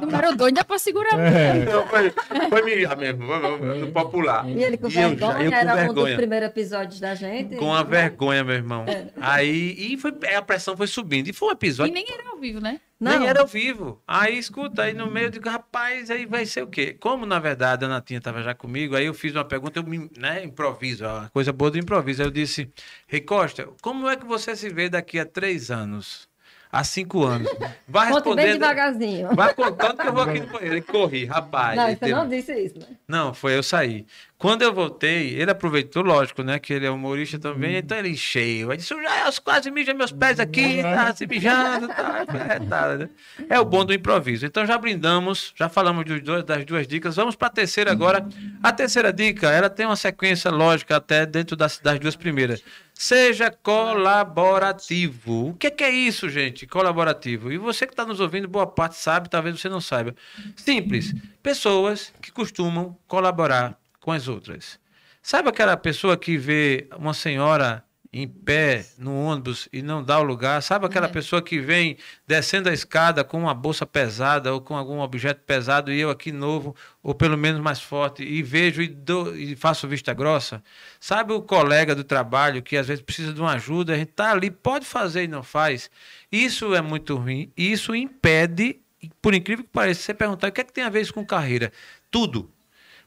[0.00, 1.16] Número dois, dá pra segurar.
[1.18, 1.64] É.
[1.64, 2.12] Não, foi,
[2.50, 4.48] foi mijar mesmo, foi- foi- no popular.
[4.48, 6.16] E ele com eu já- vergonha, eu com era um dos vergonha.
[6.16, 7.54] primeiros episódios da gente.
[7.56, 8.84] Com a vergonha, meu irmão.
[8.88, 9.06] É.
[9.20, 11.28] Aí, e foi, a pressão foi subindo.
[11.28, 12.80] E foi um E episódio nem era ao vivo, né?
[13.04, 14.02] Não, Nem era ao vivo.
[14.08, 16.96] Aí, escuta, aí no meio eu digo, rapaz, aí vai ser o quê?
[16.98, 20.10] Como, na verdade, a Natinha estava já comigo, aí eu fiz uma pergunta, eu me,
[20.16, 22.22] né, improviso, a coisa boa do improviso.
[22.22, 22.70] Aí eu disse,
[23.06, 26.28] Rei Costa, como é que você se vê daqui a três anos?
[26.72, 27.48] A cinco anos?
[27.86, 28.52] Vai Conte bem responder.
[28.54, 29.28] devagarzinho.
[29.36, 30.76] Vai contando que eu vou aqui no banheiro.
[30.76, 31.76] E corri, rapaz.
[31.76, 32.86] Não, você teve- não disse isso, né?
[33.06, 34.04] Não, foi eu sair.
[34.44, 36.58] Quando eu voltei, ele aproveitou, lógico, né?
[36.58, 37.40] Que ele é humorista Hum.
[37.40, 38.70] também, então ele encheu.
[38.70, 42.94] Aí disse, já eu quase mija meus pés aqui, tá se mijando, tá, é, tá,
[42.98, 43.08] né?
[43.48, 44.44] É o bom do improviso.
[44.44, 47.16] Então já brindamos, já falamos dos dois- das duas dicas.
[47.16, 48.28] Vamos para a terceira agora.
[48.62, 52.62] A terceira dica, ela tem uma sequência lógica até dentro das, das duas primeiras.
[52.92, 55.48] Seja colaborativo.
[55.48, 56.66] O que é, que é isso, gente?
[56.66, 57.50] Colaborativo.
[57.50, 60.14] E você que está nos ouvindo, boa parte sabe, talvez você não saiba.
[60.54, 61.14] Simples.
[61.42, 64.78] Pessoas que costumam colaborar com as outras.
[65.22, 67.82] Sabe aquela pessoa que vê uma senhora
[68.12, 70.62] em pé no ônibus e não dá o lugar?
[70.62, 71.10] Sabe aquela É.
[71.10, 71.96] pessoa que vem
[72.28, 76.30] descendo a escada com uma bolsa pesada ou com algum objeto pesado e eu aqui
[76.30, 80.62] novo, ou pelo menos mais forte, e vejo e, dou, e faço vista grossa?
[81.00, 84.30] Sabe o colega do trabalho que às vezes precisa de uma ajuda, a gente está
[84.32, 85.90] ali, pode fazer e não faz?
[86.30, 87.50] Isso é muito ruim.
[87.56, 88.78] E isso impede,
[89.22, 91.24] por incrível que pareça, você perguntar o que é que tem a ver isso com
[91.24, 91.72] carreira?
[92.10, 92.53] Tudo.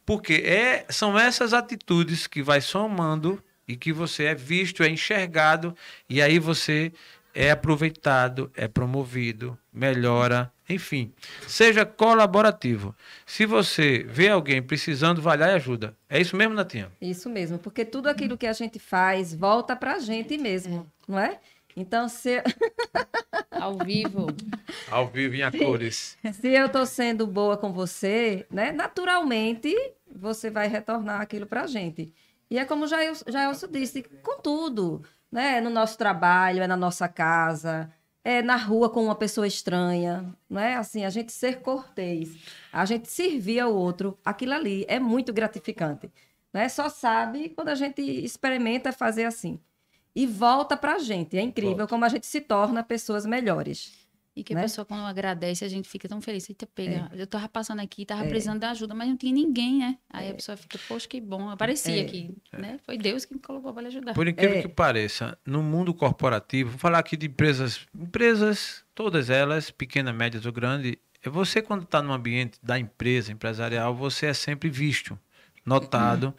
[0.08, 5.76] Porque é, são essas atitudes que vai somando e que você é visto, é enxergado,
[6.10, 6.94] e aí você
[7.36, 11.12] é aproveitado, é promovido, melhora, enfim.
[11.46, 12.96] Seja colaborativo.
[13.26, 15.94] Se você vê alguém precisando, vai lá e ajuda.
[16.10, 16.90] É isso mesmo, Natinha?
[17.02, 21.38] Isso mesmo, porque tudo aquilo que a gente faz volta pra gente mesmo, não é?
[21.76, 22.42] Então, se,
[23.52, 24.28] Ao vivo.
[24.90, 26.18] Ao vivo em a cores.
[26.34, 28.72] se eu tô sendo boa com você, né?
[28.72, 29.76] Naturalmente,
[30.18, 32.14] você vai retornar aquilo pra gente.
[32.50, 32.98] E é como já
[33.28, 35.60] Jaelso disse, com tudo, né?
[35.62, 37.92] No nosso trabalho, é na nossa casa,
[38.24, 40.76] é na rua com uma pessoa estranha, não é?
[40.76, 42.36] Assim, a gente ser cortês,
[42.72, 46.12] a gente servir ao outro, aquilo ali é muito gratificante,
[46.54, 46.68] né?
[46.70, 49.60] Só sabe quando a gente experimenta fazer assim.
[50.16, 51.38] E volta pra gente.
[51.38, 51.88] É incrível Volta.
[51.90, 54.07] como a gente se torna pessoas melhores.
[54.38, 54.60] E que Né?
[54.60, 56.48] a pessoa, quando agradece, a gente fica tão feliz.
[56.48, 57.10] Eita, pega.
[57.16, 58.30] Eu tava passando aqui, tava É.
[58.30, 59.98] precisando de ajuda, mas não tinha ninguém, né?
[60.08, 61.50] Aí a pessoa fica, poxa, que bom.
[61.50, 62.06] Aparecia É.
[62.06, 62.80] aqui, né?
[62.86, 64.14] Foi Deus que me colocou para lhe ajudar.
[64.14, 64.62] Por incrível É.
[64.62, 70.46] que pareça, no mundo corporativo, vou falar aqui de empresas, empresas, todas elas, pequenas, médias
[70.46, 75.18] ou grandes, é você quando está no ambiente da empresa empresarial, você é sempre visto,
[75.66, 76.32] notado.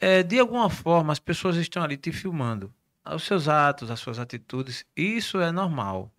[0.00, 2.72] É, de alguma forma, as pessoas estão ali te filmando.
[3.04, 6.12] Os seus atos, as suas atitudes, isso é normal.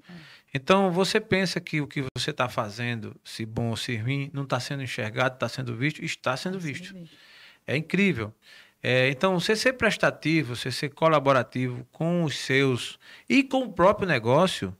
[0.54, 4.44] Então, você pensa que o que você está fazendo, se bom ou se ruim, não
[4.44, 6.04] está sendo enxergado, está sendo visto?
[6.04, 6.96] Está sendo visto.
[7.68, 8.34] É incrível.
[8.82, 12.98] É, então, você ser prestativo, você ser colaborativo com os seus
[13.28, 14.76] e com o próprio negócio,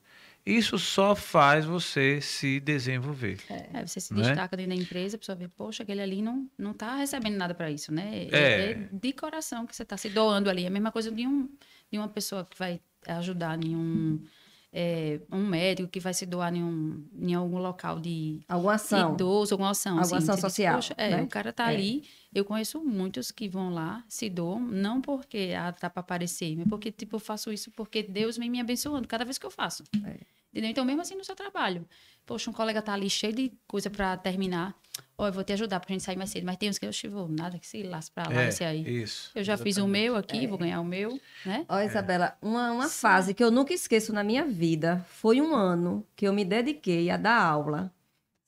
[0.46, 3.40] isso só faz você se desenvolver.
[3.50, 4.16] É, você se é?
[4.16, 7.54] destaca dentro da empresa, a pessoa vê, poxa, aquele ali não, não tá recebendo nada
[7.54, 8.28] para isso, né?
[8.32, 8.72] É.
[8.72, 8.90] É.
[8.92, 10.64] de coração que você tá se doando ali.
[10.64, 11.50] É a mesma coisa de, um,
[11.92, 14.24] de uma pessoa que vai ajudar em um,
[14.72, 19.14] é, um médico que vai se doar em, um, em algum local de Alguma ação.
[19.14, 19.98] idoso, alguma ação.
[20.00, 21.24] Alguma assim, ação diz, social, "Poxa, é, né?
[21.24, 21.76] o cara tá É.
[21.76, 22.04] ali.
[22.34, 26.68] Eu conheço muitos que vão lá, se doam, não porque ah, tá para aparecer, mas
[26.68, 29.84] porque, tipo, eu faço isso porque Deus vem me abençoando cada vez que eu faço.
[30.06, 30.18] É.
[30.52, 30.72] Entendeu?
[30.72, 31.88] Então, mesmo assim no seu trabalho.
[32.30, 34.76] Poxa, um colega tá ali cheio de coisa para terminar.
[35.18, 36.46] Ó, eu vou te ajudar pra gente sair mais cedo.
[36.46, 39.02] Mas tem uns que eu vou nada que se lasque pra lá, É, esse aí.
[39.02, 39.32] isso.
[39.34, 40.04] Eu já fiz o exatamente.
[40.04, 41.66] meu aqui, vou ganhar o meu, né?
[41.68, 46.06] Ó, Isabela, uma, uma fase que eu nunca esqueço na minha vida foi um ano
[46.16, 47.92] que eu me dediquei a dar aula,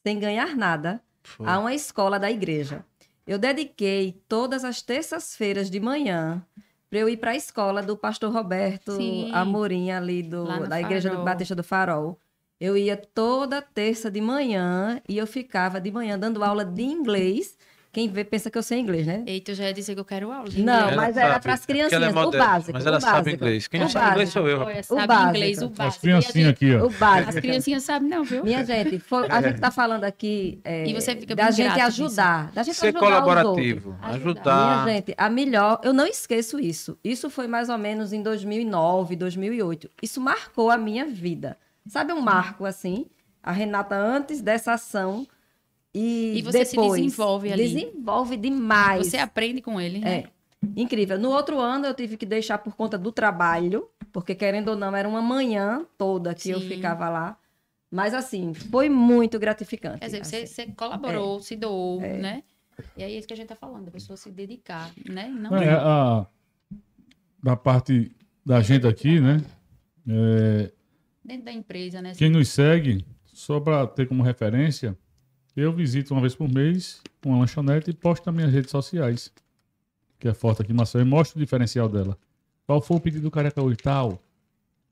[0.05, 1.47] sem ganhar nada, Foi.
[1.47, 2.85] a uma escola da igreja.
[3.25, 6.45] Eu dediquei todas as terças-feiras de manhã
[6.87, 9.31] para eu ir para a escola do pastor Roberto Sim.
[9.33, 11.23] Amorim, ali do, da igreja do.
[11.23, 12.19] Batista do Farol.
[12.61, 17.57] Eu ia toda terça de manhã e eu ficava de manhã dando aula de inglês.
[17.91, 19.23] Quem vê pensa que eu sei inglês, né?
[19.25, 20.47] Eita, eu já ia dizer que eu quero aula.
[20.47, 20.95] de Não, inglês.
[20.95, 23.13] mas Ela era sabe, pras é ela é criancinhas, o básico, Mas ela o sabe
[23.15, 23.35] básico.
[23.35, 23.67] inglês.
[23.67, 24.39] Quem sabe inglês básico.
[24.39, 24.57] sou eu.
[24.59, 24.85] Olha, rapaz.
[24.91, 25.29] O sabe básico.
[25.29, 26.01] inglês, o As básico.
[26.01, 26.85] criancinhas E a aqui, ó.
[26.85, 27.29] O básico.
[27.29, 28.43] As criancinhas sabem não, viu?
[28.45, 31.79] Minha gente, foi- a gente está falando aqui é, E você fica da bem gente
[31.81, 34.83] ajudar, da gente Ser ajudar colaborativo, ajudar.
[34.85, 36.95] Minha gente, a melhor, eu não esqueço isso.
[37.03, 39.89] Isso foi mais ou menos em 2009, 2008.
[40.01, 41.57] Isso marcou a minha vida.
[41.87, 43.05] Sabe um marco assim?
[43.41, 45.27] A Renata antes dessa ação
[45.93, 47.67] e, E você se depois desenvolve ali.
[47.67, 49.07] Desenvolve demais.
[49.07, 50.17] Você aprende com ele, né?
[50.19, 50.29] É.
[50.75, 51.19] Incrível.
[51.19, 54.95] No outro ano eu tive que deixar por conta do trabalho, porque querendo ou não,
[54.95, 56.67] era uma manhã toda que eu Sim.
[56.67, 57.37] ficava lá.
[57.89, 59.99] Mas assim, foi muito gratificante.
[59.99, 60.53] Quer dizer, você, assim.
[60.53, 62.17] você colaborou, se doou, É.
[62.17, 62.43] né?
[62.95, 65.27] E aí é isso que a gente tá falando, a pessoa se dedicar, né?
[65.27, 66.25] Não É, a,
[67.43, 68.15] da parte
[68.45, 69.43] da gente aqui, né?
[70.07, 70.71] É,
[71.23, 72.13] dentro da empresa, né?
[72.17, 74.97] quem nos segue, só para ter como referência,
[75.55, 79.31] eu visito uma vez por mês uma lanchonete e posto nas minhas redes sociais,
[80.19, 82.17] que é forte aqui em Maceió, e mostro o diferencial dela.
[82.65, 83.77] Qual foi o pedido do careca hoje?
[83.77, 84.21] Tal.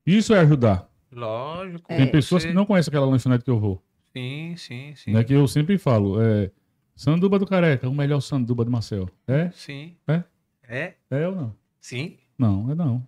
[0.06, 0.90] Isso é ajudar.
[1.12, 1.88] Lógico.
[1.88, 3.82] Tem pessoas você- que não conhecem aquela lanchonete que eu vou.
[4.14, 5.12] Sim, sim, sim.
[5.14, 6.22] Né, que eu sempre falo.
[6.22, 6.52] É,
[6.96, 9.08] Sanduba do Careca, o melhor sanduba do Marcel.
[9.26, 9.50] É?
[9.52, 9.96] Sim.
[10.08, 10.24] É?
[10.68, 10.94] É?
[11.10, 11.56] É ou não?
[11.80, 12.18] Sim.
[12.38, 13.08] Não, é não.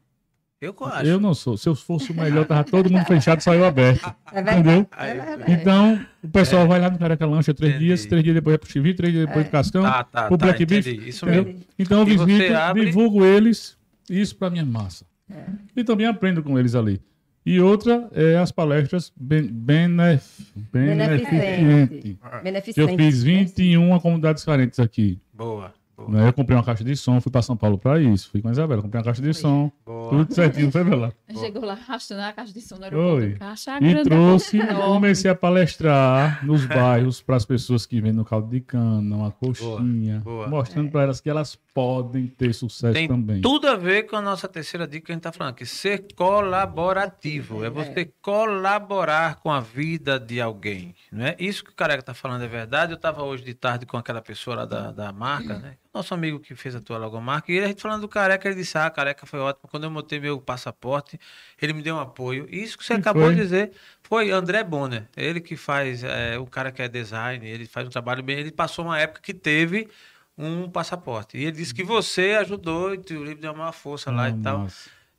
[0.61, 1.05] Eu acho.
[1.07, 1.57] Eu não sou.
[1.57, 4.05] Se eu fosse o melhor, tava todo mundo fechado, só eu aberto.
[4.31, 4.63] É Entendeu?
[4.63, 4.87] verdade.
[4.95, 5.51] É Aí, verdade.
[5.53, 7.85] Então, o pessoal vai lá no Careca Lancha três Entendi.
[7.87, 10.37] dias, três dias depois é pro Chivi, três dias depois pro Cascão, Tá, tá, pro
[10.37, 10.85] tá, Black Beef.
[10.85, 11.09] entendi.
[11.09, 11.45] Isso entendeu?
[11.45, 11.59] mesmo.
[11.79, 13.75] Então eu visito, abre- divulgo eles,
[14.07, 15.03] isso pra minha massa.
[15.29, 15.45] É.
[15.75, 17.01] E também aprendo com eles ali.
[17.43, 20.23] E outra é as palestras ben, benef,
[20.71, 21.99] beneficente.
[21.99, 22.97] Que eu Beneficente.
[22.97, 25.19] fiz 21 comunidades carentes aqui.
[25.33, 25.73] Boa.
[25.97, 26.09] Boa.
[26.09, 26.27] Né?
[26.27, 28.29] Eu comprei uma caixa de som, fui pra São Paulo pra isso.
[28.29, 30.09] Fui com a Isabela, comprei uma caixa de som, Boa.
[30.09, 31.11] tudo certinho, foi lá.
[31.39, 32.87] Chegou lá arrastando a caixa de som no Oi.
[32.87, 33.39] aeroporto.
[33.39, 34.09] Caixa E grande.
[34.09, 34.81] trouxe, enorme.
[34.83, 39.31] comecei a palestrar nos bairros para as pessoas que vendem no caldo de cana, uma
[39.31, 40.47] coxinha, boa.
[40.47, 43.41] mostrando para elas que elas podem ter sucesso Tem também.
[43.41, 46.05] tudo a ver com a nossa terceira dica que a gente está falando, que ser
[46.15, 47.63] colaborativo.
[47.63, 50.93] É você colaborar com a vida de alguém.
[51.11, 51.35] Não é?
[51.39, 52.91] Isso que o Careca está falando é verdade.
[52.91, 55.75] Eu estava hoje de tarde com aquela pessoa lá da, da marca, né?
[55.93, 57.51] Nosso amigo que fez a tua logomarca.
[57.51, 59.67] E ele, a gente falando do Careca, ele disse, ah, Careca foi ótimo.
[59.69, 61.19] Quando eu montei meu passaporte,
[61.61, 62.47] ele me deu um apoio.
[62.49, 63.35] E isso que você acabou foi?
[63.35, 63.71] de dizer
[64.01, 65.07] foi André Bonner.
[65.17, 68.39] Ele que faz, é, o cara que é design, ele faz um trabalho bem.
[68.39, 69.89] Ele passou uma época que teve
[70.37, 71.37] um passaporte.
[71.37, 74.37] E ele disse que você ajudou e o livro deu uma força lá e Ah,
[74.41, 74.67] tal.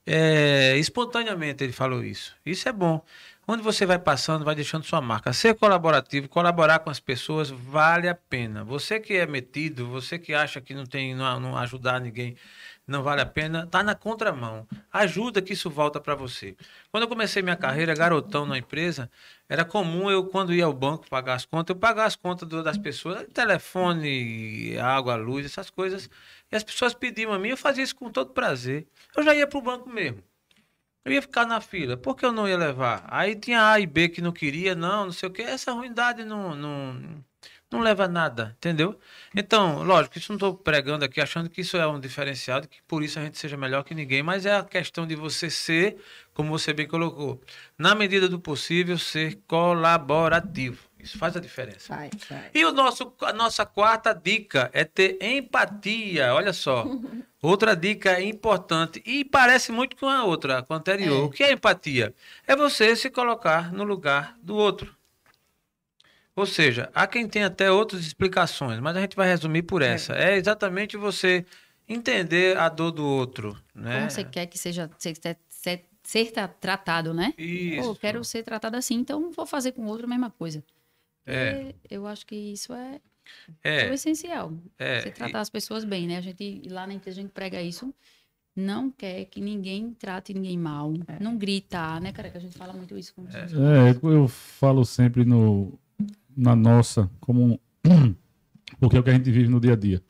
[0.04, 2.34] É, espontaneamente ele falou isso.
[2.44, 3.04] Isso é bom.
[3.46, 5.32] Onde você vai passando, vai deixando sua marca.
[5.32, 8.62] Ser colaborativo, colaborar com as pessoas vale a pena.
[8.62, 12.36] Você que é metido, você que acha que não tem, não, não ajudar ninguém,
[12.86, 14.64] não vale a pena, tá na contramão.
[14.92, 16.56] Ajuda que isso volta para você.
[16.92, 19.10] Quando eu comecei minha carreira, garotão na empresa,
[19.48, 22.78] era comum eu, quando ia ao banco pagar as contas, eu pagar as contas das
[22.78, 26.08] pessoas, telefone, água, luz, essas coisas.
[26.50, 28.86] E as pessoas pediam a mim, eu fazia isso com todo prazer.
[29.16, 30.22] Eu já ia para o banco mesmo.
[31.04, 31.96] Eu ia ficar na fila.
[31.96, 33.04] Por que eu não ia levar?
[33.08, 35.42] Aí tinha A e B que não queria, não, não sei o quê.
[35.42, 37.24] Essa ruindade não, não,
[37.70, 38.98] não leva a nada, entendeu?
[39.34, 42.82] Então, lógico, isso não estou pregando aqui achando que isso é um diferencial, de que
[42.86, 45.96] por isso a gente seja melhor que ninguém, mas é a questão de você ser,
[46.34, 47.40] como você bem colocou,
[47.76, 50.91] na medida do possível, ser colaborativo.
[51.02, 51.94] Isso faz a diferença.
[51.94, 52.50] Vai, vai.
[52.54, 56.32] E o nosso, a nossa quarta dica é ter empatia.
[56.32, 56.86] Olha só.
[57.42, 59.02] Outra dica importante.
[59.04, 61.22] E parece muito com a outra, com a anterior.
[61.22, 61.26] É.
[61.26, 62.14] O que é empatia?
[62.46, 64.94] É você se colocar no lugar do outro.
[66.34, 70.14] Ou seja, há quem tem até outras explicações, mas a gente vai resumir por essa.
[70.14, 71.44] É, exatamente você
[71.88, 73.58] entender a dor do outro.
[73.74, 73.98] Né?
[73.98, 75.14] Como você quer que seja ser,
[75.48, 77.34] ser, ser tra- tratado, né?
[77.36, 77.82] Isso.
[77.82, 80.64] Pô, eu quero ser tratado assim, então vou fazer com o outro a mesma coisa.
[81.26, 81.74] É.
[81.90, 83.00] Eu acho que isso é,
[83.62, 84.52] É, o essencial.
[84.78, 85.00] é.
[85.02, 86.16] Você tratar as pessoas bem, né?
[86.18, 87.94] A gente, lá na empresa, a gente prega isso.
[88.54, 90.92] Não quer que ninguém trate ninguém mal.
[91.20, 92.28] Não grita, né, cara?
[92.30, 93.14] Que a gente fala muito isso.
[93.14, 95.78] Com É, eu falo sempre no,
[96.36, 97.58] na nossa, como um-
[98.78, 100.02] porque é o que a gente vive no dia a dia.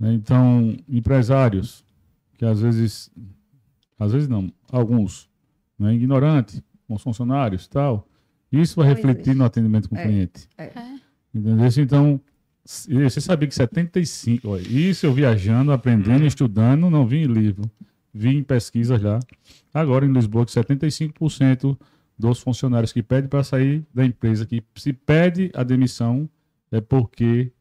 [0.00, 0.14] Né?
[0.14, 1.84] Então, empresários,
[2.36, 3.10] que às vezes,
[3.98, 5.28] às vezes não, alguns,
[5.78, 8.08] né, ignorante, com os funcionários e tal,
[8.52, 9.38] isso vai Não refletir existe.
[9.38, 10.02] no atendimento com o É.
[10.04, 10.48] cliente.
[10.56, 10.70] É.
[11.34, 11.66] Entendeu?
[11.78, 12.20] Então,
[12.64, 17.62] você sabia que 75, olha, isso eu viajando, aprendendo, estudando, não vi em livro,
[18.12, 19.20] vi em pesquisas lá.
[19.72, 21.78] Agora em Lisboa, que 75%
[22.18, 26.28] dos funcionários que pedem para sair da empresa, que se pede a demissão,
[26.72, 27.52] é porque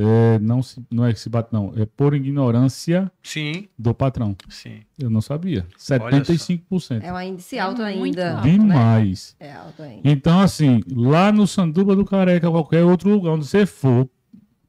[0.00, 4.36] é, não, se, não é que se bate, não, é por ignorância Sim, do patrão.
[4.48, 4.82] sim.
[4.96, 5.66] Eu não sabia.
[5.68, 5.98] Olha só.
[5.98, 7.02] 75%.
[7.02, 8.36] É um índice É alto muito ainda.
[8.36, 8.48] alto.
[8.48, 9.34] Demais.
[9.40, 10.00] É alto ainda.
[10.08, 14.08] Então, assim, lá no Sanduba do Careca, qualquer outro lugar onde você for,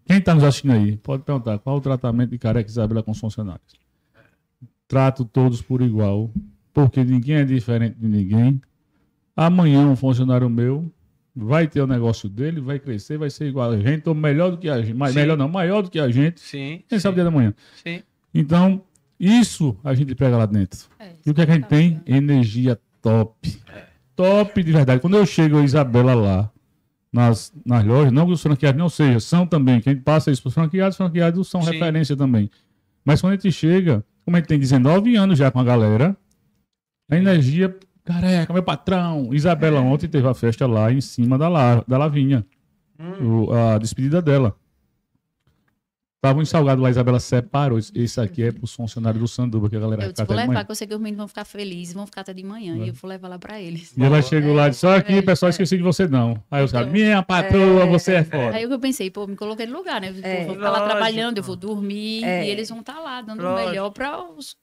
[0.06, 3.20] quem está nos assistindo aí, pode perguntar qual o tratamento de Careca Isabela com os
[3.20, 3.78] funcionários.
[4.88, 6.32] Trato todos por igual,
[6.74, 8.60] porque ninguém é diferente de ninguém.
[9.36, 10.92] Amanhã um funcionário meu
[11.46, 14.58] vai ter o negócio dele, vai crescer, vai ser igual a gente, ou melhor do
[14.58, 14.94] que a gente.
[14.94, 15.20] Mas Sim.
[15.20, 16.40] melhor não, maior do que a gente.
[16.42, 16.84] Sim.
[16.88, 17.54] Quem sim, sabe o dia da manhã.
[17.84, 18.02] Sim.
[18.34, 18.82] Então,
[19.20, 20.80] isso a gente prega lá dentro.
[21.00, 22.02] É, E o que, é que a gente tem?
[22.06, 23.58] Energia top.
[24.16, 25.02] Top de verdade.
[25.02, 26.52] Quando eu chego a Isabela lá,
[27.12, 29.82] nas, nas lojas, não que os franqueados não sejam, são também.
[29.82, 31.72] Que a gente passa isso para os franqueados, os franqueados são Sim.
[31.72, 32.50] referência também.
[33.04, 36.16] Mas quando a gente chega, como a gente tem 19 anos já com a galera,
[37.10, 39.34] a energia, careca, meu patrão.
[39.34, 42.46] Isabela ontem teve a festa lá em cima da, la, da Lavinha,
[43.00, 44.56] Hum, o- a despedida dela.
[46.22, 47.80] Tava um salgado lá, a Isabela separou.
[47.96, 50.36] Esse aqui é para os funcionários do Sanduba, que a galera Eu vai disse, vou
[50.36, 52.76] levar, que eu sei que os meninos vão ficar felizes, vão ficar até de manhã.
[52.76, 53.96] E eu vou levar lá pra eles.
[53.96, 55.52] E ela chegou lá e disse: Só aqui, É, pessoal, é.
[55.52, 56.44] esqueci de você não.
[56.52, 58.54] Aí os caras, Então, minha patroa, você é foda.
[58.54, 60.10] Aí eu pensei, pô, me coloquei no lugar, né?
[60.10, 60.46] Eu É.
[60.46, 62.46] vou ficar lá trabalhando, eu vou dormir É.
[62.46, 64.58] e eles vão estar lá dando o melhor para os,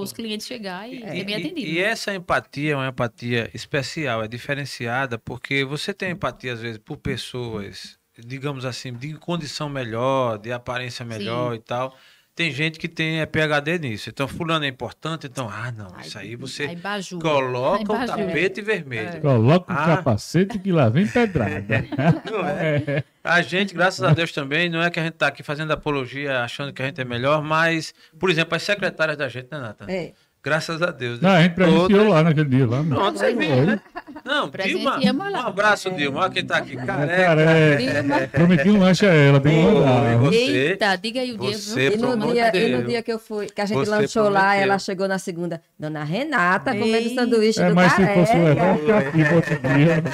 [0.00, 1.72] os clientes chegar e, ser E, bem e- atendidos.
[1.72, 6.78] e essa empatia é uma empatia especial, é diferenciada, porque você tem empatia, às vezes,
[6.78, 11.94] por pessoas digamos assim, de condição melhor, de aparência melhor e tal.
[12.36, 14.10] Tem gente que tem é, PHD nisso.
[14.10, 17.22] Então, fulano é importante, então, ah, não, isso aí você Aí bajula.
[17.22, 19.22] coloca Aí o tapete vermelho.
[19.22, 19.86] Coloca o Ah.
[19.96, 21.86] capacete que lá vem pedrada.
[22.30, 23.02] Não é?
[23.24, 26.42] A gente, graças a Deus também, não é que a gente tá aqui fazendo apologia
[26.42, 29.86] achando que a gente é melhor, mas, por exemplo, as secretárias da gente, né, Nathan?
[29.88, 30.12] É.
[30.46, 31.20] Graças a Deus.
[31.20, 32.66] Não, a gente presenciou Todas- lá naquele dia.
[32.68, 32.80] Lá.
[32.88, 33.80] Pronto, você viu, né?
[34.24, 34.48] Não, Dilma,
[34.92, 35.40] Presenciamos um lá.
[35.48, 36.20] abraço, Dilma.
[36.20, 37.16] Olha quem tá aqui, careca.
[37.16, 40.16] Cara, é, prometi um lanche a ela, tem que mandar.
[40.18, 41.58] você- Eita, diga aí o dia.
[41.58, 44.28] você E no, dia, e no dia que eu fui, que a gente Você lanchou
[44.28, 44.62] lá, prometeu.
[44.62, 45.60] ela chegou na segunda.
[45.76, 47.14] Dona Renata comendo Ei.
[47.16, 48.44] sanduíche É, do mas se fosse careca.
[48.44, 50.04] levar, fica aqui pro outro dia.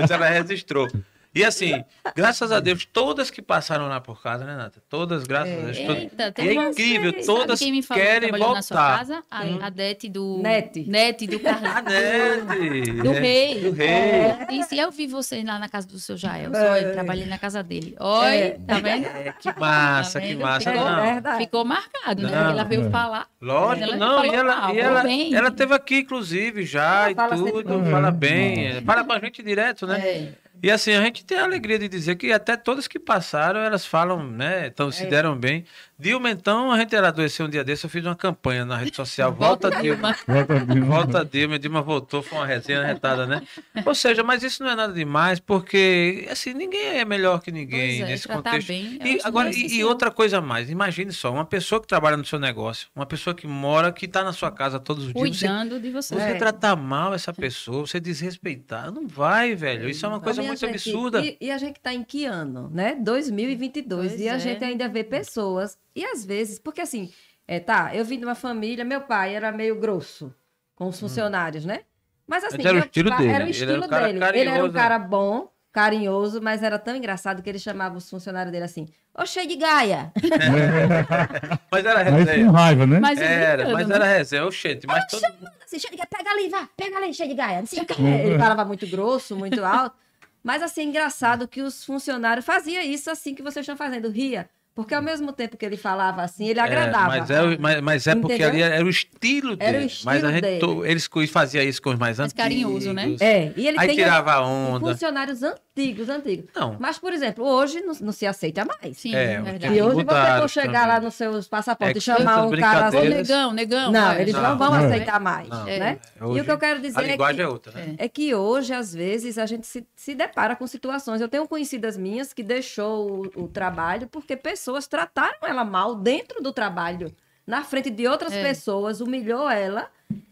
[0.00, 0.88] Mas ela registrou.
[1.32, 1.84] E assim,
[2.16, 4.82] graças a Deus, todas que passaram lá por casa, né, Nata?
[4.88, 5.78] Todas, graças a Deus.
[5.78, 8.62] todas- Eita, E tem é incrível, Sabe todas quem me falou que querem trabalhou na
[8.62, 8.98] sua voltar.
[8.98, 9.22] casa?
[9.30, 10.40] A, a Dete do...
[10.42, 10.84] Nete.
[10.88, 11.70] Nete do Carlos.
[11.70, 12.92] A Nete.
[12.92, 13.60] Do é, rei.
[13.60, 13.88] Do rei.
[13.88, 16.50] É, disse, eu vi você lá na casa do seu Jael.
[16.52, 17.94] Só eu trabalhei na casa dele.
[18.00, 18.58] Oi, É.
[18.66, 19.06] tá vendo?
[19.06, 20.42] É, que massa, Tá que vendo?
[20.42, 20.70] massa.
[20.72, 21.38] Ficou, Não, verdade.
[21.44, 22.30] ficou marcado, né?
[22.30, 22.50] Não.
[22.50, 22.90] Ela veio É.
[22.90, 23.26] falar.
[23.40, 25.34] Lógico, Ela não, e ela, mal, e ela, bem.
[25.34, 28.82] ela teve aqui, inclusive, já Ela e tudo, fala É, bem, nossa.
[28.82, 30.00] fala com a gente direto, né?
[30.00, 30.32] É.
[30.62, 33.86] E assim, a gente tem a alegria de dizer que até todas que passaram, elas
[33.86, 35.64] falam, né, então se deram bem.
[35.98, 38.96] Dilma, então, a gente ela adoeceu um dia desse, eu fiz uma campanha na rede
[38.96, 40.16] social, volta, Dilma.
[40.26, 40.80] Volta aqui.
[40.80, 43.42] Volta a Dilma, a Dilma voltou, foi uma resenha retada, né?
[43.84, 47.98] Ou seja, mas isso não é nada demais, porque, assim, ninguém é melhor que ninguém
[47.98, 48.68] Pois é, nesse tratar contexto.
[48.68, 51.86] bem, e, agora, é e- e, outra coisa a mais, imagine só, uma pessoa que
[51.86, 55.12] trabalha no seu negócio, uma pessoa que mora, que está na sua casa todos os
[55.12, 56.14] dias, você, Cuidando de você.
[56.14, 56.34] você É.
[56.34, 59.86] tratar mal essa pessoa, você desrespeitar, não vai, velho.
[59.86, 61.20] Isso é uma coisa muito gente, absurda.
[61.20, 62.94] E, e a gente tá em que ano, né?
[62.94, 64.10] 2022.
[64.12, 64.38] Pois e a é.
[64.38, 65.78] gente ainda vê pessoas.
[65.94, 67.10] E às vezes, porque assim,
[67.48, 70.34] é, tá, eu vim de uma família, meu pai era meio grosso
[70.76, 71.80] com os funcionários, né?
[72.26, 74.06] Mas assim, Mas era o estilo pai- dele, Era o ele era um estilo cara
[74.06, 74.18] dele.
[74.18, 74.72] Ele era um carinhoso.
[74.72, 79.26] cara bom, carinhoso, mas era tão engraçado que ele chamava os funcionários dele assim: Ô,
[79.26, 80.12] cheio de gaia!
[81.70, 82.50] Mas era Mas resenha.
[82.50, 83.00] raiva, né?
[83.00, 83.94] Mas Era, brincando, mas né?
[83.96, 85.24] era resenha, oxente, mas todo
[85.64, 87.58] assim, cheio de gaia, pega ali, vá, pega ali, cheio de gaia.
[87.60, 87.94] Não sei o quê.
[88.02, 89.96] Ele falava muito grosso, muito alto.
[90.42, 94.48] Mas assim, engraçado que os funcionários faziam isso assim que vocês estão fazendo, ria.
[94.82, 97.16] Porque ao mesmo tempo que ele falava assim, ele agradava.
[97.16, 99.68] É, mas, é, mas, mas é porque ali era o estilo dele.
[99.76, 100.58] Era o mas estilo a gente, dele.
[100.60, 102.42] to- eles faziam isso com os mais Mais antigos.
[102.42, 103.16] carinhoso, né?
[103.20, 104.80] É, e ele Aí tem tirava a e onda.
[104.92, 106.46] funcionários antigos, antigos.
[106.54, 106.76] Não.
[106.80, 108.96] Mas, por exemplo, hoje não, não se aceita mais.
[108.98, 109.74] Sim, É, é, verdade.
[109.74, 110.88] E hoje você for chegar também.
[110.88, 113.92] lá nos seus passaportes É e chamar um cara Ô, brincadeiras- negão, negão.
[113.92, 114.22] Não, é.
[114.22, 114.86] eles não, Não, vão não.
[114.86, 115.98] aceitar mais, Não, né?
[116.20, 117.94] E Hoje, o que eu quero dizer A é linguagem que, é outra, né?
[117.98, 121.20] é que hoje, às vezes, a gente se, se depara com situações.
[121.20, 126.42] Eu tenho conhecidas minhas que deixou o, o trabalho porque pessoas trataram ela mal dentro
[126.42, 127.14] do trabalho,
[127.46, 128.42] na frente de outras É.
[128.42, 129.90] pessoas, humilhou ela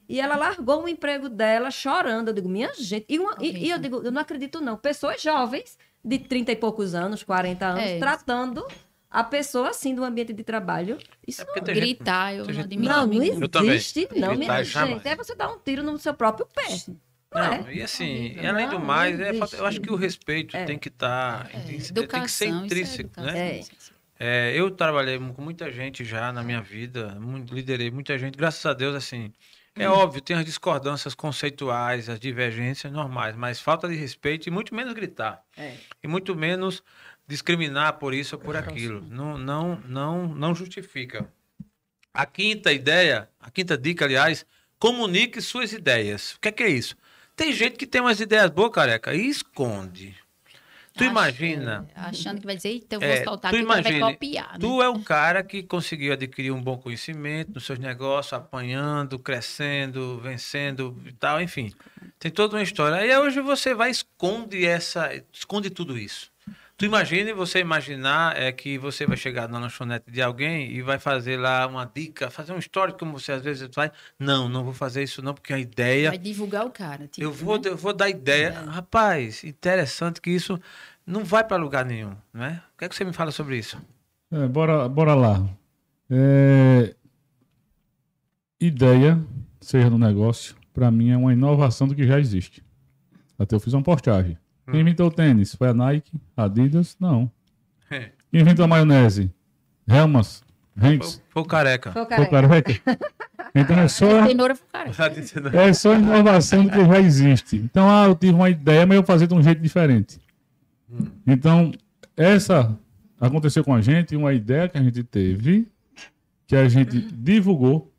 [0.08, 2.28] e ela largou o emprego dela chorando.
[2.28, 3.04] Eu digo, minha gente.
[3.08, 4.76] E, uma- e- e eu digo, eu não acredito, não.
[4.76, 7.98] Pessoas jovens, de 30 e poucos anos, 40 anos, É.
[7.98, 8.64] tratando
[9.10, 10.96] a pessoa assim do ambiente de trabalho.
[11.26, 13.06] Isso É tem gente- Gritar, eu não não,
[13.40, 13.70] não também.
[13.74, 15.06] existe, não, minha gente.
[15.08, 16.76] É você dar um tiro no seu próprio pé.
[17.34, 17.74] Não, Não, é?
[17.74, 20.64] e assim, e além do Não, mais, não é eu acho que o respeito É.
[20.64, 21.46] tem que estar.
[21.52, 23.60] É, tem, que ser- educação, tem que ser isso é intrínseco, né?
[24.18, 24.50] É.
[24.50, 28.64] É, eu trabalhei com muita gente já na minha vida, muito- liderei muita gente, graças
[28.66, 29.32] a Deus, assim.
[29.76, 34.74] É óbvio, tem as discordâncias conceituais, as divergências normais, mas falta de respeito e muito
[34.74, 35.40] menos gritar.
[35.56, 35.74] É.
[36.02, 36.82] E muito menos
[37.28, 39.00] discriminar por isso ou por aquilo.
[39.08, 41.30] Não, não, não, não justifica.
[42.12, 44.44] A quinta ideia, a quinta dica, aliás,
[44.80, 46.32] comunique suas ideias.
[46.32, 46.96] O que é, que é isso?
[47.36, 50.16] Tem gente que tem umas ideias boas, careca, e esconde.
[50.98, 51.86] Tu imagina.
[51.94, 54.52] achando que vai dizer, eita, eu vou É, soltar aqui, vai imagine, copiar.
[54.52, 54.58] né?
[54.60, 60.18] Tu é um cara que conseguiu adquirir um bom conhecimento nos seus negócios, apanhando, crescendo,
[60.20, 61.72] vencendo e tal, enfim.
[62.18, 62.96] Tem toda uma história.
[62.96, 66.30] Aí hoje você vai e esconde essa, esconde tudo isso.
[66.78, 70.96] Tu imagine você imaginar é que você vai chegar na lanchonete de alguém e vai
[70.96, 73.90] fazer lá uma dica, fazer um histórico como você às vezes faz.
[74.16, 77.08] Não, não vou fazer isso não, porque a ideia Vai divulgar o cara.
[77.08, 77.62] Tipo, eu vou, né?
[77.66, 78.50] eu vou dar ideia.
[78.50, 78.70] É.
[78.70, 80.56] Rapaz, interessante que isso
[81.04, 82.62] não vai para lugar nenhum, né?
[82.74, 83.76] O que é que você me fala sobre isso?
[84.30, 85.44] É, bora, bora lá.
[86.08, 86.94] É,
[88.60, 89.20] Ideia,
[89.60, 92.62] seja no negócio, para mim é uma inovação do que já existe.
[93.36, 94.38] Até eu fiz uma postagem.
[94.70, 95.54] Quem inventou o tênis?
[95.54, 96.12] Foi a Nike?
[96.36, 96.96] Adidas?
[97.00, 97.30] Não.
[97.90, 98.10] É.
[98.30, 99.32] Quem inventou a maionese?
[99.86, 100.42] Helmas?
[100.80, 101.22] Hanks?
[101.30, 101.92] foi o careca.
[101.92, 102.46] Foi o Foi cara.
[102.46, 102.98] o Careca?
[103.54, 104.06] Então é só,
[105.52, 107.56] é só inovação do que já existe.
[107.56, 110.20] Então, ah, eu tive uma ideia, mas eu vou fazer de um jeito diferente.
[111.26, 111.72] Então,
[112.16, 112.78] essa
[113.20, 115.66] aconteceu com a gente, uma ideia que a gente teve,
[116.46, 117.92] que a gente divulgou,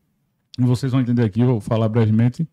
[0.57, 2.47] e vocês vão entender aqui, eu vou falar brevemente.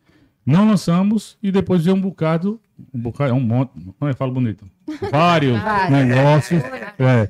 [0.45, 2.61] Não lançamos e depois veio um bocado
[2.93, 4.69] um bocado, um monte, como é que fala bonito?
[5.11, 5.59] Vários
[5.91, 6.63] negócios.
[6.99, 7.29] É.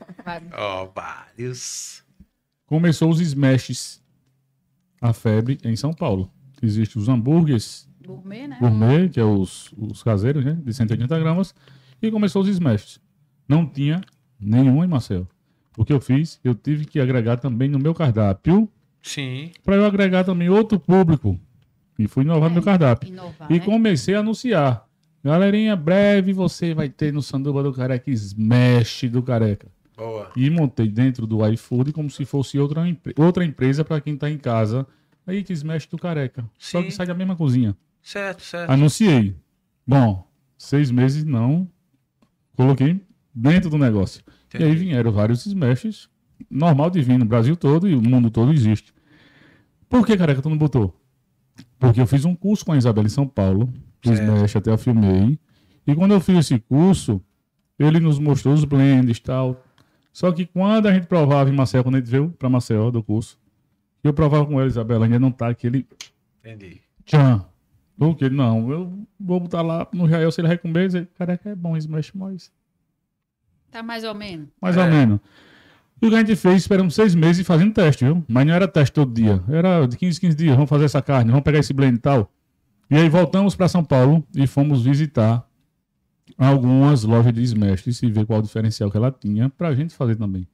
[0.57, 2.03] Ó, vários.
[2.67, 4.03] Começou os smashes,
[5.01, 6.31] a febre em São Paulo.
[6.63, 8.57] Existem os hambúrgueres Gourmet, né?
[8.61, 10.59] gourmet, que é os, os caseiros, né?
[10.65, 11.55] De 180 gramas.
[12.01, 13.01] E começou os smashes.
[13.49, 14.01] Não tinha
[14.39, 15.27] nenhum em Marcel.
[15.77, 18.69] O que eu fiz, eu tive que agregar também no meu cardápio,
[19.03, 19.53] Sim.
[19.63, 21.39] para eu agregar também outro público.
[21.99, 23.09] E fui inovar no meu cardápio.
[23.09, 23.65] Inovar, E né?
[23.65, 24.86] comecei a anunciar.
[25.27, 29.67] Galerinha, breve você vai ter no Sanduba do Careca Smash do Careca.
[29.97, 30.31] Boa.
[30.37, 32.85] E montei dentro do iFood como se fosse outra,
[33.17, 34.87] outra empresa para quem está em casa.
[35.27, 36.49] Aí que Smash do Careca.
[36.57, 36.85] Só Sim.
[36.85, 37.77] que sai da mesma cozinha.
[38.01, 38.71] Certo, certo.
[38.71, 39.35] Anunciei.
[39.85, 40.25] Bom,
[40.57, 41.69] seis meses não.
[42.57, 43.01] Coloquei
[43.35, 44.23] dentro do negócio.
[44.55, 44.85] E aí Entendi.
[44.85, 46.09] vieram vários smashes.
[46.49, 48.95] Normal de vir no Brasil todo e o mundo todo existe.
[49.89, 50.97] Por que, careca, tu não botou?
[51.81, 53.69] Porque eu fiz um curso com a Isabela em São Paulo.
[54.05, 55.39] Smash até eu filmei.
[55.87, 57.21] E quando eu fiz esse curso,
[57.79, 59.63] ele nos mostrou os blends e tal.
[60.13, 63.03] Só que quando a gente provava em Marcel, quando a gente veio para Marcel do
[63.03, 63.39] curso,
[64.03, 65.87] eu provava com ela, Isabela, ainda não tá aquele
[66.45, 66.81] Entendi.
[67.05, 67.45] Tchan.
[67.99, 71.55] Porque não, eu vou botar lá no Jael, se ele vai comer, dizer, careca, é
[71.55, 72.53] bom smash mais.
[73.71, 74.49] Tá mais ou menos.
[74.61, 74.85] Mais É.
[74.85, 75.21] ou menos.
[76.01, 78.23] E o que a gente fez, esperamos seis meses fazendo teste, viu?
[78.29, 79.43] Mas não era teste todo dia.
[79.49, 82.31] Era de 15, 15 dias, vamos fazer essa carne, vamos pegar esse blend e tal.
[82.89, 85.49] E aí voltamos para São Paulo e fomos visitar
[86.39, 90.17] algumas lojas de smash e ver qual o diferencial que ela tinha pra gente fazer
[90.17, 90.47] também.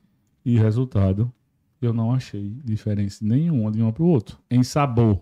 [0.45, 1.33] E resultado,
[1.81, 4.39] eu não achei diferença nenhuma de uma pro outro.
[4.51, 5.21] Em sabor.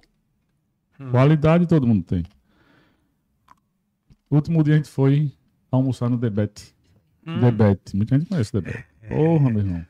[1.11, 2.25] Qualidade todo mundo tem.
[4.31, 5.33] Último dia a gente foi
[5.71, 6.75] almoçar no Debete.
[7.27, 7.41] Hum.
[7.41, 7.97] Debete.
[7.97, 8.85] Muita gente conhece o Debete.
[9.09, 9.87] Porra, meu irmão.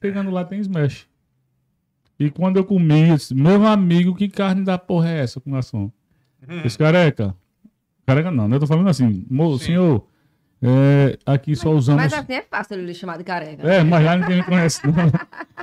[0.00, 1.08] Chegando lá tem smash.
[2.18, 5.50] E quando eu comi, eu disse, meu amigo, que carne da porra é essa com
[5.50, 5.90] garçom?
[6.64, 7.34] Esse careca.
[8.06, 8.56] Careca não, né?
[8.56, 10.06] Eu tô falando assim, mo- senhor,
[10.62, 12.02] é, aqui só usamos.
[12.02, 13.66] Mas assim é fácil ele chamar de careca.
[13.66, 14.80] É, mas lá ninguém me conhece.
[14.86, 14.92] Não.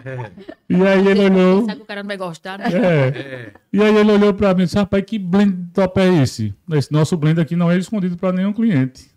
[0.03, 0.31] É.
[0.69, 1.65] E aí ele olhou.
[1.65, 2.65] Sabe que o cara não vai gostar, né?
[2.71, 3.53] É, É.
[3.73, 6.55] e aí ele olhou pra mim e disse, rapaz, que blend top é esse?
[6.71, 9.11] Esse nosso blend aqui não é escondido pra nenhum cliente.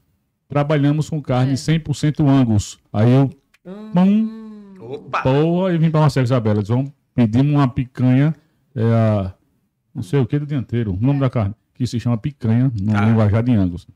[0.49, 1.55] Trabalhamos com carne É.
[1.55, 2.79] 100% Angus.
[2.93, 3.31] Aí eu,
[3.93, 5.23] pum, Opa!
[5.23, 6.61] porra, e vim pra Marcelo Isabela.
[6.61, 8.35] Disse, vamos, pedimos uma picanha,
[8.75, 9.33] é a,
[9.95, 12.93] não sei o que do dianteiro, o nome da carne, que se chama picanha, no
[12.93, 13.05] Tá.
[13.05, 13.87] linguajar de Angus.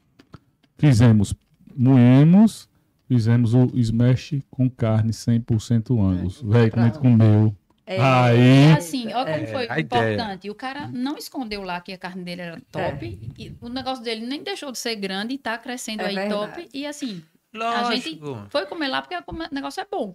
[0.76, 1.34] Fizemos,
[1.76, 2.68] moemos,
[3.08, 6.40] fizemos o smash com carne 100% Angus.
[6.42, 7.54] Velho, quando a gente comeu.
[7.86, 10.12] É, Aí, Assim, olha como foi a ideia.
[10.12, 10.50] importante.
[10.50, 13.18] O cara não escondeu lá que a carne dele era top.
[13.38, 16.52] E o negócio dele nem deixou de ser grande e tá crescendo É aí verdade.
[16.52, 16.68] top.
[16.74, 17.22] E assim,
[17.54, 18.46] a gente Lógico.
[18.50, 20.14] foi comer lá porque o negócio é bom.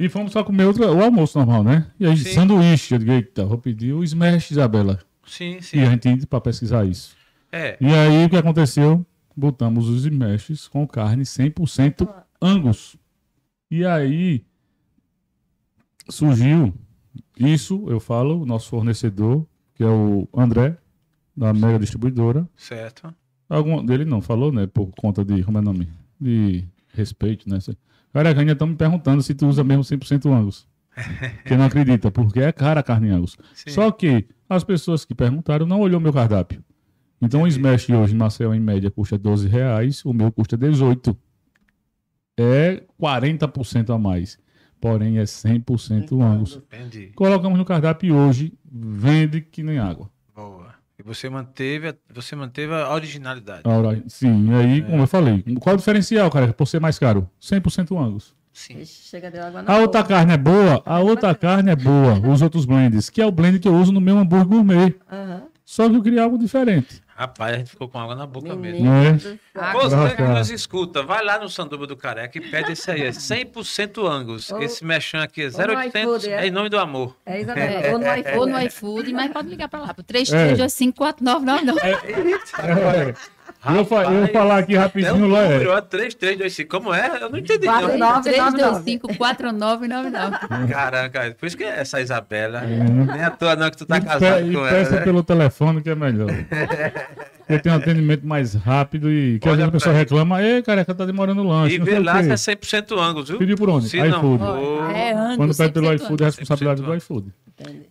[0.00, 1.86] E fomos só comer outra, o almoço normal, né?
[2.00, 2.32] E aí, Sim.
[2.34, 2.92] sanduíche.
[2.94, 4.98] Eu digo, eita, vou pedir o smash, Isabela.
[5.26, 5.86] Sim, E a sim.
[5.86, 7.16] gente indo pra pesquisar isso.
[7.50, 7.76] É.
[7.80, 9.04] E aí, o que aconteceu?
[9.36, 12.08] Botamos os smashes com carne 100%
[12.40, 12.96] Angus.
[13.70, 14.44] E aí,
[16.08, 16.74] surgiu
[17.38, 20.76] isso, eu falo, o nosso fornecedor, que é o André,
[21.36, 22.48] da Mega Distribuidora.
[22.56, 23.14] Certo.
[23.48, 24.66] Algum dele não falou, né?
[24.66, 25.88] Por conta de, como é o nome?
[26.20, 26.64] De
[26.94, 27.58] respeito, né?
[28.12, 30.66] Cara, ainda estão me perguntando se tu usa mesmo 100% Angus.
[31.44, 33.36] Que não acredita, porque é cara a carne Angus.
[33.54, 33.70] Sim.
[33.70, 36.62] Só que as pessoas que perguntaram não olhou meu cardápio.
[37.20, 41.16] Então o Smash hoje em Marcel, em média, custa 12 reais, o meu custa 18.
[42.38, 44.38] É 40% a mais.
[44.80, 46.56] Porém, é 100% Angus.
[46.72, 47.12] Entendi.
[47.14, 50.10] Colocamos no cardápio hoje vende que nem água.
[50.34, 50.74] Boa.
[50.98, 53.62] E você manteve, a- você manteve a originalidade.
[54.08, 57.28] Sim, e aí, como eu falei, qual é o diferencial, cara, por ser mais caro?
[57.40, 58.34] 100% Angus.
[58.52, 58.84] Sim.
[58.84, 60.14] Chega de água na A outra boca.
[60.14, 63.58] carne é boa, a outra carne é boa, os outros blends, que é o blend
[63.58, 64.94] que eu uso no meu hambúrguer gourmet.
[65.10, 65.42] Aham.
[65.64, 67.00] Só que eu queria algo diferente.
[67.14, 68.82] Rapaz, a gente ficou com água na boca mesmo.
[68.84, 69.72] Menino Não é?
[69.74, 73.12] Você que nos escuta, vai lá no Sanduba do Careca e pede esse aí, é
[73.12, 74.50] 100% Angus.
[74.50, 76.46] Ou- Esse mechan aqui é ou no 0800, iFood, é é?
[76.46, 77.16] em nome do amor.
[77.24, 77.86] É, exatamente.
[77.88, 78.38] Ou no iFood.
[78.38, 79.94] Ou no iFood, mas pode ligar pra lá.
[79.94, 80.22] Pro É.
[83.62, 83.64] 33254999.
[83.64, 85.42] Eu, vou fa- eu vou falar aqui É rapidinho lá.
[85.42, 85.74] número, É.
[85.76, 87.22] ó, 3325, como é?
[87.22, 88.14] Eu não entendi Quatro, não.
[88.14, 88.30] nove.
[88.30, 90.68] 33254999.
[90.68, 94.06] Caraca, por isso que essa Isabela, nem à toa não que tu tá E pe-
[94.06, 94.98] casado e com peça ela.
[94.98, 95.04] né?
[95.04, 96.28] pelo telefone que é melhor.
[97.46, 100.62] Porque tem um atendimento mais rápido e que às Olha vezes a pessoa reclama, ei,
[100.62, 101.76] careca, tá demorando o lanche.
[101.76, 103.38] E vê lá quê." se é 100% Angus, viu?
[103.38, 103.88] Pediu por onde?
[103.88, 104.42] Se não iFood.
[104.94, 105.36] É Angus.
[105.36, 107.32] Quando pede pelo 100% iFood, é responsabilidade do 100% iFood.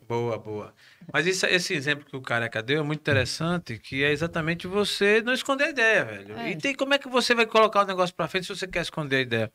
[0.10, 0.74] Boa, boa.
[1.12, 5.22] Mas isso- esse exemplo que o careca deu é muito interessante, que é exatamente você
[5.22, 6.38] não esconder a ideia, velho.
[6.38, 6.52] É.
[6.52, 8.82] E tem como é que você vai colocar o negócio pra frente se você quer
[8.82, 9.52] esconder a ideia?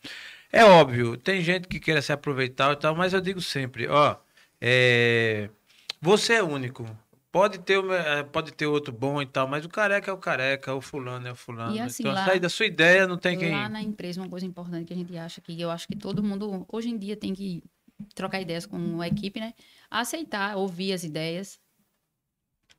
[0.53, 4.16] É óbvio, tem gente que queira se aproveitar e tal, mas eu digo sempre, ó,
[4.61, 5.49] é,
[6.01, 6.84] você é único.
[7.32, 10.74] Pode ter, eh, pode ter outro bom e tal, mas o careca é o careca,
[10.74, 11.74] o fulano é o fulano.
[11.76, 13.51] E assim, então, lá- sair da sua ideia não tem quem.
[13.51, 16.22] Lá na empresa, uma coisa importante que a gente acha que eu acho que todo
[16.22, 17.62] mundo, hoje em dia, tem que
[18.14, 19.53] trocar ideias com a equipe, né?
[19.91, 21.59] Aceitar, ouvir as ideias.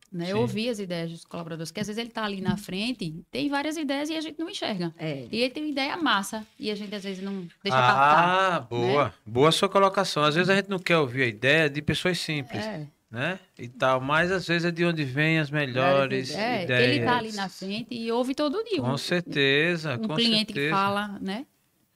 [0.09, 0.33] Né?
[0.33, 3.75] Ouvir as ideias dos colaboradores, que às vezes ele tá ali na frente, tem várias
[3.75, 4.93] ideias e a gente não enxerga.
[4.97, 5.27] É.
[5.29, 8.53] E ele tem uma ideia massa e a gente às vezes não deixa passar.
[8.55, 9.13] Ah, boa.
[9.25, 10.23] Boa sua colocação.
[10.23, 13.37] Às vezes a gente não quer ouvir a ideia de pessoas simples, É, né?
[13.59, 16.95] E tal, mas às vezes é de onde vêm as melhores é, ideias.
[16.95, 18.79] ele tá ali na frente e ouve todo dia.
[18.79, 20.67] Com certeza, um com cliente certeza.
[20.67, 21.45] que fala, né?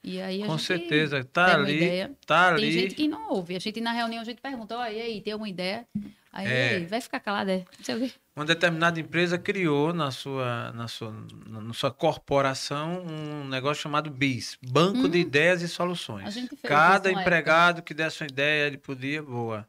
[0.04, 1.24] E aí a Com gente certeza.
[1.24, 2.12] Tá ali, ideia.
[2.26, 2.72] tá Tem ali.
[2.72, 3.56] gente que não ouve.
[3.56, 5.86] A gente na reunião a gente pergunta, ó, e aí, tem alguma ideia?
[6.34, 6.74] Aí, É.
[6.80, 7.58] "Ei, vai ficar calado, é?
[7.78, 8.12] Não sei o quê.
[8.36, 11.14] Uma determinada empresa criou na sua, na sua,
[11.46, 16.38] na sua corporação um negócio chamado BIS, Banco de Ideias e Soluções.
[16.38, 16.48] Hum.
[16.64, 19.68] Cada empregado que desse uma ideia, ele podia, boa.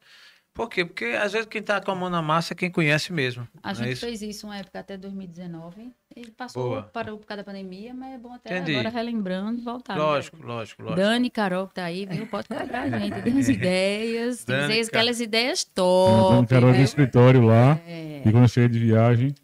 [0.54, 0.84] Por quê?
[0.84, 3.48] Porque às vezes quem está com a mão na massa é quem conhece mesmo.
[3.62, 4.00] A é gente isso?
[4.06, 5.90] fez isso uma época até 2019.
[6.16, 6.82] Ele passou Boa.
[6.82, 8.72] para, por causa da pandemia, mas é bom até Entendi.
[8.78, 9.94] agora relembrando voltar.
[9.94, 10.00] né?
[10.02, 11.00] Lógico, lógico, lógico.
[11.00, 12.26] Dani Carol que tá aí, viu?
[12.26, 13.20] Pode cobrar a gente.
[13.22, 14.44] Dê umas ideias.
[14.44, 15.84] Tem Dani, vezes Ca- aquelas ideias Então,
[16.36, 16.48] top.
[16.48, 16.82] Carol do né?
[16.84, 17.78] escritório lá.
[17.86, 18.20] É.
[18.24, 19.34] E quando eu cheguei de viagem,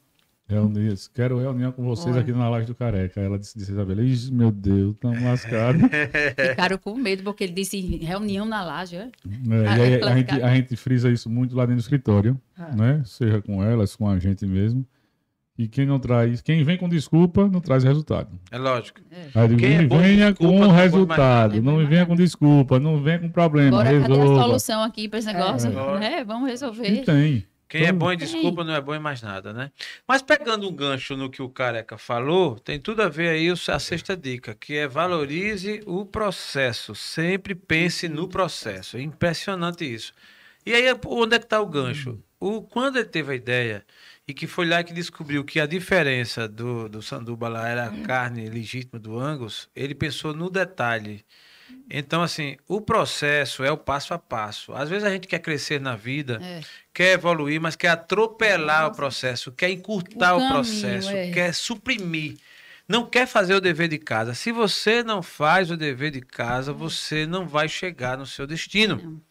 [0.47, 2.21] reuni, quero reunião com vocês Olha.
[2.23, 3.21] aqui na laje do Careca.
[3.21, 4.01] Ela disse, disse Isabela,
[4.33, 5.83] meu Deus, estamos lascados.
[6.51, 8.97] Ficaram com medo, porque ele disse reunião na laje.
[8.97, 9.01] ó.
[9.01, 11.81] É, Ah, e aí é a, gente, a gente frisa isso muito lá dentro do
[11.83, 12.75] escritório, Ah.
[12.75, 13.03] né?
[13.05, 14.87] Seja com elas, com a gente mesmo.
[15.59, 18.31] E quem não traz, quem vem com desculpa, não traz resultado.
[18.49, 19.01] É lógico.
[19.35, 22.15] Aí eu digo, Quem é venha desculpa, com não mais resultado, não não venha com
[22.15, 24.43] desculpa, não venha com problema, Agora, cadê a resolva.
[24.45, 25.69] solução aqui para esse negócio?
[25.69, 25.99] É.
[25.99, 26.25] né?
[26.25, 27.03] Vamos E resolver.
[27.05, 27.45] tem.
[27.69, 28.27] Quem é Então, bom em Tem.
[28.27, 29.71] desculpa não é bom em mais nada, né?
[30.07, 33.79] Mas pegando um gancho no que o Careca falou, tem tudo a ver aí a
[33.79, 36.95] sexta dica, que é valorize o processo.
[36.95, 38.97] Sempre pense no processo.
[38.97, 40.15] É impressionante isso.
[40.65, 42.19] E aí, onde é que está o gancho?
[42.41, 43.85] O, quando ele teve a ideia
[44.29, 48.01] e que foi lá que descobriu que a diferença do, do sanduba lá era a
[48.03, 51.25] carne legítima do Angus, ele pensou no detalhe.
[51.91, 54.73] Então, assim, o processo é o passo a passo.
[54.75, 56.61] Às vezes a gente quer crescer na vida, É.
[56.93, 61.31] quer evoluir, mas quer atropelar o processo, quer encurtar O o, caminho, processo, é.
[61.31, 62.37] quer suprimir.
[62.87, 64.35] Não quer fazer o dever de casa.
[64.35, 69.23] Se você não faz o dever de casa, você não vai chegar no seu destino.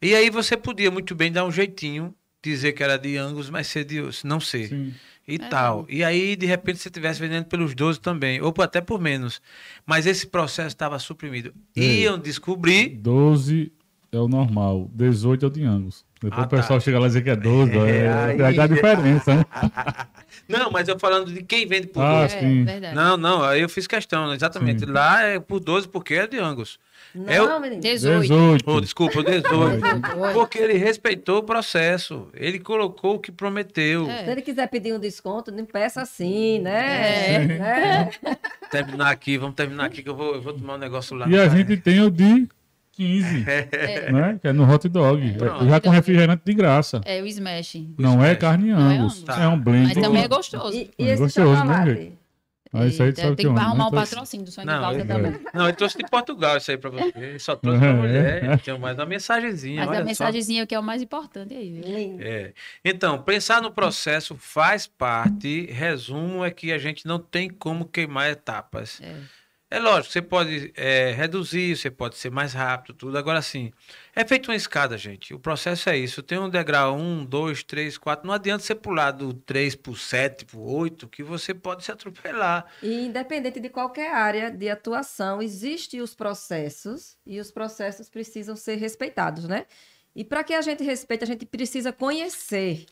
[0.00, 2.12] E aí você podia muito bem dar um jeitinho,
[2.42, 4.68] dizer que era de Angus, mas ser de não ser.
[4.68, 4.94] Sim.
[5.26, 5.38] E É.
[5.48, 5.86] tal.
[5.88, 9.40] E aí, de repente, você estivesse vendendo pelos 12 também, ou até por menos.
[9.86, 11.54] Mas esse processo estava suprimido.
[11.76, 12.02] Ei.
[12.02, 13.72] Iam descobrir 12
[14.10, 16.04] é o normal, 18 é o de Angus.
[16.20, 16.84] Depois Ah, o pessoal tá.
[16.84, 19.44] chega lá e dizer que é 12, ó, É, é, aí- é a diferença, né?
[20.48, 22.36] Não, mas eu falando de quem vende por Ah, 12.
[22.36, 22.64] É, sim.
[22.64, 22.94] verdade.
[22.94, 24.80] Não, não, aí eu fiz questão, exatamente.
[24.84, 24.86] Sim.
[24.92, 26.78] Lá é por 12 porque é de Angus.
[27.14, 27.80] Não, É o- menino.
[27.82, 28.20] 18.
[28.22, 28.64] 18.
[28.70, 29.84] Oh, desculpa, 18.
[30.18, 30.32] Oi.
[30.32, 32.28] porque ele respeitou o processo.
[32.34, 34.08] Ele colocou o que prometeu.
[34.10, 34.24] É.
[34.24, 37.34] Se ele quiser pedir um desconto, não peça assim, né?
[37.34, 37.38] É.
[37.46, 38.10] Né?
[38.70, 41.28] Terminar aqui, vamos terminar aqui que eu vou, eu vou tomar um negócio lá.
[41.28, 42.48] E a gente tem o de
[42.92, 44.10] 15, É.
[44.10, 44.38] né?
[44.40, 45.22] Que é no hot dog.
[45.22, 47.00] É, já com refrigerante de graça.
[47.04, 47.76] É o Smash.
[47.98, 48.38] Não é Smash.
[48.38, 49.22] carne Não é Angus.
[49.28, 49.38] Angus.
[49.38, 49.94] É um blend.
[49.94, 50.74] Mas também é gostoso.
[50.76, 51.90] E, e É esse gostoso, né, chocolate?
[51.94, 52.21] gente?
[52.72, 54.92] Mas isso aí tu sabe tem que onde, arrumar um patrocínio do sonho de Não,
[54.92, 55.40] eu- também.
[55.52, 57.12] Não, ele trouxe de Portugal isso aí pra você.
[57.14, 57.92] Ele só trouxe pra É.
[57.92, 58.58] mulher.
[58.60, 59.80] Tinha mais uma mensagenzinha.
[59.80, 60.06] Mas olha a só.
[60.06, 62.18] mensagenzinha que é o mais importante aí, viu?
[62.20, 62.52] É.
[62.84, 65.66] Então, pensar no processo faz parte.
[65.70, 69.00] Resumo é que a gente não tem como queimar etapas.
[69.02, 69.14] É.
[69.72, 73.16] É lógico, você pode é, reduzir, você pode ser mais rápido, tudo.
[73.16, 73.72] Agora sim,
[74.14, 75.32] é feito uma escada, gente.
[75.32, 76.22] O processo é isso.
[76.22, 78.26] Tem um degrau 1, 2, 3, 4.
[78.26, 81.84] Não adianta você pular do 3 para o 7, para o 8, que você pode
[81.84, 82.66] se atropelar.
[82.82, 88.76] E independente de qualquer área de atuação, existem os processos e os processos precisam ser
[88.76, 89.64] respeitados, né?
[90.14, 92.84] E para que a gente respeite, a gente precisa conhecer,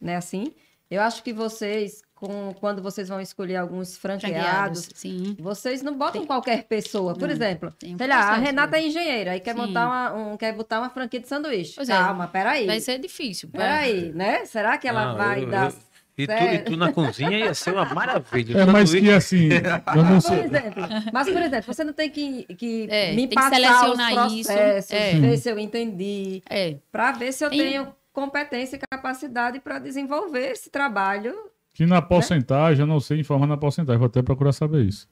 [0.00, 0.14] né?
[0.14, 0.54] Assim,
[0.88, 4.88] eu acho que vocês, com, quando vocês vão escolher alguns franqueados, Franqueados.
[4.94, 5.36] Sim.
[5.40, 7.14] vocês não botam qualquer pessoa.
[7.14, 8.78] Por Não, exemplo, tem um sei lá, a processo, Renata né?
[8.82, 9.60] é engenheira e quer, Sim.
[9.60, 11.72] montar uma, um, quer botar uma franquia de sanduíche.
[11.76, 11.92] Pois é.
[11.94, 12.66] Calma, peraí.
[12.66, 13.48] Vai ser difícil.
[13.48, 14.44] pra- Peraí, né?
[14.44, 15.76] Será que ela Não, vai eu- dar eu-
[16.18, 18.58] E tu, e tu na cozinha ia ser uma maravilha.
[18.60, 19.48] É, mas que assim,
[19.96, 20.40] eu não Por sei.
[20.40, 24.26] exemplo, mas, por exemplo, você não tem que, que É, me tem que passar selecionar
[24.26, 25.12] os isso, processos, é.
[25.18, 26.76] ver se eu entendi, É.
[26.92, 31.34] para ver se eu Tem- tenho competência e capacidade para desenvolver esse trabalho.
[31.80, 35.08] Que na porcentagem, eu não sei informar na porcentagem, vou até procurar saber isso.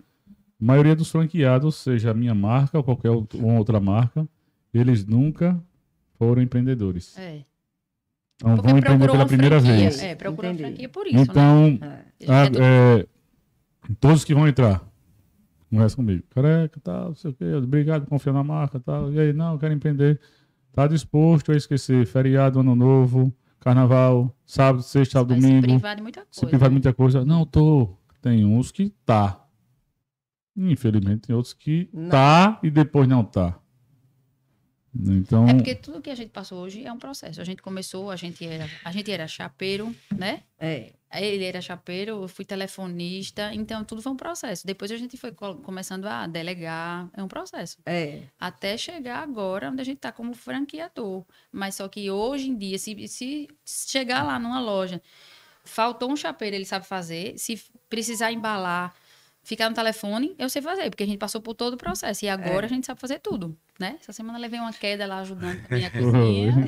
[0.60, 4.28] A maioria dos franqueados, seja a minha marca ou qualquer out- uma outra marca,
[4.74, 5.58] eles nunca
[6.18, 7.16] foram empreendedores.
[7.16, 7.42] É.
[8.36, 9.78] Então Porque vão empreender pela primeira franquia.
[9.80, 10.02] vez.
[10.02, 10.68] É, procurou uma Entendi.
[10.68, 11.22] franquia por isso, né?
[11.22, 12.30] Então, É.
[12.30, 13.06] Ah, do- é,
[13.98, 14.86] todos que vão entrar,
[15.70, 16.22] conversa comigo.
[16.28, 19.10] Careca, tal, não sei o quê, obrigado, confia na marca, tal.
[19.10, 20.20] E aí, não, eu quero empreender.
[20.74, 25.66] Tá disposto a esquecer feriado, ano novo, carnaval, sábado, sexta, sábado, Vai se domingo.
[25.66, 26.48] privar de muita Se coisa.
[26.50, 27.24] privar de muita coisa.
[27.24, 27.96] Não, tô.
[28.20, 29.44] Tem uns que tá.
[30.56, 32.08] Infelizmente, tem outros que Não.
[32.08, 33.58] tá e depois não tá.
[34.94, 37.40] Então, É porque tudo que a gente passou hoje é um processo.
[37.40, 40.42] A gente começou, a gente era, a gente era chapeiro, né?
[40.58, 40.92] É.
[41.14, 44.66] Ele era chapeiro, eu fui telefonista, então tudo foi um processo.
[44.66, 47.78] Depois a gente foi co- começando a delegar, é um processo.
[47.86, 48.20] É.
[48.38, 51.24] Até chegar agora onde a gente está como franqueador.
[51.50, 55.00] Mas só que hoje em dia, se, se chegar lá numa loja,
[55.64, 57.38] faltou um chapeiro, ele sabe fazer.
[57.38, 57.58] Se
[57.88, 58.94] precisar embalar,
[59.42, 62.24] ficar no telefone, eu sei fazer, porque a gente passou por todo o processo.
[62.24, 63.96] E agora a gente sabe fazer tudo, né?
[64.00, 66.66] Essa semana eu levei uma queda lá ajudando a minha cozinha.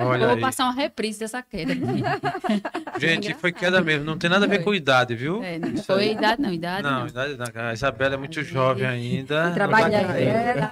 [0.00, 0.40] Olha Vou aí.
[0.40, 1.74] passar uma reprise dessa queda.
[3.00, 4.04] Gente, foi queda mesmo.
[4.04, 5.42] Não tem nada a ver com idade, viu?
[5.42, 6.52] É, não foi idade, não.
[6.52, 7.06] Idade Não, não.
[7.08, 7.46] idade não.
[7.68, 9.46] A Isabela é muito jovem ainda.
[9.46, 10.06] Não Trabalhando.
[10.06, 10.28] vai cair.
[10.28, 10.70] É,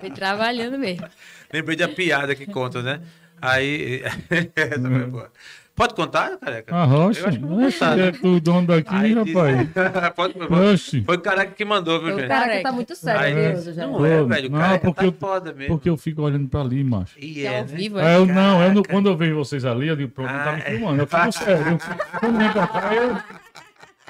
[0.00, 1.06] Foi trabalhando mesmo.
[1.52, 3.00] Lembrei da piada que conta, né?
[3.40, 4.02] Aí.
[5.10, 5.30] Boa.
[5.76, 6.74] Pode contar, careca?
[6.74, 7.20] a rocha.
[7.20, 9.68] Eu acho que eu vou Oxe, é tu dono daqui, Aí rapaz.
[10.16, 11.02] Pode, pode.
[11.04, 12.28] Foi o careca que mandou, viu, O gente?
[12.28, 13.86] cara que tá muito sério, viu, já.
[13.86, 14.48] Não é, velho.
[14.48, 15.74] O não, cara porque tá eu- foda mesmo.
[15.74, 17.12] Porque eu fico olhando pra ali, macho.
[17.20, 17.72] E É é, ao né?
[17.76, 18.16] vivo, É, é?
[18.16, 20.62] eu não, eu não- quando eu vejo vocês ali, eu digo, pronto, não tá me
[20.62, 20.70] Ah, é.
[20.70, 21.02] filmando.
[21.02, 21.66] Eu fico sério.
[21.72, 21.78] Eu,
[22.20, 23.18] quando vem pra cá, eu,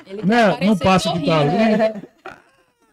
[0.06, 2.02] Ele né, não parecendo passa que tá ali,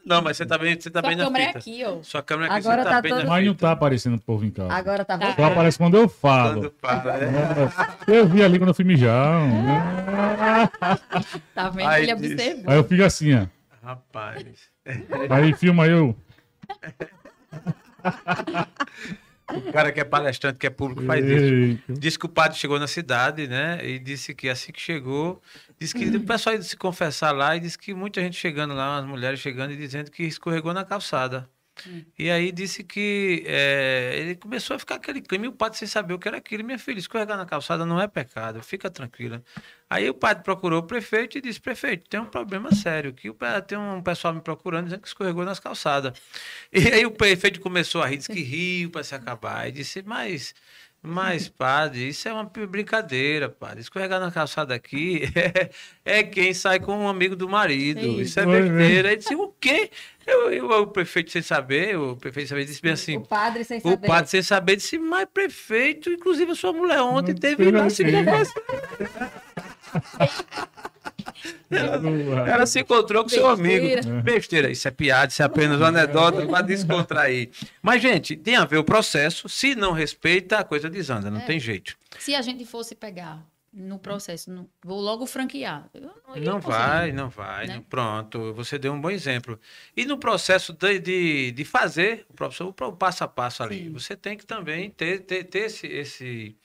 [0.05, 1.59] Não, mas você tá bem, você tá Sua bem na câmera é fita.
[1.59, 2.03] aqui, ó.
[2.03, 3.65] Sua câmera aqui, Agora você tá tá bem todo- na mas não fita.
[3.67, 4.73] tá aparecendo o povo em casa.
[4.73, 5.17] Agora tá.
[5.35, 6.73] Só aparece quando eu Quando falo.
[6.81, 7.71] fala, né?
[8.07, 9.41] Eu vi ali quando eu fui mijar.
[11.55, 11.87] Tá vendo?
[11.87, 12.31] Ai, ele Deus.
[12.33, 12.71] observou.
[12.71, 13.45] Aí eu fico assim, ó.
[13.81, 14.43] Rapaz.
[15.29, 16.15] Aí filma eu.
[19.53, 21.43] O cara que é palestrante, que é público, faz isso.
[21.53, 21.93] Eita.
[21.93, 23.79] Disse que o padre chegou na cidade, né?
[23.83, 25.41] E disse que assim que chegou,
[25.83, 28.99] disse que o pessoal ia se confessar lá e disse que muita gente chegando lá,
[28.99, 31.49] as mulheres chegando e dizendo que escorregou na calçada.
[32.17, 35.87] E aí disse que é, ele começou a ficar aquele clima e o padre sem
[35.87, 36.63] saber o que era aquilo.
[36.63, 39.43] Minha filha, escorregar na calçada não é pecado, fica tranquila.
[39.89, 43.29] Aí o padre procurou o prefeito e disse: prefeito, tem um problema sério, que
[43.67, 46.13] tem um pessoal me procurando dizendo que escorregou nas calçadas.
[46.71, 49.67] E aí o prefeito começou a rir, disse que riu para se acabar.
[49.67, 50.53] E disse: mas.
[51.03, 53.81] Mas, padre, isso é uma brincadeira, padre.
[53.81, 55.69] Escorregar na calçada aqui é,
[56.19, 58.01] é quem sai com um amigo do marido.
[58.01, 58.21] Sim.
[58.21, 58.61] Isso é né?
[58.61, 59.09] besteira.
[59.09, 59.91] Ele disse, o quê?
[60.25, 63.17] Eu, eu, o prefeito sem saber, o prefeito sem saber, disse bem assim.
[63.17, 64.07] O padre sem O saber.
[64.07, 68.05] padre sem saber disse, mas prefeito, inclusive a sua mulher ontem Não teve lá se
[68.05, 68.53] conversar.
[72.47, 73.85] Ela se encontrou com seu amigo.
[73.87, 74.21] Besteira.
[74.21, 77.49] Besteira, isso é piada, isso é apenas uma anedota para descontrair.
[77.81, 79.47] Mas, gente, tem a ver o processo.
[79.49, 81.45] Se não respeita, a coisa desanda, não É.
[81.45, 81.95] tem jeito.
[82.19, 83.43] Se a gente fosse pegar
[83.75, 85.89] no processo, no- vou logo franquear.
[85.95, 86.13] Eu não,
[86.53, 87.65] Não vai, não vai.
[87.65, 87.81] né?
[87.89, 89.59] Pronto, você deu um bom exemplo.
[89.97, 93.91] E no processo de, de, de fazer o, professor, o passo a passo ali, Sim.
[93.91, 96.55] você tem que também ter, ter, ter esse, esse.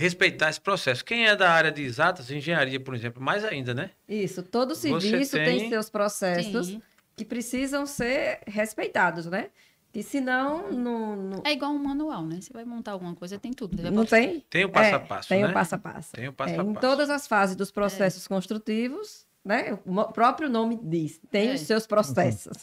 [0.00, 1.04] Respeitar esse processo.
[1.04, 3.90] Quem é da área de exatas, engenharia, por exemplo, mais ainda, né?
[4.08, 5.58] Isso, todo serviço tem...
[5.58, 6.82] tem- seus processos Sim.
[7.14, 9.50] que precisam ser respeitados, né?
[9.92, 12.40] Que senão não, não, É igual um manual, né?
[12.40, 13.90] Você vai montar alguma coisa, tem tudo.
[13.90, 14.40] Não tem.
[14.48, 15.28] Tem o passo É, a passo.
[15.28, 15.48] Tem né?
[15.48, 16.12] o passo a passo.
[16.12, 16.80] Tem o passo É, a em passo.
[16.86, 19.78] todas as fases dos processos construtivos, né?
[19.86, 21.54] O próprio nome diz, tem É.
[21.54, 22.56] os seus processos.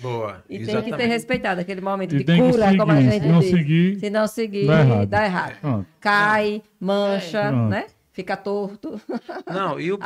[0.00, 0.42] Boa.
[0.48, 1.06] e tem que ser exatamente.
[1.08, 3.10] respeitado aquele momento E de cura, como a seguir.
[3.10, 3.50] gente Se não diz.
[3.50, 5.06] seguir, Se não seguir, dá errado.
[5.08, 5.60] dá errado.
[5.60, 5.86] pronto.
[6.00, 7.52] Cai, mancha, É.
[7.52, 7.86] né?
[8.12, 9.00] Fica torto.
[9.46, 9.98] Não, e o,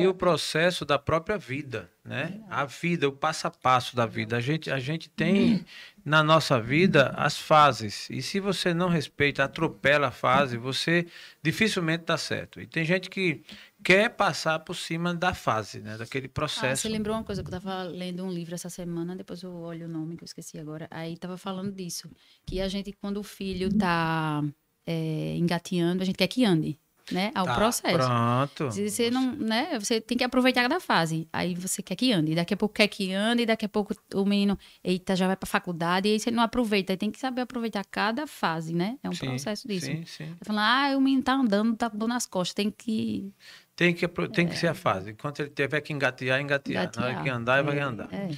[0.00, 2.40] e o processo da própria vida, né?
[2.48, 4.38] A vida, o passo a passo da vida.
[4.38, 5.62] A gente, a gente tem
[6.02, 8.08] na nossa vida as fases.
[8.08, 11.06] E se você não respeita, atropela a fase, você
[11.42, 12.58] dificilmente dá certo.
[12.58, 13.42] E tem gente que
[13.82, 15.96] quer passar por cima da fase, né?
[15.98, 16.82] Daquele Ah, processo.
[16.82, 19.86] você lembrou uma coisa que eu tava lendo um livro essa semana, depois eu olho
[19.86, 20.86] o nome que eu esqueci agora.
[20.90, 22.10] Aí tava falando disso.
[22.46, 24.42] Que a gente, quando o filho tá
[24.86, 26.78] é, engateando, a gente quer que ande,
[27.12, 27.30] né?
[27.34, 27.96] Ao Tá, processo.
[27.98, 28.70] Pronto.
[28.70, 29.78] Você não, né?
[29.78, 31.28] Você tem que aproveitar cada fase.
[31.32, 32.34] Aí você quer que ande.
[32.34, 35.46] Daqui a pouco quer que ande, daqui a pouco o menino, eita, já vai pra
[35.46, 36.92] faculdade, e aí você não aproveita.
[36.92, 38.96] Aí tem que saber aproveitar cada fase, né?
[39.02, 39.86] É um Sim, processo disso.
[39.86, 40.34] Sim, sim.
[40.42, 43.32] Falando, ah, o menino tá andando, tá com dor nas costas, tem que.
[43.74, 45.10] Tem que, tem que ser a fase.
[45.12, 46.84] Enquanto ele tiver que engatear, engatear.
[46.94, 47.22] Na hora Engatear.
[47.24, 48.08] que andar, ele vai andar.
[48.12, 48.28] É.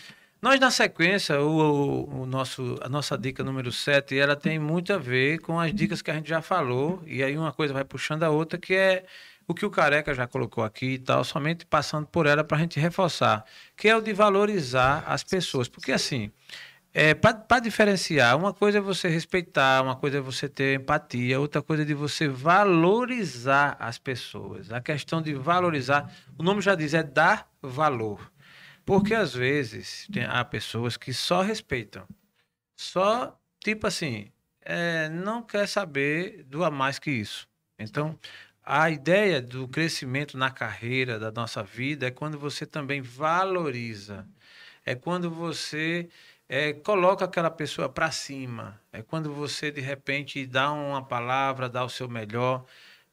[0.44, 4.92] Nós, na sequência, o, o- o nosso, a nossa dica número 7, ela tem muito
[4.92, 7.82] a ver com as dicas que a gente já falou, e aí uma coisa vai
[7.82, 9.06] puxando a outra, que é
[9.48, 12.60] o que o Careca já colocou aqui e tal, somente passando por ela para a
[12.60, 13.42] gente reforçar,
[13.74, 15.66] que é o de valorizar as pessoas.
[15.66, 16.30] Porque, assim,
[16.92, 21.62] é, para diferenciar, uma coisa é você respeitar, uma coisa é você ter empatia, outra
[21.62, 24.70] coisa é de você valorizar as pessoas.
[24.70, 28.33] A questão de valorizar, o nome já diz, é dar valor.
[28.84, 32.06] Porque às vezes tem, há pessoas que só respeitam.
[32.76, 34.30] Só, tipo assim,
[34.62, 37.48] eh, não quer saber do a mais que isso.
[37.78, 38.18] Então,
[38.62, 44.26] a ideia do crescimento na carreira da nossa vida é quando você também valoriza,
[44.84, 46.08] é quando você
[46.48, 51.84] eh, coloca aquela pessoa para cima, é quando você de repente dá uma palavra, dá
[51.84, 52.64] o seu melhor.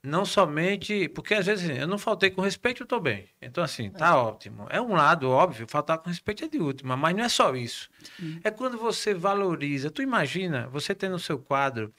[0.04, 1.08] Não somente.
[1.10, 3.30] Porque às vezes assim, eu não faltei com respeito, eu estou bem.
[3.42, 4.66] Então, assim, tá ótimo.
[4.70, 7.90] É um lado, óbvio, faltar com respeito é de última, mas não é só isso.
[8.44, 9.92] É quando você valoriza.
[9.92, 11.94] Tu imagina, você tem no seu quadro,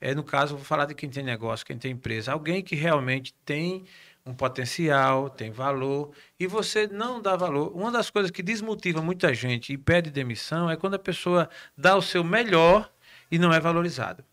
[0.00, 3.32] é, no caso, vou falar de quem tem negócio, quem tem empresa, alguém que realmente
[3.44, 3.84] tem
[4.26, 7.74] um potencial, tem valor, e você não dá valor.
[7.76, 11.94] Uma das coisas que desmotiva muita gente e pede demissão é quando a pessoa dá
[11.96, 12.90] o seu melhor
[13.30, 14.24] e não é valorizado.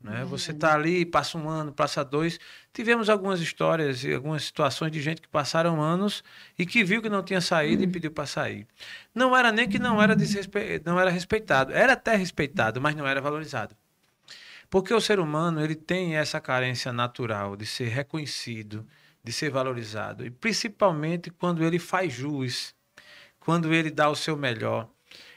[0.00, 0.24] Né?
[0.24, 2.38] Você está ali, passa um ano, passa dois.
[2.72, 6.22] Tivemos algumas histórias e algumas situações de gente que passaram anos
[6.58, 8.66] e que viu que não tinha saído e pediu para sair.
[9.14, 10.80] Não era nem que não era, desrespe...
[10.84, 13.74] não era respeitado, era até respeitado, mas não era valorizado.
[14.70, 18.86] Porque o ser humano ele tem essa carência natural de ser reconhecido,
[19.24, 22.74] de ser valorizado, e principalmente quando ele faz jus,
[23.40, 24.88] quando ele dá o seu melhor.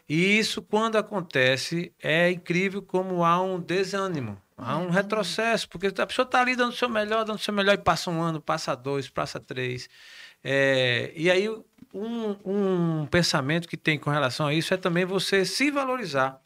[0.07, 4.37] E isso, quando acontece, é incrível como há um desânimo.
[4.61, 7.53] Há um retrocesso, porque a pessoa está ali dando o seu melhor, dando o seu
[7.53, 9.89] melhor, e passa um ano, passa dois, passa três.
[10.43, 11.49] É, e aí,
[11.93, 16.39] um, um pensamento que tem com relação a isso é também você se valorizar.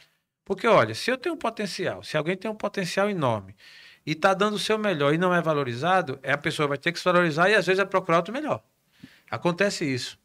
[0.45, 3.55] Porque, olha, se eu tenho um potencial, se alguém tem um potencial enorme
[4.05, 6.91] e está dando o seu melhor e não é valorizado, é a pessoa vai ter
[6.91, 8.63] que se valorizar e às vezes é procurar outro melhor.
[9.29, 10.17] Acontece isso.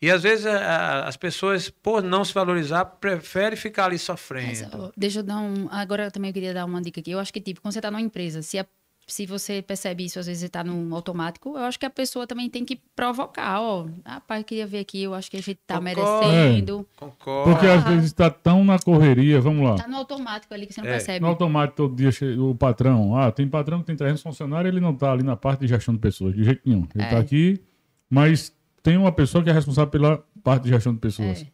[0.00, 4.68] E às vezes a, a, as pessoas, por não se valorizar, preferem ficar ali sofrendo.
[4.78, 5.68] Mas, deixa eu dar um.
[5.70, 7.10] Agora eu também queria dar uma dica aqui.
[7.10, 8.66] Eu acho que, tipo, quando você está numa empresa, se, a-
[9.06, 12.26] se você percebe isso, às vezes você está num automático, eu acho que a pessoa
[12.26, 13.58] também tem que provocar.
[13.62, 16.28] Ó, rapaz, eu queria ver aqui, eu acho que a gente tá Concordo.
[16.28, 16.86] merecendo.
[16.96, 17.50] Concordo.
[17.52, 19.76] Porque às vezes está tão na correria, vamos lá.
[19.76, 21.20] Tá no automático ali que você não É, percebe.
[21.20, 23.16] No automático, todo dia, o patrão.
[23.16, 25.94] Ah, tem patrão que tem 300 funcionários, ele não tá ali na parte de gestão
[25.94, 26.86] de pessoas, de jeito nenhum.
[26.94, 27.08] Ele É.
[27.08, 27.62] tá aqui,
[28.10, 28.52] mas
[28.86, 31.42] tem uma pessoa que é responsável pela parte de gestão de pessoas.
[31.42, 31.46] É.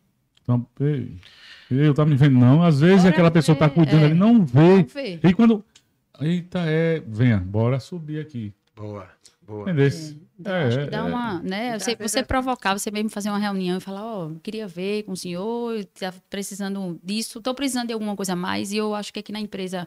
[0.42, 1.16] Então, ei,
[1.70, 2.62] eu tava me vendo, não.
[2.62, 4.04] Às vezes Bora aquela pessoa tá cuidando é.
[4.04, 4.60] ali, não vê.
[4.60, 5.18] Não vê.
[5.24, 5.64] E quando.
[6.20, 7.02] Eita, é.
[7.06, 8.52] Venha, bora subir aqui.
[8.76, 9.08] Boa,
[9.52, 9.62] boa.
[9.70, 9.84] Entendeu?
[9.84, 11.02] Eu acho que É, dá é.
[11.02, 11.78] uma, né?
[11.78, 15.16] Você, você provocar, você mesmo fazer uma reunião e falar, ó, queria ver com o
[15.16, 19.20] senhor, tá precisando disso, tô precisando de alguma coisa a mais, e eu acho que
[19.20, 19.86] aqui na empresa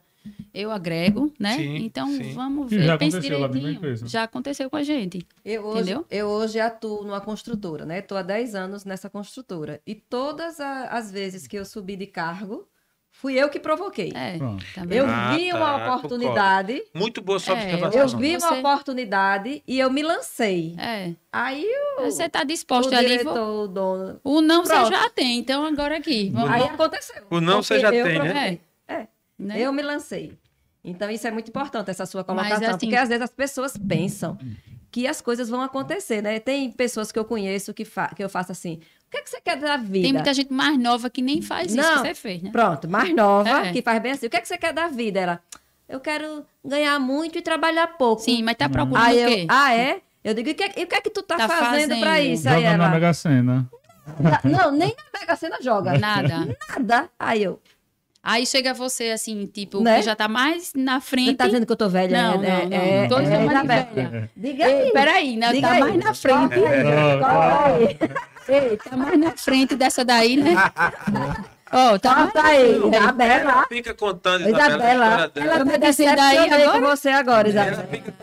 [0.53, 1.55] eu agrego, né?
[1.57, 2.33] Sim, então sim.
[2.33, 4.07] vamos E ver, já pense aconteceu lá empresa.
[4.07, 5.25] Já aconteceu com a gente.
[5.43, 6.05] Eu hoje, Entendeu?
[6.09, 7.99] eu hoje atuo numa construtora, né?
[7.99, 9.81] Estou há 10 anos nessa construtora.
[9.85, 12.67] E todas as vezes que eu subi de cargo,
[13.19, 14.11] fui eu que provoquei.
[14.15, 14.37] É?
[14.89, 19.63] Eu Ah, vi tá, uma oportunidade, Muito boa sua É, eu vi Você- uma oportunidade
[19.67, 20.75] e eu me lancei.
[20.77, 21.11] É.
[21.31, 21.65] Aí
[21.99, 23.07] o, Você tá o disposto ali.
[23.07, 24.19] diretor, o dono.
[24.23, 24.85] O não Pronto.
[24.87, 26.29] você já tem, então agora aqui.
[26.33, 27.23] Vamos Aí aconteceu.
[27.29, 28.59] O não você já eu tem, né?
[28.87, 29.07] É.
[29.37, 29.59] Né?
[29.59, 30.33] Eu me lancei.
[30.83, 32.75] Então, isso é muito importante, essa sua Mas, colocação.
[32.75, 34.37] assim- Porque às vezes as pessoas pensam
[34.91, 36.39] que as coisas vão acontecer, né?
[36.39, 38.79] Tem pessoas que eu conheço que, fa que eu faço assim:
[39.15, 40.03] que, é que você quer da vida?
[40.03, 41.93] Tem muita gente mais nova que nem faz isso Não.
[42.01, 42.49] que você fez, né?
[42.51, 43.71] Pronto, mais nova, É.
[43.71, 45.19] que faz bem assim: o que, é que você quer da vida?
[45.19, 45.39] Ela,
[45.87, 48.21] eu quero ganhar muito e trabalhar pouco.
[48.21, 49.45] Sim, mas tá procurando Aí o eu, quê?
[49.49, 50.01] ah, é?
[50.23, 52.11] Eu digo, e o que, e o que é que tu tá, Tá fazendo, pra
[52.11, 52.33] fazendo.
[52.33, 52.49] isso?
[52.49, 53.69] Aí Jogando na ela, Mega Sena.
[54.43, 55.97] não, nem na Mega Sena joga.
[55.97, 56.57] Nada.
[56.69, 57.09] Nada.
[57.19, 57.59] Aí eu,
[58.27, 59.97] Aí chega você, assim, tipo, Né?
[59.97, 61.35] que já tá mais na você frente.
[61.35, 62.23] tá dizendo que eu tô velha?
[62.23, 62.77] Não, é, não, não.
[62.77, 64.31] é, Não tô é, dizendo é, mais é, velha.
[64.35, 64.91] Diga Ei, aí.
[64.91, 65.51] peraí, né?
[65.53, 65.79] Diga Tá aí.
[65.79, 66.53] mais na frente.
[66.65, 67.97] Aí.
[68.49, 70.53] Ei, tá mais na frente dessa daí, né?
[71.71, 72.77] Ó, tá mais Corta aí.
[72.77, 73.65] Isabela.
[73.69, 75.27] Fica contando, Isabela, a Isabela.
[75.29, 75.47] dela.
[75.53, 76.95] Ela Eu tá decidei daí decepcionei com agora?
[76.95, 77.87] você agora, Ela Isabela.
[77.91, 78.13] fica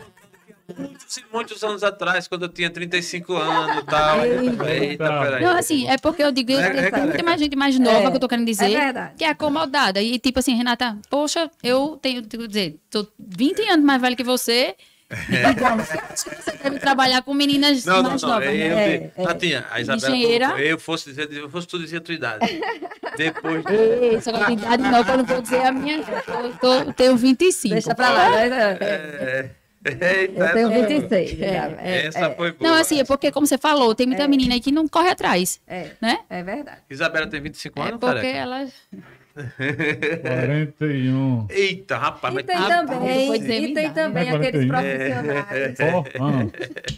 [0.77, 4.25] muitos, e muitos anos atrás, quando eu tinha 35 anos e tal.
[4.25, 5.43] Eita, peraí.
[5.43, 7.23] Não, assim, é porque eu digo, É, é, tem é.
[7.23, 9.13] mais gente mais nova É, que eu tô querendo dizer, é verdade.
[9.17, 10.01] que é acomodada.
[10.01, 14.15] E tipo assim, Renata, poxa, eu tenho, tenho que dizer, tô 20 anos mais velha
[14.15, 14.75] que você.
[15.13, 18.29] Então, você deve trabalhar com meninas Não, não, mais não.
[18.29, 18.93] novas, Eu, né?
[18.95, 20.45] É, eu, Tatinha, a Isabela Engenheira.
[20.47, 22.61] colocou, eu fosse dizer, eu fosse tu dizer a tua idade.
[23.15, 23.73] Depois de...
[23.75, 25.97] Ei, Essa coisa de idade não, que eu não vou dizer a minha.
[25.97, 27.73] Eu, tô, eu tenho 25.
[27.75, 28.29] Deixa pra lá.
[28.31, 28.77] né?
[28.81, 29.49] É,
[29.85, 31.31] eita, Eu tenho essa- 26.
[31.33, 31.77] Isabela.
[31.81, 32.69] É, Essa foi boa.
[32.71, 35.59] Não, assim, é porque, como você falou, tem muita menina aí que não corre atrás,
[35.67, 36.19] é, né?
[36.29, 36.79] é verdade.
[36.89, 38.37] Isabela tem 25 É anos, porque careca?
[38.37, 38.67] ela.
[40.21, 41.47] 41.
[41.49, 43.93] Eita, rapaz, E mas tem também, e tem idade.
[43.95, 45.79] também aqueles profissionais.
[45.79, 46.45] Ah,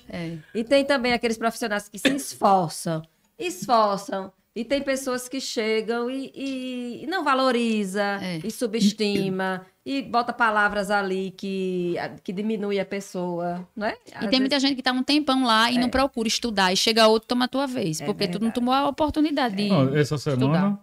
[0.10, 0.32] É.
[0.53, 3.02] E tem também aqueles profissionais que se esforçam,
[3.40, 4.32] esforçam.
[4.56, 8.40] E tem pessoas que chegam e, e- e não valoriza, É.
[8.44, 13.98] e subestima, e bota palavras ali que, que diminui a pessoa, não é?
[14.22, 16.72] E tem muita gente que tá um tempão lá e não procura estudar.
[16.72, 17.99] E chega outro, toma a tua vez.
[17.99, 18.56] É porque tu não verdade.
[18.56, 19.69] tomou a oportunidade de.
[19.72, 20.80] ó, essa semana,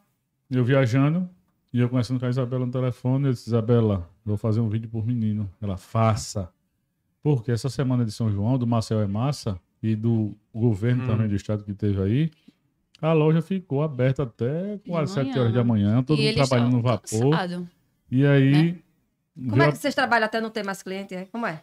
[0.51, 1.29] eu viajando,
[1.75, 4.91] E eu conversando com a Isabela no telefone, eu disse, Isabela, vou fazer um vídeo
[4.91, 5.51] por menino.
[5.63, 6.51] Ela, faça.
[7.23, 11.07] Porque essa semana de São João, do Marcel é Massa, e do governo Hum.
[11.07, 12.31] também do estado que teve aí,
[13.03, 15.15] a loja ficou aberta até quase.
[15.15, 17.31] 7 horas da manhã, todo E mundo trabalhando no vapor.
[17.31, 17.67] cansados.
[18.11, 18.79] E aí.
[19.35, 21.15] Como veio é que vocês trabalham até não ter mais cliente?
[21.15, 21.25] é?
[21.27, 21.61] Como é?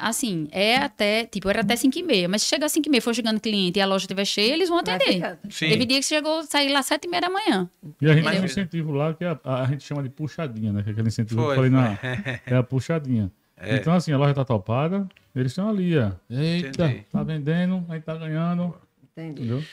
[0.00, 2.28] Assim, é até, tipo, era até 5 e meia.
[2.28, 4.52] Mas se chegar às 5 e meia, for chegando cliente e a loja estiver cheia,
[4.54, 5.38] eles vão atender.
[5.50, 5.70] Sim.
[5.70, 7.68] Teve dia que chegou, sair lá às 7 e meia da manhã.
[8.00, 10.82] E a gente tem um incentivo lá que a, a gente chama de puxadinha, né?
[10.84, 11.96] Que é aquele incentivo que Foi, eu falei na.
[11.96, 12.08] foi.
[12.46, 13.32] É a puxadinha.
[13.56, 13.74] É.
[13.74, 15.04] Então, assim, a loja tá topada,
[15.34, 16.12] eles estão ali, ó.
[16.30, 17.04] Eita, Entendi.
[17.10, 18.72] tá vendendo, a gente tá ganhando.
[19.10, 19.42] Entendi.
[19.42, 19.64] Entendeu?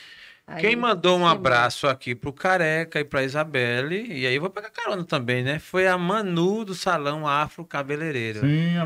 [0.46, 4.40] Aí- Quem mandou um Sim, abraço aqui pro Careca e pra Isabelle, e aí eu
[4.40, 5.58] vou pegar carona também, né?
[5.58, 8.40] Foi a Manu do Salão Afro Cabeleireiro.
[8.40, 8.84] Sim, a É.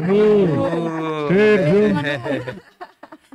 [0.00, 1.28] Manu.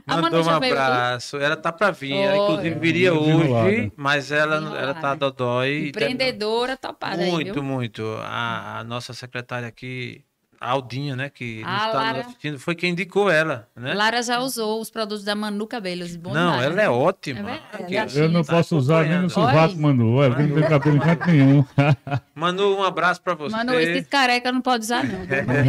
[0.07, 1.37] A Manu Mandou um abraço.
[1.37, 2.13] Ela tá pra vir.
[2.13, 5.89] Ela, inclusive, viria hoje, mas ela, ela tá dodói.
[5.89, 7.63] Empreendedora topada aí, Muito, viu?
[7.63, 8.03] muito.
[8.23, 10.23] A, a nossa secretária aqui,
[10.61, 11.29] a Aldinha, né?
[11.29, 12.17] Que A está Lara.
[12.17, 13.93] nos assistindo, foi quem indicou ela, né?
[13.93, 16.15] Lara já usou os produtos da Manu Cabelos.
[16.15, 16.83] Bom Não, demais, ela né?
[16.83, 17.39] é ótima.
[17.39, 18.13] É verdade.
[18.15, 19.77] Já Eu não tá posso usar nem no sovaco.
[19.77, 20.17] Manu.
[20.27, 21.65] Porque não tem cabelo em canto nenhum.
[22.35, 23.55] Manu, um abraço pra você.
[23.55, 25.19] Manu, esse careca não pode usar, não.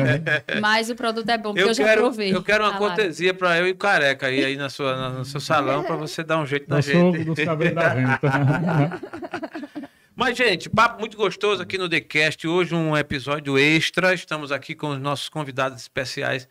[0.61, 2.35] Mas o produto é bom, porque eu, eu já quero, provei.
[2.35, 2.79] eu quero uma Lara.
[2.81, 5.97] cortesia pra eu e o careca aí, aí na sua, na- no seu salão pra
[5.97, 7.25] você dar um jeito na Eu sou gente.
[7.25, 8.21] dos cabelos da venta.
[10.21, 12.47] Mas, gente, papo muito gostoso aqui no TheCast.
[12.47, 14.13] Hoje um episódio extra.
[14.13, 16.47] Estamos aqui com os nossos convidados especiais,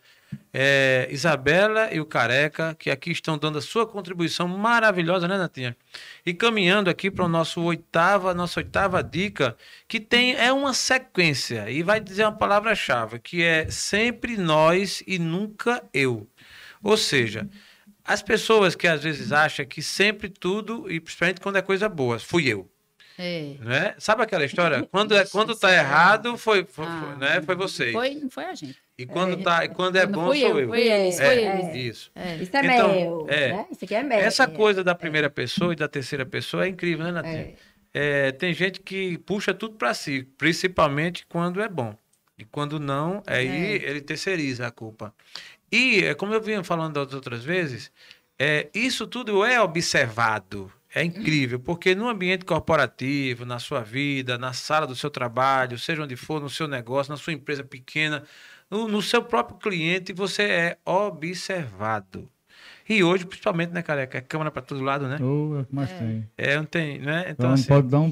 [0.52, 5.76] é, Isabela e o Careca, que aqui estão dando a sua contribuição maravilhosa, né, Natinha?
[6.26, 9.56] E caminhando aqui para o nosso oitava, nossa oitava dica,
[9.86, 15.16] que tem é uma sequência e vai dizer uma palavra-chave, que é sempre nós e
[15.16, 16.26] nunca eu.
[16.82, 17.48] Ou seja,
[18.04, 22.18] as pessoas que às vezes acham que sempre tudo, e principalmente quando é coisa boa,
[22.18, 22.68] fui eu.
[23.22, 23.54] É.
[23.60, 23.94] Né?
[23.98, 24.82] Sabe aquela história?
[24.90, 27.42] Quando, é, quando tá errado, foi, foi, Ah, foi, né?
[27.42, 27.92] foi vocês.
[27.92, 28.76] Foi, não foi a gente.
[28.96, 30.68] E quando, tá, e quando é bom, fui sou eu, eu.
[30.68, 31.58] foi eles, É, foi é.
[31.72, 31.96] eles.
[31.96, 32.10] Isso.
[32.14, 32.36] É.
[32.36, 33.26] Isso é Então, meu.
[33.28, 33.52] é.
[33.52, 33.66] Né?
[33.70, 34.18] Isso aqui é meu.
[34.18, 34.46] Essa É.
[34.46, 37.54] coisa da primeira pessoa e da terceira pessoa é incrível, né, Natinha?
[37.92, 41.94] É, tem gente que puxa tudo para si, principalmente quando é bom.
[42.38, 43.46] E quando não, aí
[43.82, 43.90] É.
[43.90, 45.12] ele terceiriza a culpa.
[45.72, 47.90] E, é, como eu vinha falando das outras vezes,
[48.38, 50.72] é, isso tudo é observado.
[50.92, 56.02] É incrível, porque no ambiente corporativo, na sua vida, na sala do seu trabalho, seja
[56.02, 58.24] onde for, no seu negócio, na sua empresa pequena,
[58.68, 62.28] no, no seu próprio cliente, você é observado.
[62.88, 64.18] E hoje, principalmente, né, careca?
[64.18, 65.16] É câmera para todo lado, né?
[65.20, 66.28] É o que mais tem.
[66.36, 67.20] É, não tem, né?
[67.20, 68.10] Então, Então assim, pode dar um, um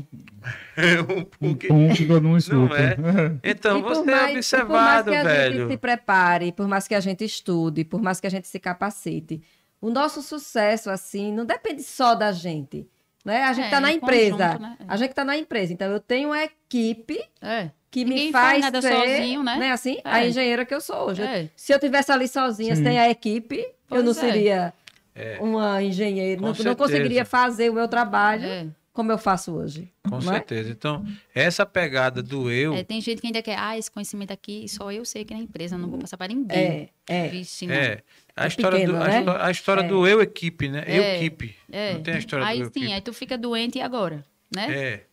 [1.19, 2.77] um pouquinho- pum que todo mundo escuta.
[2.79, 2.97] é?
[3.43, 5.59] Então, E você mais- é e por mais observado, que a velho.
[5.63, 8.59] gente se prepare, por mais que a gente estude, por mais que a gente se
[8.61, 9.43] capacite,
[9.81, 12.87] o nosso sucesso, assim, não depende só da gente.
[13.25, 13.43] Né?
[13.45, 14.37] A gente É, está na em empresa.
[14.37, 14.77] conjunto, né?
[14.81, 14.85] É.
[14.89, 15.73] A gente está na empresa.
[15.73, 17.71] Então, eu tenho uma equipe É.
[17.91, 19.71] que Ninguém me faz nada ser, sozinho, né?
[19.73, 20.29] assim, a É.
[20.29, 21.23] engenheira que eu sou hoje.
[21.23, 21.49] É.
[21.55, 22.85] Se eu tivesse ali sozinha, Sim.
[22.85, 24.15] sem a equipe, eu Pois não é.
[24.15, 24.73] seria
[25.15, 25.39] É.
[25.41, 26.41] uma engenheira.
[26.41, 28.67] Não, não conseguiria fazer o meu trabalho É.
[28.99, 29.89] como eu faço hoje.
[30.09, 30.23] Com é?
[30.23, 30.71] certeza.
[30.71, 32.75] Então, essa pegada do eu.
[32.75, 35.39] É, tem gente que ainda quer, ah, esse conhecimento aqui só eu sei que na
[35.39, 36.91] empresa, não vou passar para ninguém.
[37.09, 37.29] É, é.
[37.29, 37.75] Vixe, não.
[37.77, 38.03] É,
[38.35, 39.25] a É história, pequeno, do, a, né?
[39.39, 39.87] a história É.
[39.87, 40.83] do eu equipe, né?
[40.89, 41.17] Eu É.
[41.17, 41.55] equipe.
[41.71, 41.95] É.
[41.95, 42.93] Não tem a história aí do eu sim, equipe.
[42.93, 44.67] aí tu fica doente e agora, né?
[44.69, 45.05] É,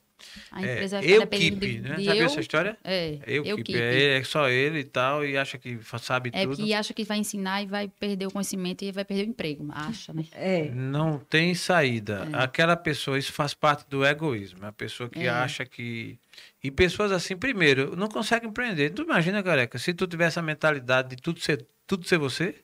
[0.51, 0.73] A é.
[0.73, 1.95] empresa vai ficar Eu de, né?
[1.95, 2.25] de Já viu eu.
[2.27, 2.77] essa história?
[2.83, 3.73] É, Eu eu equipe.
[3.73, 3.79] keep.
[3.81, 6.57] É, é só ele e tal, e acha que sabe É tudo.
[6.57, 9.67] que acha que vai ensinar e vai perder o conhecimento e vai perder o emprego.
[9.71, 10.25] Acha, né?
[10.33, 10.69] É.
[10.71, 12.27] Não tem saída.
[12.33, 14.65] Aquela pessoa, isso faz parte do egoísmo.
[14.65, 15.29] É a pessoa que É.
[15.29, 16.17] acha que.
[16.63, 18.89] E pessoas assim, primeiro, não conseguem empreender.
[18.89, 22.55] Tu imagina, careca, se tu tivesse a mentalidade de tudo ser, tudo ser você,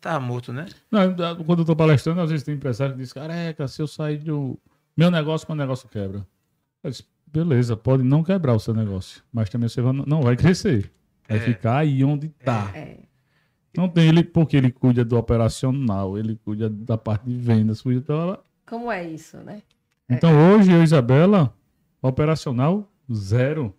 [0.00, 0.66] tá morto, né?
[0.90, 1.14] Não,
[1.44, 4.58] quando eu tô palestrando, às vezes tem empresário que diz, careca, se eu sair do
[4.96, 6.26] meu negócio, meu negócio quebra.
[6.82, 10.36] Eu disse, beleza, pode não quebrar o seu negócio, mas também você vai- não vai
[10.36, 10.90] crescer.
[11.28, 11.40] Vai É.
[11.40, 12.70] ficar aí onde tá.
[12.74, 12.98] É.
[13.76, 18.00] Não tem ele, porque ele cuida do operacional, ele cuida da parte de vendas, cuida
[18.00, 18.38] da...
[18.66, 19.62] Como é isso, né?
[20.08, 21.54] Então hoje eu e Isabela,
[22.00, 23.74] operacional zero.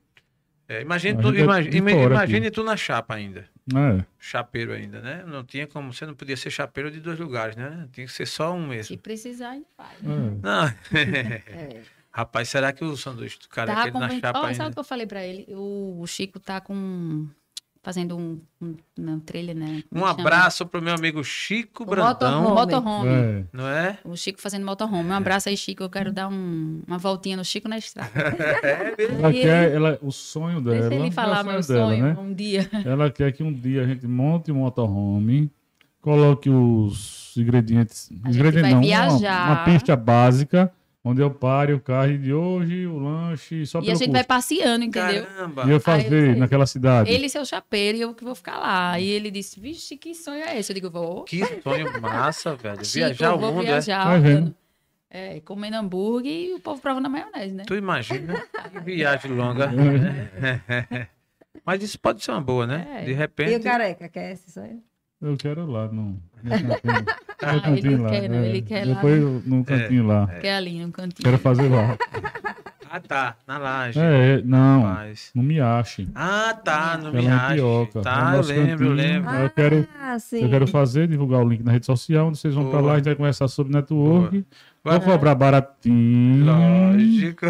[0.68, 3.46] É, imagine, tu, é imagine, imagine tu na chapa ainda.
[3.76, 4.06] É.
[4.20, 5.24] Chapeiro ainda, né?
[5.28, 7.88] Não tinha como, você não podia ser chapeiro de dois lugares, né?
[7.92, 8.98] Tinha que ser só um Se mesmo.
[9.00, 9.98] precisar, ainda faz.
[10.04, 10.06] é.
[10.06, 10.74] Não.
[12.14, 12.20] É.
[12.20, 14.74] Rapaz, será que o sanduíche do cara Tava aquele na chapa Ó, sabe o ainda?
[14.74, 15.46] que eu falei pra ele?
[15.50, 17.28] O, o Chico tá com.
[17.82, 18.42] fazendo um.
[18.62, 19.84] um uma trilha, né?
[19.92, 20.22] Um Como chama?
[20.22, 23.10] abraço pro meu amigo Chico O Brandão, Um motorhome.
[23.10, 23.10] motorhome.
[23.10, 23.44] É.
[23.54, 23.98] não é?
[24.04, 25.08] O Chico fazendo motorhome.
[25.10, 25.84] Um abraço aí, Chico.
[25.84, 28.10] Eu quero dar um- uma voltinha no Chico na estrada.
[28.98, 30.80] Ela E quer, ela, o sonho dela.
[30.90, 32.18] Deixa ele é o falar meu dela, sonho né?
[32.20, 32.70] um dia.
[32.86, 35.50] Ela quer que um dia a gente monte um motorhome,
[36.02, 38.10] coloque os ingredientes.
[38.24, 38.86] A gente ingredientes vai não, uma-
[39.20, 39.46] viajar.
[39.52, 40.72] Uma, pista básica
[41.04, 44.84] onde eu pare o carro de hoje, o lanche, só E a gente vai passeando,
[44.86, 45.26] entendeu?
[45.26, 45.66] Caramba.
[45.66, 47.10] E eu fazer naquela cidade.
[47.10, 49.00] Ele seu chapeiro e eu que vou ficar lá.
[49.00, 50.72] E ele disse, vixe, que sonho é esse?
[50.72, 51.24] Eu digo, vou.
[51.24, 52.84] Que sonho massa, velho.
[52.86, 54.06] Chico, Viajar o mundo, viajar.
[54.06, 54.38] Vai vendo.
[54.38, 54.56] andando,
[55.10, 57.64] É, comendo hambúrguer e o povo provando a maionese, né?
[57.64, 57.66] é?
[57.66, 59.72] Tu imagina que viagem longa.
[61.66, 63.02] Mas isso pode ser uma boa, né?
[63.02, 63.06] É.
[63.06, 63.56] De E repente.
[63.56, 64.82] o careca, quer esse sonho?
[65.22, 67.06] Eu quero lá no, no cantinho.
[67.42, 68.10] Ah, no cantinho ele lá.
[68.10, 68.48] quer, não, é.
[68.50, 68.94] ele quer lá.
[68.96, 70.28] Depois eu- no cantinho lá.
[70.28, 71.24] Que é ali no cantinho.
[71.24, 71.98] Quero fazer lá.
[72.92, 73.36] Ah, tá.
[73.48, 74.00] Na laje.
[74.00, 74.82] É, não.
[74.84, 75.30] Rapaz.
[75.36, 76.08] Não me ache.
[76.16, 76.98] Ah, tá.
[76.98, 77.54] No Ela é Miage.
[77.56, 78.02] pioca.
[78.02, 78.94] Tá, eu lembro, eu cantinho.
[78.96, 79.32] lembro.
[79.36, 80.42] Eu quero- Ah, sim.
[80.44, 82.88] Eu quero fazer, divulgar o link na rede social, onde vocês vão pra Boa.
[82.88, 84.38] lá, a gente vai conversar sobre network.
[84.38, 84.46] Vou
[84.84, 86.46] Vai- cobrar baratinho.
[86.46, 87.46] Lógico.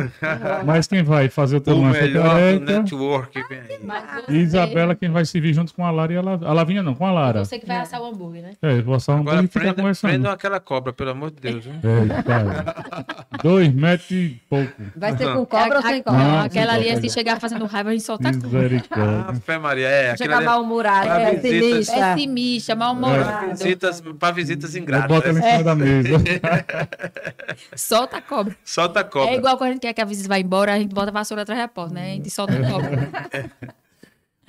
[0.66, 2.66] Mas quem vai fazer o teu O lanche é melhor do careca.
[2.82, 3.80] network vem aí.
[3.84, 6.50] Mas E Isabela, quem vai se vir junto com a Lara e a Lavinha.
[6.50, 7.46] A Lavinha não, com a Lara.
[7.46, 8.52] Você que vai assar o hambúrguer, né?
[8.62, 10.10] É, eu vou assar um Agora hambúrguer e ficar prenda, conversando.
[10.12, 11.64] prendam aquela cobra, pelo amor de Deus.
[11.66, 11.74] viu?
[11.74, 13.26] É, tá.
[13.44, 14.74] Dois metros e pouco.
[14.96, 16.20] Vai ser com cobra ou sem cobra?
[16.20, 18.48] Não, aquela ali, se chegar fazendo raiva, a gente solta a cobra.
[18.50, 19.34] Ah, Misericórdia.
[19.46, 20.14] Fé Maria, é.
[20.14, 20.18] O.
[20.18, 21.52] Pra É visitas-
[21.88, 22.00] sinistro.
[22.16, 23.50] Pessimista, é mal-humorado.
[23.52, 25.08] visitas, pra visitas ingratas.
[25.08, 26.10] boto ela em cima da mesa.
[27.76, 28.56] Solta a cobra.
[28.64, 29.32] Solta a cobra.
[29.32, 31.14] É igual quando a gente quer que a visita vá embora, a gente bota a
[31.14, 32.12] vassoura atrás da porta, né?
[32.12, 33.74] A gente solta a cobra.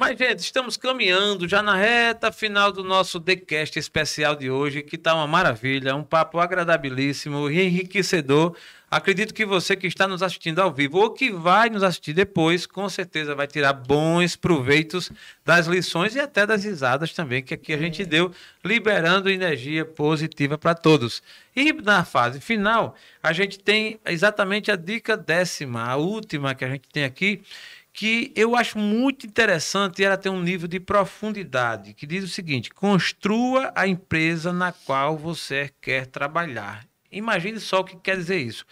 [0.01, 4.97] Mas, gente, estamos caminhando já na reta final do nosso TheCast especial de hoje, que
[4.97, 8.57] está uma maravilha, um papo agradabilíssimo, enriquecedor.
[8.91, 12.65] Acredito que você que está nos assistindo ao vivo ou que vai nos assistir depois,
[12.65, 15.13] com certeza vai tirar bons proveitos
[15.45, 18.33] das lições e até das risadas também, que aqui a gente deu,
[18.65, 21.23] liberando energia positiva para todos.
[21.55, 26.69] E na fase final, a gente tem exatamente a dica décima, a última que a
[26.71, 27.43] gente tem aqui,
[27.93, 32.29] que eu acho muito interessante e ela tem um nível de profundidade, que diz o
[32.29, 36.87] seguinte: construa a empresa na qual você quer trabalhar.
[37.11, 38.65] Imagine só o que quer dizer isso.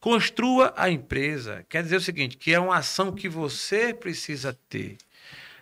[0.00, 4.98] Construa a empresa quer dizer o seguinte, que é uma ação que você precisa ter.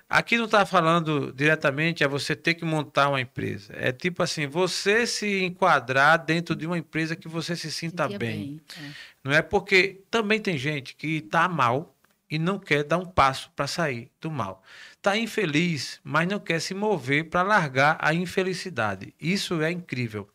[0.09, 3.73] Aqui não está falando diretamente a você ter que montar uma empresa.
[3.75, 8.19] É tipo assim, você se enquadrar dentro de uma empresa que você se sinta Sentia
[8.19, 8.61] bem.
[8.77, 8.91] É.
[9.25, 11.97] Não é porque também tem gente que está mal
[12.33, 14.63] e não quer dar um passo para sair do mal.
[14.93, 19.15] Está infeliz, mas não quer se mover para largar a infelicidade.
[19.21, 20.27] Isso é incrível.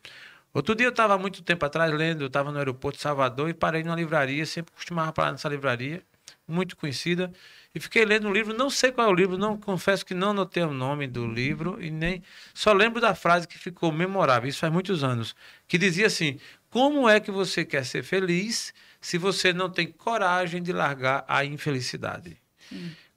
[0.54, 3.54] Outro dia eu estava muito tempo atrás lendo, eu estava no aeroporto de Salvador e
[3.54, 6.04] parei numa livraria, sempre costumava parar nessa livraria,
[6.48, 7.34] muito conhecida,
[7.74, 10.36] e fiquei lendo um livro, não sei qual é o livro, não confesso que não
[10.36, 12.22] notei o nome do livro e nem
[12.54, 15.36] só lembro da frase que ficou memorável, isso faz muitos anos,
[15.68, 18.72] que dizia assim: "Como é que você quer ser feliz
[19.08, 22.38] se você não tem coragem de largar a infelicidade?"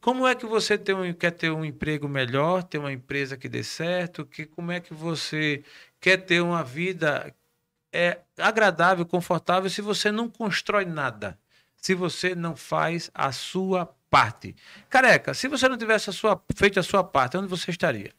[0.00, 3.48] Como é que você tem um- quer ter um emprego melhor, ter uma empresa que
[3.48, 4.24] dê certo?
[4.24, 5.62] Que, como é que você
[6.00, 7.34] quer ter uma vida
[7.92, 11.36] é, agradável, confortável, se você não constrói nada?
[11.76, 14.54] Se você não faz a sua parte?
[14.88, 18.12] Careca, se você não tivesse a sua, feito a sua parte, onde você estaria?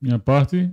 [0.00, 0.70] Minha parte.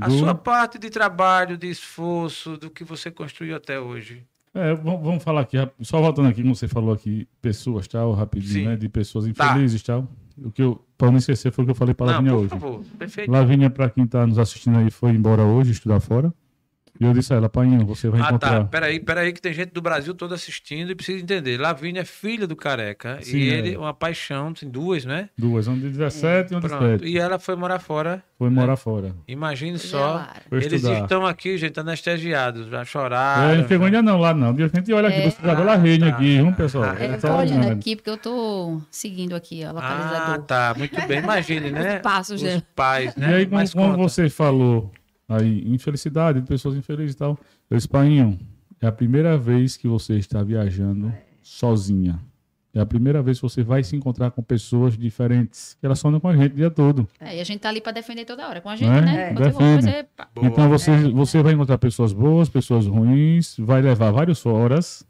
[0.00, 4.24] A do- sua parte de trabalho, de esforço, do que você construiu até hoje.
[4.54, 8.66] É, vamos falar aqui, só voltando aqui, como você falou aqui, pessoas, tal, rapidinho, Sim.
[8.66, 8.76] né?
[8.76, 9.46] De pessoas Tá.
[9.52, 10.08] infelizes, tal.
[10.42, 12.38] O que eu, pra não esquecer, foi o que eu falei pra Não, Lavínia por
[12.40, 12.48] hoje.
[12.48, 13.30] favor, perfeito.
[13.30, 16.32] Lavínia, pra quem tá nos assistindo aí, foi embora hoje estudar fora.
[17.00, 18.28] E eu disse a ela, Painho, você vai Ah, tá.
[18.30, 18.64] encontrar.
[18.66, 21.58] Peraí, peraí, que tem gente do Brasil todo assistindo e precisa entender.
[21.60, 23.18] Lavínia é filha do Careca.
[23.22, 23.54] Sim, e é.
[23.58, 25.28] ele, uma paixão, tem duas, né?
[25.38, 26.82] Duas, um de 17 e um de Pronto.
[26.82, 27.04] 17.
[27.10, 28.22] E ela foi morar fora.
[28.38, 29.14] Foi morar fora.
[29.26, 30.26] Imagine só.
[30.48, 31.02] Foi Eles estudar.
[31.02, 33.60] estão aqui, gente, anestesiados, já É, choraram.
[33.62, 34.50] não chegou ainda não lá, não.
[34.50, 35.30] A gente olha aqui, É.
[35.30, 36.42] você já deu a rede Ah, aqui, tá.
[36.42, 36.84] viu, pessoal?
[36.84, 37.72] Ah, É, É eu só tô olhando olhando.
[37.78, 40.74] aqui porque eu tô seguindo aqui ó, o Ah, tá.
[40.76, 41.18] Muito bem.
[41.18, 41.96] Imagine, né?
[41.96, 43.34] Os passos Os pais, E né?
[43.34, 44.90] aí, como, Mas como você falou
[45.28, 47.38] aí, infelicidade de pessoas infelizes e tal.
[47.70, 48.38] Eu disse, Painho,
[48.80, 52.20] é a primeira vez que você está viajando sozinha.
[52.74, 55.76] É a primeira vez que você vai se encontrar com pessoas diferentes.
[55.80, 57.08] que Elas sonham com a gente o dia todo.
[57.18, 59.34] É, e a gente tá ali pra defender toda hora com a gente, É, né?
[59.34, 59.82] For, defende.
[59.82, 60.06] você...
[60.42, 61.08] Então você, É.
[61.10, 65.04] você vai encontrar pessoas boas, pessoas ruins, vai levar várias horas.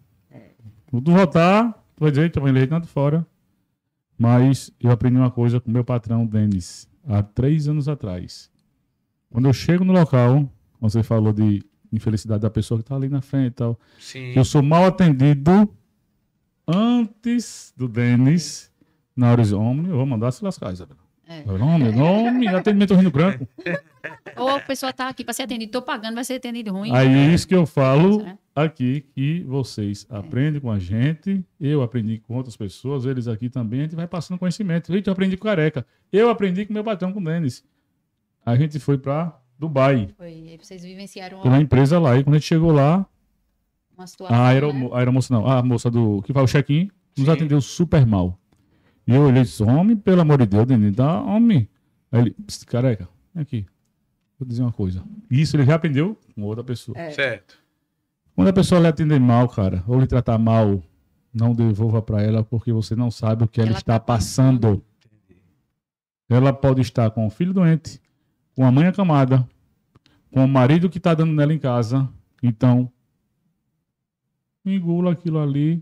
[0.91, 3.27] Quando voltar, tu vai dizer, tu vai ler tanto fora.
[4.17, 8.51] Mas eu aprendi uma coisa com meu patrão, Denis, há três anos atrás.
[9.31, 10.51] Quando eu chego no local,
[10.81, 13.79] você falou de infelicidade da pessoa que está ali na frente e tal.
[13.99, 14.33] Sim.
[14.35, 15.69] Eu sou mal atendido
[16.67, 18.71] antes do Denis.
[19.17, 21.01] Na hora de homem, eu vou mandar se lascar, Isabela.
[21.27, 21.45] É.
[21.45, 23.47] Nome, nome, atendimento rindo branco.
[24.37, 26.91] Ou a pessoa tá aqui pra ser atendida, tô pagando, vai ser atendido ruim.
[26.95, 28.39] Aí é isso que eu falo Né?
[28.55, 33.81] aqui, que vocês aprendem com a gente, eu aprendi com outras pessoas, eles aqui também,
[33.81, 34.91] a gente vai passando conhecimento.
[34.91, 37.63] Gente, eu aprendi com o Careca, eu aprendi com meu patrão, com o Denis.
[38.49, 41.61] A gente foi para Dubai, Foi, aí vocês vivenciaram uma uma...
[41.61, 43.07] empresa lá, e quando a gente chegou lá,
[43.97, 44.35] uma situação.
[44.37, 44.47] A, né?
[44.47, 47.33] aeromo, a aeromoça não, a moça do que faz o check-in nos Sim.
[47.33, 48.39] atendeu super mal.
[49.07, 51.69] E eu olhei e disse, homem, pelo amor de Deus, Denis, dá homem.
[52.11, 53.67] Aí ele, "Psst, careca, vem aqui.
[54.39, 55.03] Vou dizer uma coisa.
[55.31, 56.97] Isso ele já aprendeu com outra pessoa.
[56.97, 57.11] É.
[57.11, 57.59] Certo.
[58.35, 60.81] Quando a pessoa lhe atender mal, cara, ou lhe tratar mal,
[61.35, 64.83] não devolva pra ela porque você não sabe o que ela, Ela está tá passando.
[66.31, 68.01] Ela pode estar com o filho doente,
[68.59, 69.49] com a mãe acamada,
[70.33, 72.09] com o marido que está dando nela em casa.
[72.43, 72.91] Então,
[74.65, 75.81] engula aquilo ali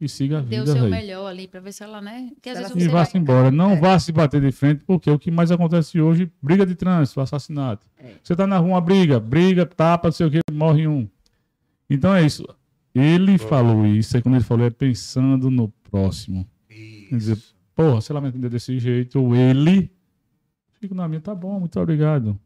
[0.00, 0.90] e siga a Dê o vida, seu velho.
[0.90, 2.28] melhor ali pra ver se ela, né?
[2.34, 3.22] Porque às vezes E vá-se vai...
[3.22, 3.50] embora.
[3.52, 3.76] Não É.
[3.80, 7.86] vá se bater de frente, porque o que mais acontece hoje, briga de trânsito, assassinato.
[7.96, 8.14] É.
[8.20, 11.08] Você tá na rua, uma briga, briga, tapa, não sei o que, morre um.
[11.88, 12.44] Então é isso.
[12.92, 16.48] Ele falou isso, e quando ele falou, é pensando no próximo.
[16.68, 17.54] Quer dizer, Isso.
[17.76, 19.88] porra, se ela me atender desse jeito, ou ele,
[20.82, 22.36] fico na minha, tá bom, muito obrigado.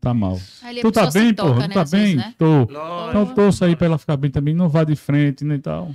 [0.00, 0.38] Tá mal.
[0.62, 1.62] Aí Tu tá bem, toca, porra?
[1.64, 2.16] Tu né, tá às vezes, bem?
[2.16, 2.34] né?
[2.38, 2.64] Tô.
[2.70, 3.08] Lógico.
[3.08, 5.90] Então torça aí pra ela ficar bem também, não vá de frente, nem tal.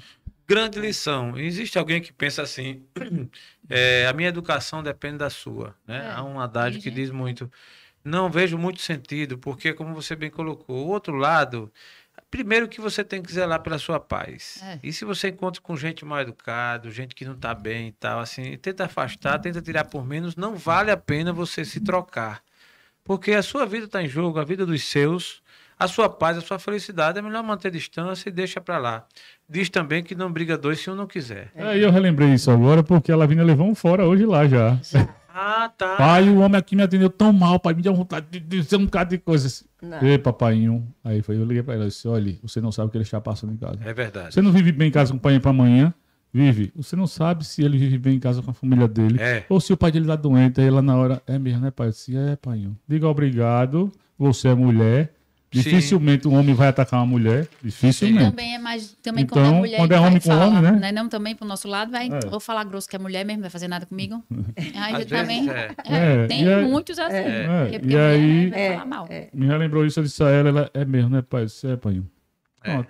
[0.45, 1.37] Grande lição.
[1.37, 2.81] Existe alguém que pensa assim:
[3.69, 5.73] é, a minha educação depende da sua.
[5.87, 6.05] Né?
[6.05, 7.49] É, Há um adágio que diz muito.
[8.03, 11.71] Não vejo muito sentido, porque, como você bem colocou, o outro lado,
[12.31, 14.63] primeiro que você tem que zelar pela sua paz.
[14.63, 14.79] É.
[14.81, 18.21] E se você encontra com gente mal educada, gente que não está bem e tal,
[18.21, 22.41] assim, tenta afastar, tenta tirar por menos, não vale a pena você se trocar.
[23.03, 25.41] Porque a sua vida está em jogo, a vida dos seus,
[25.77, 29.05] a sua paz, a sua felicidade, é melhor manter distância e deixa para lá.
[29.49, 31.51] Diz também que não briga dois se um não quiser.
[31.53, 34.79] É, e eu relembrei isso agora porque a Lavínia levou um fora hoje lá já.
[35.33, 35.95] Ah, tá.
[35.95, 38.85] Pai, o homem aqui me atendeu tão mal, pai, me deu vontade de dizer um
[38.85, 39.63] bocado de coisas.
[40.01, 40.87] Ei, papaiinho.
[41.03, 43.03] Aí foi, eu liguei pra ela e disse, olha, você não sabe o que ele
[43.03, 43.79] está passando em casa.
[43.83, 44.33] É verdade.
[44.33, 45.93] Você não vive bem em casa com o pai para amanhã,
[46.33, 46.71] vive.
[46.75, 49.19] Você não sabe se ele vive bem em casa com a família dele.
[49.21, 49.45] É.
[49.49, 51.87] Ou se o pai dele tá doente, aí lá na hora, é mesmo, né, pai?
[51.87, 52.67] Eu disse, é, pai.
[52.87, 55.13] Diga obrigado, você é mulher.
[55.53, 55.59] Sim.
[55.63, 57.45] Dificilmente um homem vai atacar uma mulher.
[57.61, 58.29] Dificilmente.
[58.29, 58.93] Também é mais.
[59.03, 60.91] Também Então, quando a mulher quando é vai homem com falar, homem, né?
[60.93, 62.07] Não também pro nosso lado, vai.
[62.07, 62.29] É.
[62.29, 64.23] Vou falar grosso que é mulher mesmo, não vai fazer nada comigo.
[64.75, 65.49] Aí também.
[65.49, 65.71] é.
[65.85, 67.15] É, tem e é- muitos assim.
[67.15, 69.07] É, porque- e aí- né, vai É, falar mal.
[69.09, 69.29] é.
[69.33, 71.45] Me relembrou isso, eu disse a ela, ela é mesmo, né, pai?
[71.45, 72.01] Disse, é, pai.
[72.63, 72.85] É.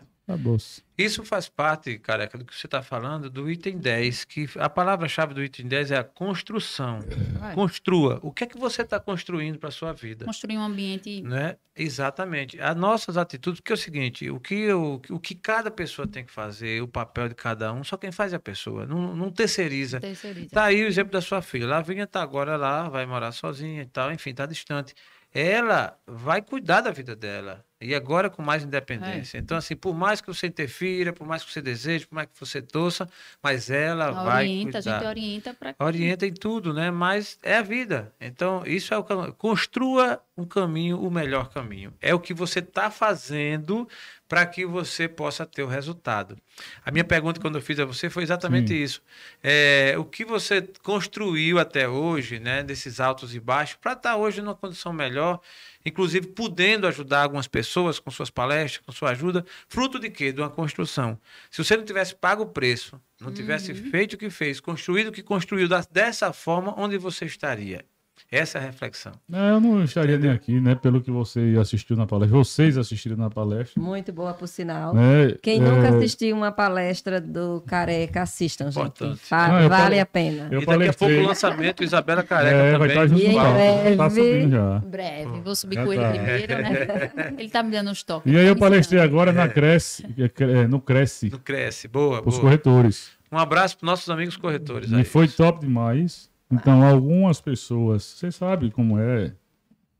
[0.97, 5.33] Isso faz parte, careca, do que você está falando, do item 10, que a palavra-chave
[5.33, 6.99] do item 10 é a construção.
[7.39, 7.55] Vai.
[7.55, 8.19] Construa.
[8.21, 10.25] O que é que você está construindo para a sua vida?
[10.25, 11.21] Construir um ambiente.
[11.23, 11.57] Né?
[11.75, 12.61] Exatamente.
[12.61, 16.23] As nossas atitudes, porque é o seguinte, o que, o, o que cada pessoa tem
[16.23, 19.31] que fazer, o papel de cada um, só quem faz é a pessoa, não, não
[19.31, 19.99] terceiriza.
[19.99, 20.49] terceiriza.
[20.51, 21.65] Tá aí o exemplo da sua filha.
[21.65, 24.93] Lavinha tá agora lá, vai morar sozinha e tal, enfim, tá distante.
[25.33, 27.65] Ela vai cuidar da vida dela.
[27.81, 29.39] E agora com mais independência.
[29.39, 32.39] Então, assim, por mais que você interfira, por mais que você deseje, por mais que
[32.39, 33.09] você torça,
[33.41, 36.91] mas ela vai orienta, a gente orienta para Orienta em tudo, né?
[36.91, 38.13] Mas é a vida.
[38.21, 39.33] Então, isso é o caminho.
[39.33, 41.93] Construa um caminho, o melhor caminho.
[41.99, 43.87] É o que você está fazendo
[44.27, 46.37] para que você possa ter o resultado.
[46.85, 48.81] A minha pergunta, quando eu fiz a você, foi exatamente Sim.
[48.81, 49.03] isso.
[49.43, 52.63] É, o que você construiu até hoje, né?
[52.63, 55.41] Desses altos e baixos, para estar hoje numa condição melhor,
[55.85, 60.31] inclusive podendo ajudar algumas pessoas com suas palestras, com sua ajuda, fruto de quê?
[60.31, 61.19] De uma construção.
[61.49, 65.11] Se você não tivesse pago o preço, não tivesse feito o que fez, construído o
[65.11, 67.85] que construiu dessa forma, onde você estaria?
[68.31, 69.11] Essa é a reflexão.
[69.29, 70.73] É, eu não estaria nem aqui, né?
[70.73, 72.37] Pelo que você assistiu na palestra.
[72.37, 73.81] Vocês assistiram na palestra.
[73.81, 74.93] Muito boa, por sinal.
[74.93, 75.33] Né?
[75.41, 78.77] Quem É, nunca assistiu uma palestra do Careca, assistam, gente.
[78.77, 79.17] Importante.
[79.19, 80.47] Fa- Não, vale falei- a pena.
[80.49, 83.03] Eu e daqui a pouco o lançamento, Isabela Careca É, vai também.
[83.03, 84.79] estar junto E em com o breve- Tá subindo já.
[84.79, 85.41] breve.
[85.41, 86.09] Vou subir Já com ele tá.
[86.11, 87.11] primeiro, né?
[87.37, 88.31] Ele tá me dando uns toques.
[88.31, 91.87] E aí tá eu palestrei agora na Cresce, é é, no Cresce, No Cresce.
[91.89, 92.41] Boa, os boa.
[92.41, 93.11] corretores.
[93.29, 94.89] Um abraço para nossos amigos corretores.
[94.89, 95.03] E aí.
[95.03, 96.30] foi top demais.
[96.51, 99.33] Então, algumas pessoas, você sabe como é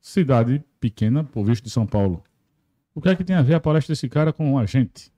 [0.01, 2.23] cidade pequena, por visto de São Paulo.
[2.93, 5.11] O que é que tem a ver a palestra desse cara com a gente?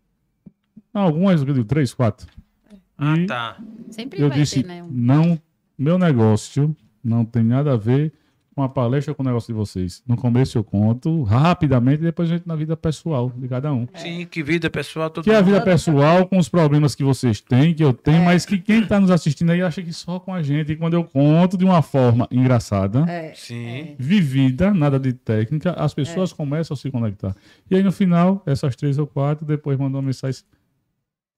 [0.93, 2.27] Algumas, eu digo, três, quatro.
[2.97, 3.57] Ah, E tá.
[3.89, 4.83] Sempre eu vai disse, ter, né?
[4.83, 5.41] um- não,
[5.77, 8.13] meu negócio não tem nada a ver
[8.55, 10.03] com a palestra com o negócio de vocês.
[10.07, 13.87] No começo eu conto rapidamente e depois a gente na vida pessoal de cada um.
[13.95, 15.09] Sim, que vida pessoal.
[15.09, 17.93] Todo Que é a vida mundo- pessoal com os problemas que vocês têm, que eu
[17.93, 18.25] tenho, É.
[18.25, 20.71] mas que quem está nos assistindo aí acha que só com a gente.
[20.71, 23.95] E quando eu conto de uma forma engraçada, É, Sim.
[23.97, 27.35] vivida, nada de técnica, as pessoas começam a se conectar.
[27.69, 30.41] E aí no final, essas três ou quatro, depois mandou uma mensagem.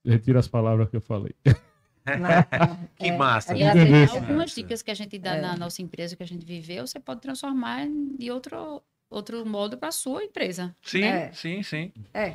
[0.06, 1.34] Retira as palavras que eu falei.
[2.98, 3.56] Que É, massa.
[3.58, 4.16] E é assim, Entendeu?
[4.16, 5.42] algumas dicas que a gente dá É.
[5.42, 7.86] na nossa empresa, que a gente viveu, você pode transformar
[8.18, 10.76] de outro, outro modo para sua empresa.
[10.82, 11.32] Sim, É.
[11.34, 11.92] sim, sim.
[12.14, 12.34] é.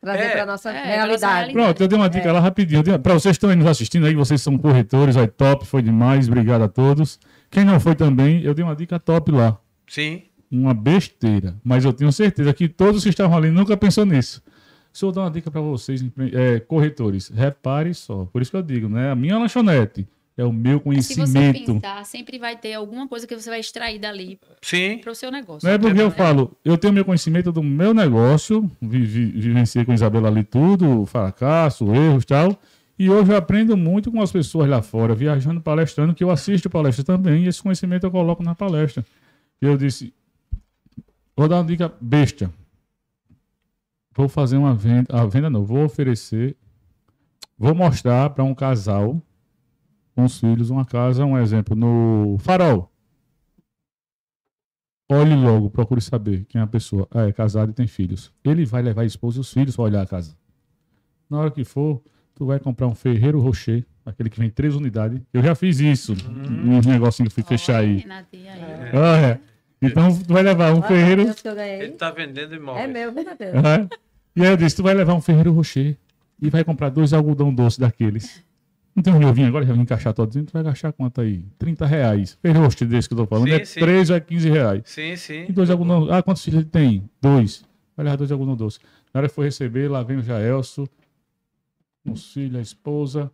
[0.00, 1.18] Trazer É, para nossa é, nossa realidade.
[1.18, 1.52] realidade.
[1.52, 2.82] Pronto, eu dei uma dica lá rapidinho.
[3.00, 6.26] Para vocês que estão aí nos assistindo aí, vocês são corretores, aí top, foi demais,
[6.26, 7.20] obrigado a todos.
[7.50, 9.58] Quem não foi também, eu dei uma dica top lá.
[9.86, 10.22] Sim.
[10.50, 14.42] Uma besteira, mas eu tenho certeza que todos que estavam ali nunca pensou nisso.
[14.92, 18.24] Se eu dar uma dica para vocês, é, corretores, repare só.
[18.32, 19.10] Por isso que eu digo, né?
[19.10, 20.06] A minha lanchonete
[20.36, 21.74] é o meu Se você conhecimento.
[21.74, 24.38] pensar, sempre vai ter alguma coisa que você vai extrair dali
[25.00, 25.66] para o seu negócio.
[25.66, 29.92] Não é porque eu falo, eu tenho meu conhecimento do meu negócio, vivi, vivenciei com
[29.92, 32.58] a Isabela ali tudo, fracasso, erros e tal.
[32.98, 36.68] E hoje eu aprendo muito com as pessoas lá fora, viajando, palestrando, que eu assisto
[36.68, 39.04] palestra também, e esse conhecimento eu coloco na palestra.
[39.60, 40.12] E eu disse,
[41.36, 42.50] vou dar uma dica besta.
[44.14, 46.56] Vou fazer uma venda, a venda não, vou oferecer,
[47.56, 49.22] vou mostrar para um casal
[50.14, 52.90] com os filhos uma casa, um exemplo, no Farol.
[55.08, 57.08] Olhe logo, procure saber quem é a pessoa.
[57.10, 58.32] Ah, é casado e tem filhos.
[58.44, 60.36] Ele vai levar a esposa e os filhos para olhar a casa.
[61.28, 62.00] Na hora que for,
[62.34, 65.20] tu vai comprar um Ferreiro Rocher, aquele que vem três unidades.
[65.32, 66.12] Eu já fiz isso.
[66.12, 67.98] Uns negocinhos que eu fui fechar aí.
[67.98, 68.62] Renatinha aí.
[68.94, 69.40] Ah, é.
[69.82, 71.24] Então tu vai levar um Olha, Ferreiro.
[71.24, 71.42] Deus.
[71.44, 72.82] Ele tá vendendo imóvel.
[72.82, 73.58] É meu, verdadeiro.
[73.58, 73.88] Aham.
[74.36, 75.96] E aí eu disse, tu vai levar um Ferreiro Rocher
[76.40, 78.44] e vai comprar dois algodão doce daqueles.
[78.94, 81.44] Não tem um riovinho agora, já vim encaixar todo dentro, tu vai gastar quanto aí?
[81.58, 82.38] 30 reais.
[82.42, 83.80] Ferreiro Rocher desse que eu tô falando, Sim, é sim.
[83.80, 84.82] 3 a 15 reais.
[84.84, 85.46] Sim, sim.
[85.48, 86.12] E dois algodão.
[86.12, 87.08] Ah, quantos filhos ele tem?
[87.20, 87.64] Dois.
[87.96, 88.78] Vai levar dois algodão doce.
[89.12, 90.88] Na hora que for receber, lá vem o Jaelso,
[92.04, 93.30] os filhos, a esposa.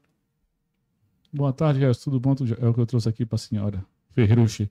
[1.33, 2.05] Boa tarde, Jaelso.
[2.05, 2.35] Tudo bom?
[2.61, 3.85] É o que eu trouxe aqui pra senhora.
[4.13, 4.69] Ferreiro Rocher.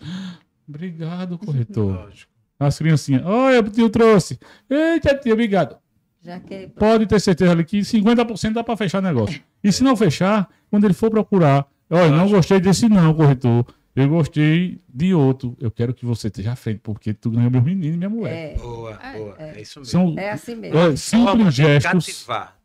[0.68, 2.06] Obrigado, corretor.
[2.06, 2.32] Lógico.
[2.60, 3.24] As criancinhas.
[3.26, 4.40] Olha, o tio trouxe.
[4.70, 5.78] Eita, tio, obrigado.
[6.24, 9.42] Já que Pode ter certeza ali que 50% dá para fechar negócio.
[9.64, 13.66] E se não fechar, quando ele for procurar, olha, não gostei desse não, corretor.
[13.96, 15.56] Eu gostei de outro.
[15.60, 18.54] Eu quero que você esteja à frente, porque tu ganhou meu menino e minha mulher.
[18.54, 19.36] é, Boa, boa.
[19.38, 19.86] É, isso mesmo.
[19.92, 20.78] São é assim mesmo.
[20.78, 22.58] olha, simples gestos, Cativar.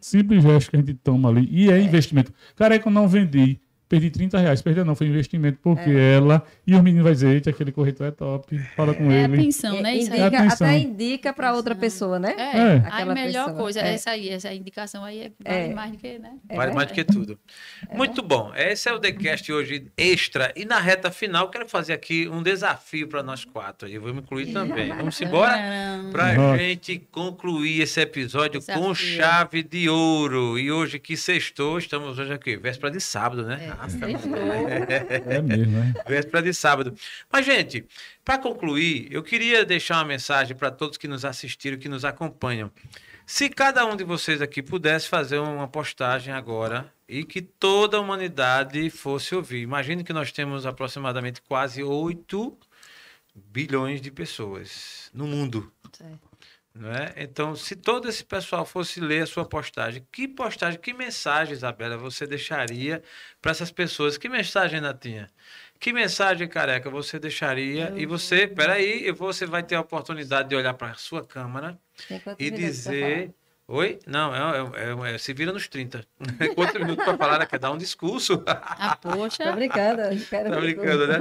[0.00, 1.46] simples gestos que a gente toma ali.
[1.50, 2.32] E é investimento.
[2.56, 3.60] Careca, eu não vendi.
[3.88, 4.60] Perdi 30 reais.
[4.62, 5.58] Perdi não, foi investimento.
[5.62, 8.58] Porque ela e o menino vai dizer, eita, aquele corretor é top.
[8.76, 9.36] Fala com É a ele.
[9.36, 9.94] pensão, né?
[9.96, 10.20] Isso aí.
[10.20, 10.66] Indica, Atenção.
[10.66, 12.34] até indica para outra pessoa, né?
[12.36, 12.72] É, É.
[12.76, 13.62] a Aquela melhor pessoa.
[13.62, 13.88] coisa É.
[13.90, 15.74] é essa aí, essa indicação aí é, vale É.
[15.74, 16.32] mais do que, né?
[16.48, 17.38] É vale mais do que tudo.
[17.92, 18.52] Muito bom.
[18.56, 20.52] Esse é o TheCast hoje extra.
[20.56, 23.88] E na reta final, quero fazer aqui um desafio para nós quatro.
[23.88, 24.88] Eu vou me incluir também.
[24.96, 25.56] Vamos embora?
[26.36, 26.58] Nossa.
[26.58, 28.82] gente concluir esse episódio Desafio.
[28.82, 30.58] com chave de ouro.
[30.58, 33.75] E hoje que sextou, estamos hoje aqui, véspera de sábado, né?
[33.82, 34.36] É, sextou.
[34.36, 35.94] É mesmo, né?
[36.06, 36.94] véspera de sábado.
[37.30, 37.84] Mas, gente,
[38.24, 42.70] para concluir, eu queria deixar uma mensagem para todos que nos assistiram, que nos acompanham.
[43.24, 48.00] Se cada um de vocês aqui pudesse fazer uma postagem agora e que toda a
[48.00, 49.62] humanidade fosse ouvir.
[49.62, 52.56] Imagine que nós temos aproximadamente quase 8
[53.34, 55.72] bilhões de pessoas no mundo.
[55.92, 56.25] Certo.
[56.78, 57.14] Não é?
[57.16, 61.96] Então, se todo esse pessoal fosse ler a sua postagem, que postagem, que mensagem, Isabela,
[61.96, 63.02] você deixaria
[63.40, 64.18] para essas pessoas?
[64.18, 65.30] Que mensagem, Natinha?
[65.80, 67.92] Que mensagem, careca, você deixaria?
[67.96, 71.78] E você, peraí, e você vai ter a oportunidade de olhar para a sua câmera
[72.38, 73.30] e dizer.
[73.68, 73.98] Oi?
[74.06, 76.06] Não, é, é- é- se vira nos 30.
[76.54, 77.34] Quantos minutos para falar?
[77.34, 78.40] Ela quer dar um discurso.
[78.46, 79.50] Ah, poxa.
[79.52, 80.02] brincando.
[80.02, 81.18] eu quero Tá brincando, né?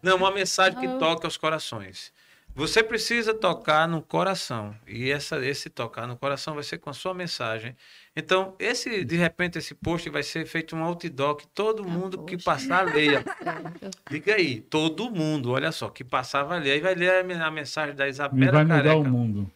[0.00, 2.12] Não, uma mensagem que toca os corações.
[2.58, 4.74] Você precisa tocar no coração.
[4.84, 7.76] E essa, esse tocar no coração vai ser com a sua mensagem.
[8.16, 12.24] Então, esse, de repente, esse post vai ser feito um outdoor que todo Ah, mundo
[12.24, 12.44] que poxa.
[12.44, 13.24] passar leia.
[14.10, 16.72] Diga aí, todo mundo, olha só, que passar vai ler.
[16.72, 18.96] Aí vai ler a, me- a mensagem da E Isabela vai mudar Careca.
[18.96, 19.48] o mundo.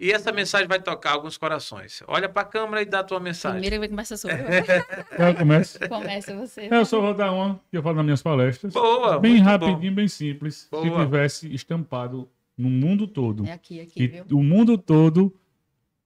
[0.00, 2.02] E essa mensagem vai tocar alguns corações.
[2.06, 3.60] Olha para a câmera e dá a tua mensagem.
[3.60, 4.36] Primeiro vai começar sobre
[5.18, 5.78] Eu começo.
[5.88, 6.68] Começa você.
[6.70, 8.72] Eu só vou dar uma que eu falo nas minhas palestras.
[8.72, 10.54] Boa, bem rapidinho, bem simples.
[10.62, 11.04] Se Boa.
[11.04, 13.44] tivesse estampado no mundo todo.
[13.46, 14.24] É aqui, aqui, E viu?
[14.32, 15.34] o mundo todo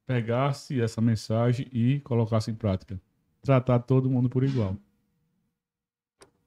[0.06, 3.00] pegasse essa mensagem e colocasse em prática.
[3.42, 4.76] Tratar todo mundo por igual.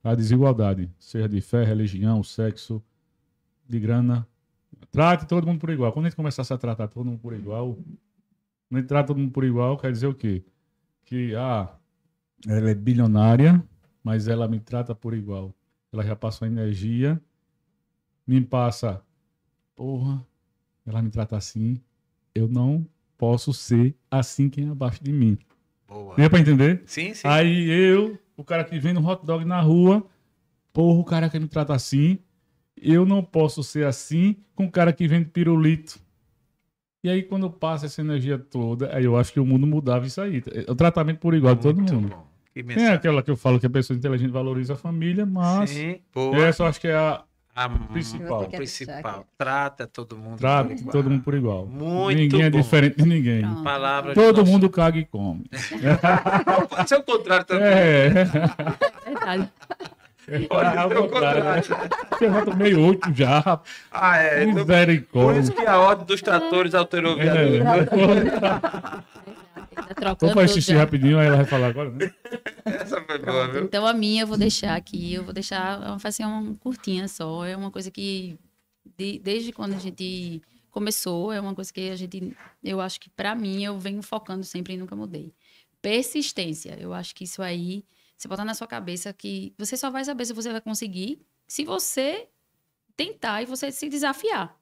[0.04, 2.84] A desigualdade, seja de fé, religião, sexo,
[3.68, 4.28] de grana.
[4.92, 5.94] Trate todo mundo por igual.
[5.94, 9.18] Quando a gente começasse a tratar todo mundo por igual, quando a gente trata todo
[9.20, 10.44] mundo por igual, quer dizer o quê?
[11.06, 11.74] Que, ah,
[12.46, 13.64] ela é bilionária,
[14.04, 15.56] mas ela me trata por igual.
[15.92, 17.22] Ela já passou energia,
[18.28, 19.02] me passa,
[19.84, 20.26] porra,
[20.86, 21.78] ela me trata assim,
[22.34, 22.88] eu não
[23.18, 25.38] posso ser assim quem é abaixo de mim.
[25.86, 26.16] Boa.
[26.16, 26.84] Deu pra entender?
[26.86, 27.28] Sim, sim.
[27.28, 30.08] Aí eu, o cara que vende um hot dog na rua,
[30.72, 32.18] porra, o cara que me trata assim,
[32.82, 36.00] eu não posso ser assim com o cara que vende pirulito.
[37.04, 40.22] E aí, quando passa essa energia toda, aí eu acho que o mundo mudava isso
[40.22, 40.42] aí.
[40.70, 42.08] O tratamento por igual de todo mundo.
[42.08, 42.26] bom.
[42.54, 46.00] Que É aquela que eu falo que a pessoa inteligente valoriza a família, mas Sim,
[46.14, 46.38] boa.
[46.38, 48.46] essa eu acho que é a A principal.
[48.50, 49.26] principal.
[49.38, 50.38] Trata todo mundo.
[50.40, 50.92] trata por igual.
[50.92, 51.66] todo mundo por igual.
[51.68, 52.60] Muito ninguém é bom.
[52.62, 53.42] diferente de ninguém.
[53.42, 54.08] Pronto.
[54.10, 55.46] De Todo nosso- mundo caga e come.
[56.70, 57.68] Pode ser o contrário também.
[57.68, 58.10] É.
[59.06, 59.50] Verdade.
[60.50, 61.44] Pode Ao ser o contrário.
[62.22, 63.60] Eu já tomei oito já.
[63.92, 64.44] Ah, é.
[64.44, 65.40] Então, por Misericórdia.
[65.42, 67.24] isso que a ordem dos tratores alterou o É.
[67.24, 67.86] viaduto.
[67.86, 69.04] Trocando
[70.28, 72.14] Vou fazer xixi rapidinho, aí ela vai falar agora, né?
[72.66, 73.64] Essa foi boa, viu?
[73.66, 77.08] Então a minha eu vou deixar aqui, eu vou deixar, eu vou fazer uma curtinha
[77.08, 77.46] só.
[77.46, 78.38] É uma coisa que
[78.98, 80.42] de- desde quando a gente
[80.72, 84.44] começou, é uma coisa que a gente, eu acho que pra mim eu venho focando
[84.44, 85.34] sempre e nunca mudei.
[85.82, 86.78] Persistência.
[86.80, 87.84] Eu acho que isso aí,
[88.18, 91.64] você botar na sua cabeça que você só vai saber se você vai conseguir se
[91.66, 92.28] você
[92.96, 94.58] tentar e você se desafiar.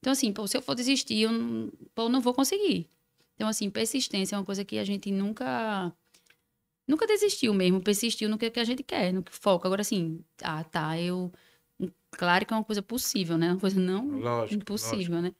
[0.00, 2.88] Então assim, pô, se eu for desistir, eu não, pô, eu não vou conseguir.
[3.36, 5.92] Então assim, persistência é uma coisa que a gente nunca
[6.88, 9.68] nunca desistiu mesmo, persistiu no que, que a gente quer, no que foca.
[9.68, 11.32] Agora, assim, ah, tá, eu.
[12.12, 13.50] Claro que é uma coisa possível, né?
[13.50, 14.54] Uma coisa não Lógico.
[14.62, 15.34] impossível, né?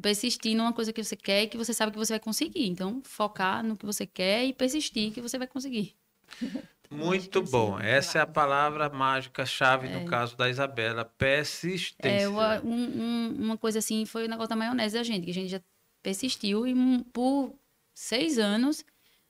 [0.00, 2.66] Persistir numa coisa que você quer e que você sabe que você vai conseguir.
[2.66, 5.94] Então, focar no que você quer e persistir que você vai conseguir.
[6.90, 7.78] Muito bom.
[7.78, 12.24] Essa é a palavra mágica chave no caso da Isabela, persistência.
[12.24, 15.30] É, uma, um- um- uma coisa assim foi o negócio da maionese da gente, que
[15.30, 15.60] a gente já
[16.02, 17.54] persistiu e hum, por
[17.94, 18.84] seis anos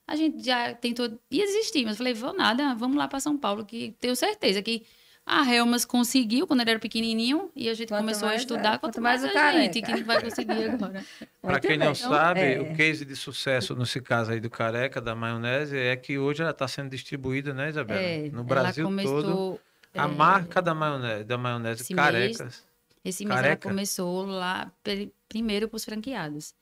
[0.05, 3.65] a gente já tentou ia desistir, mas falei, vou nada, vamos lá para São Paulo,
[3.65, 4.85] que tenho certeza que
[5.25, 8.77] a Helmas conseguiu quando ele era pequenininho e a gente Quanto começou a estudar, é,
[8.77, 11.05] quanto, quanto mais, mais o a gente que vai conseguir agora.
[11.41, 11.95] Para quem não bem.
[11.95, 12.59] sabe, É.
[12.59, 16.51] o case de sucesso nesse caso aí do careca, da maionese, é que hoje ela
[16.51, 18.01] está sendo distribuída, né, Isabela?
[18.01, 19.59] É, no Brasil começou, todo.
[19.95, 22.65] A é, marca da maionese, da maionese esse carecas.
[23.05, 24.71] Esse mês ela começou lá
[25.29, 26.53] primeiro para os franqueados.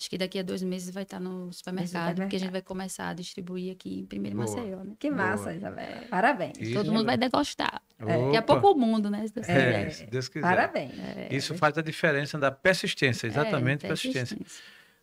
[0.00, 3.08] Acho que daqui a dois meses vai estar no supermercado, porque a gente vai começar
[3.08, 4.46] a distribuir aqui em primeiro Boa.
[4.48, 4.92] Maceió, né?
[4.98, 6.02] Que massa, Isabela.
[6.08, 6.56] Parabéns.
[6.60, 6.74] Isso.
[6.74, 7.82] Todo mundo vai degostar.
[7.98, 9.26] Daqui a pouco o mundo, né?
[9.26, 9.90] se Deus É, quiser.
[9.90, 10.46] se Deus quiser.
[10.46, 10.92] Parabéns.
[11.32, 14.38] Isso faz a diferença da persistência, exatamente É, persistência.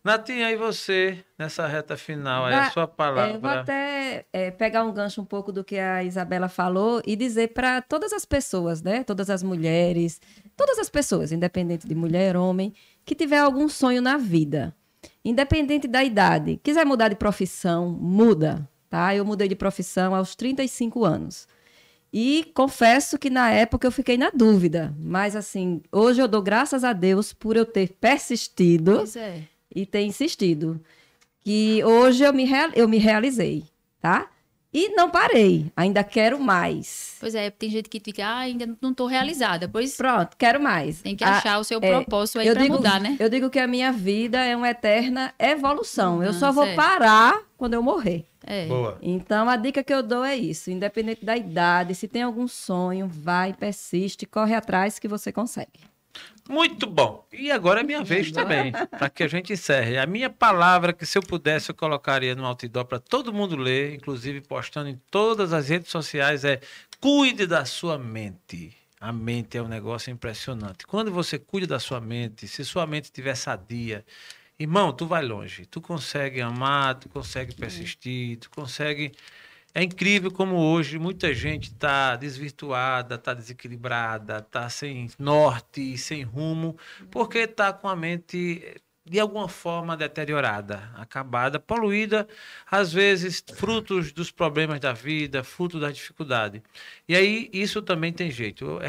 [0.02, 3.62] Natinha, e você, nessa reta final, aí a sua É, eu vou palavra.
[3.62, 7.82] até é, pegar um gancho um pouco do que a Isabela falou e dizer para
[7.82, 9.04] todas as pessoas, né?
[9.04, 10.22] Todas as mulheres,
[10.56, 12.72] todas as pessoas, independente de mulher, homem,
[13.04, 14.76] que tiver algum sonho na vida,
[15.26, 19.16] independente da idade, quiser mudar de profissão, muda, tá?
[19.16, 21.48] Eu mudei de profissão aos 35 anos.
[22.14, 26.84] E confesso que na época eu fiquei na dúvida, mas assim, hoje eu dou graças
[26.84, 29.42] a Deus por eu ter persistido é.
[29.76, 30.80] e ter insistido.
[31.42, 33.66] Que hoje eu me, eu me realizei,
[34.00, 34.30] tá?
[34.78, 37.16] E não parei, ainda quero mais.
[37.18, 39.70] Pois é, tem gente que fica, ah, ainda não estou realizada.
[39.70, 41.02] Pois Pronto, quero mais.
[41.02, 43.16] tem que A- achar o seu é, propósito aí eu para digo, mudar, né?
[43.18, 46.22] Eu digo que a minha vida é uma eterna evolução.
[46.22, 46.76] eu Uhum, só vou certo.
[46.76, 48.26] parar quando eu morrer.
[48.46, 48.66] É.
[48.68, 48.98] Boa.
[49.02, 50.70] Então, a dica que eu dou é isso.
[50.70, 55.70] Independente da idade, se tem algum sonho, vai, persiste, corre atrás que você consegue.
[56.48, 57.28] Muito bom.
[57.34, 59.98] E agora é minha vez também, para que a gente encerre.
[59.98, 63.96] A minha palavra, que se eu pudesse, eu colocaria no outdoor para todo mundo ler,
[63.96, 66.60] inclusive postando em todas as redes sociais, é
[67.00, 68.76] cuide da sua mente.
[69.00, 70.86] A mente é um negócio impressionante.
[70.88, 74.06] Quando você cuida da sua mente, se sua mente estiver sadia,
[74.58, 75.66] irmão, tu vai longe.
[75.66, 79.12] Tu consegue amar, tu consegue persistir, tu consegue.
[79.78, 86.78] É incrível como hoje muita gente está desvirtuada, está desequilibrada, está sem norte, sem rumo,
[87.12, 92.26] porque está com a mente de alguma forma deteriorada, acabada, poluída,
[92.72, 96.64] às vezes frutos dos problemas da vida, fruto da dificuldade.
[97.06, 98.80] E aí isso também tem jeito.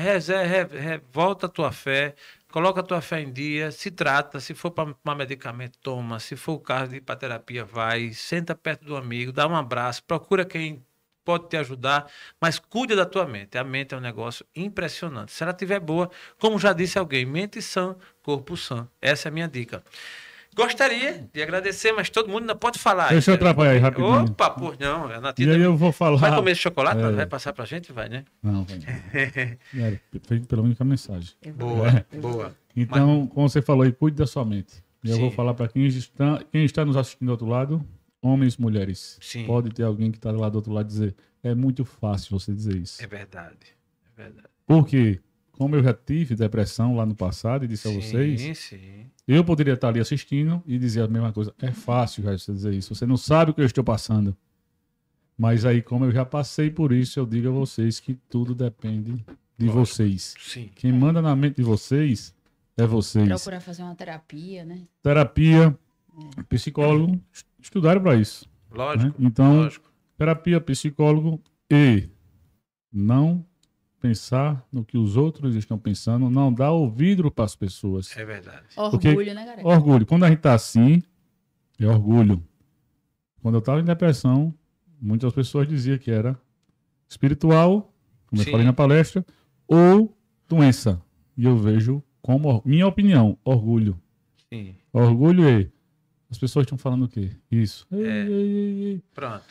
[1.13, 2.15] Volta a tua fé,
[2.57, 6.37] coloca a tua fé em dia, se trata, se for para tomar medicamento, toma, se
[6.37, 10.03] for o caso de ir para terapia, vai, senta perto do amigo, dá um abraço,
[10.05, 10.83] procura quem
[11.23, 12.11] pode te ajudar,
[12.41, 13.59] mas cuide da tua mente.
[13.59, 15.33] A mente é um negócio impressionante.
[15.33, 18.89] Se ela estiver boa, como já disse alguém, mente sã, corpo sã.
[19.03, 19.85] Essa é a minha dica.
[20.57, 23.09] Gostaria de agradecer, mas todo mundo ainda pode falar.
[23.11, 24.25] Deixa eu Ainda- atrapalhar aí rapidinho.
[24.25, 25.05] Opa, por não.
[25.07, 26.17] A E aí eu vou falar.
[26.17, 27.01] vai comer esse chocolate?
[27.01, 27.11] É.
[27.13, 27.93] Vai passar pra gente?
[27.93, 28.25] Vai, né?
[28.43, 28.79] Não, vai.
[28.79, 29.85] não.
[29.85, 31.35] Era feito pela única mensagem.
[31.55, 32.55] Boa, boa.
[32.75, 34.83] Então, como você falou aí, cuide da sua mente.
[35.05, 35.21] E eu Sim.
[35.21, 37.85] vou falar para quem está, quem está nos assistindo do outro lado,
[38.23, 39.19] homens, mulheres.
[39.21, 39.45] Sim.
[39.47, 42.77] Pode ter alguém que está lá do outro lado dizer, é muito fácil você dizer
[42.77, 43.03] isso.
[43.03, 43.55] É verdade.
[44.17, 44.49] É verdade.
[44.67, 45.21] Porque,
[45.57, 49.07] como eu já tive depressão lá no passado e disse a vocês, Sim, sim.
[49.27, 51.55] eu poderia estar ali assistindo e dizer a mesma coisa.
[51.61, 52.95] É fácil já você dizer isso.
[52.95, 54.37] Você não sabe o que eu estou passando.
[55.39, 59.13] Mas aí, como eu já passei por isso, eu digo a vocês que tudo depende
[59.59, 59.85] de Lógico.
[59.87, 60.35] vocês.
[60.41, 60.71] Sim.
[60.75, 62.35] Quem manda na mente de vocês
[62.77, 63.27] é vocês.
[63.29, 64.83] Procurar fazer uma terapia, né?
[65.03, 65.77] Terapia,
[66.49, 68.49] psicólogo, est- estudaram para isso.
[68.71, 69.21] Lógico.
[69.21, 69.27] né?
[69.29, 69.91] Então, lógico.
[70.17, 72.09] terapia, psicólogo e
[72.93, 73.45] não
[74.07, 78.17] pensar no que os outros estão pensando, não dar ouvido para as pessoas.
[78.17, 78.65] É verdade.
[78.75, 79.67] Porque- Orgulho, né, galera?
[79.67, 80.07] Orgulho.
[80.07, 81.03] Quando a gente tá assim,
[81.79, 82.43] é orgulho.
[83.43, 84.55] Quando eu estava em depressão,
[85.01, 86.39] muitas pessoas diziam que era
[87.09, 87.93] espiritual,
[88.27, 88.49] como Sim.
[88.49, 89.25] eu falei na palestra,
[89.67, 90.17] ou
[90.49, 91.01] doença.
[91.37, 94.01] E eu vejo como, or- minha opinião, orgulho.
[94.53, 94.75] Sim.
[94.93, 95.69] Orgulho é
[96.29, 97.31] As pessoas estão falando o quê?
[97.51, 97.87] Isso.
[97.93, 97.97] É.
[97.97, 99.03] ei, ei, ei.
[99.15, 99.45] Pronto.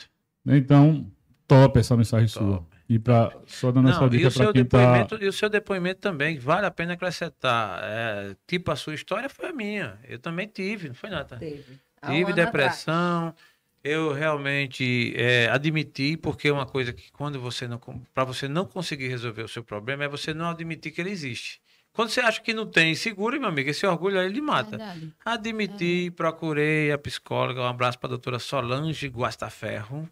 [0.46, 1.10] Então,
[1.48, 2.66] top essa mensagem sua.
[2.88, 4.78] E pra, só dando essa dica o para seu quem tá.
[4.78, 7.80] depoimento, e o seu depoimento também, vale a pena acrescentar.
[7.82, 9.98] É, tipo, a sua história foi a minha.
[10.08, 11.36] Eu também tive, não foi nada.
[11.36, 11.80] Teve.
[12.00, 13.34] Há um Tive ano depressão.
[13.82, 17.78] Eu realmente é, admiti, porque é uma coisa que quando você não.
[18.12, 21.60] Para você não conseguir resolver o seu problema, é você não admitir que ele existe.
[21.92, 23.70] Quando você acha que não tem, segura, meu amigo.
[23.70, 24.76] Esse orgulho aí ele mata.
[24.76, 25.12] Verdade.
[25.24, 27.62] Admiti, procurei a psicóloga.
[27.62, 30.06] Um abraço para a doutora Solange Guastaferro,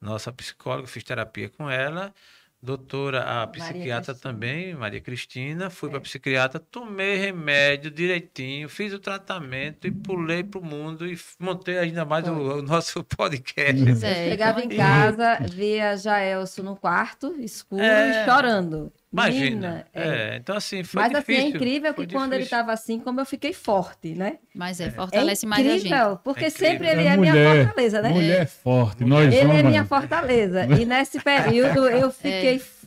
[0.00, 2.12] nossa psicóloga, fiz terapia com ela.
[2.60, 5.70] Doutora, a psiquiatra também, Maria Cristina.
[5.70, 5.92] Fui É.
[5.92, 11.78] para psiquiatra, tomei remédio direitinho, fiz o tratamento e pulei para o mundo e montei
[11.78, 13.94] ainda mais o, o nosso podcast.
[13.94, 14.28] Certo.
[14.28, 18.22] chegava em casa, via Jaelso no quarto, escuro, É.
[18.22, 18.92] e chorando.
[19.12, 19.86] Imagina.
[19.94, 20.08] É.
[20.08, 21.56] É, então, assim, foi Mas assim, é difícil.
[21.56, 22.58] incrível foi que quando ele difícil.
[22.58, 24.38] estava assim, como eu fiquei forte, né?
[24.54, 25.86] Mas é, É fortalece mais a gente.
[25.86, 27.32] incrível, porque É sempre ele é, minha
[27.64, 28.10] fortaleza, né?
[28.10, 29.04] Mulher forte.
[29.04, 29.64] Nós Ele é homens.
[29.64, 30.64] minha fortaleza.
[30.66, 32.77] E nesse período eu fiquei forte.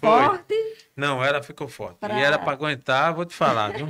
[0.96, 1.98] Não, ela ficou forte.
[2.00, 3.88] Pra- E era para aguentar, vou te falar, viu?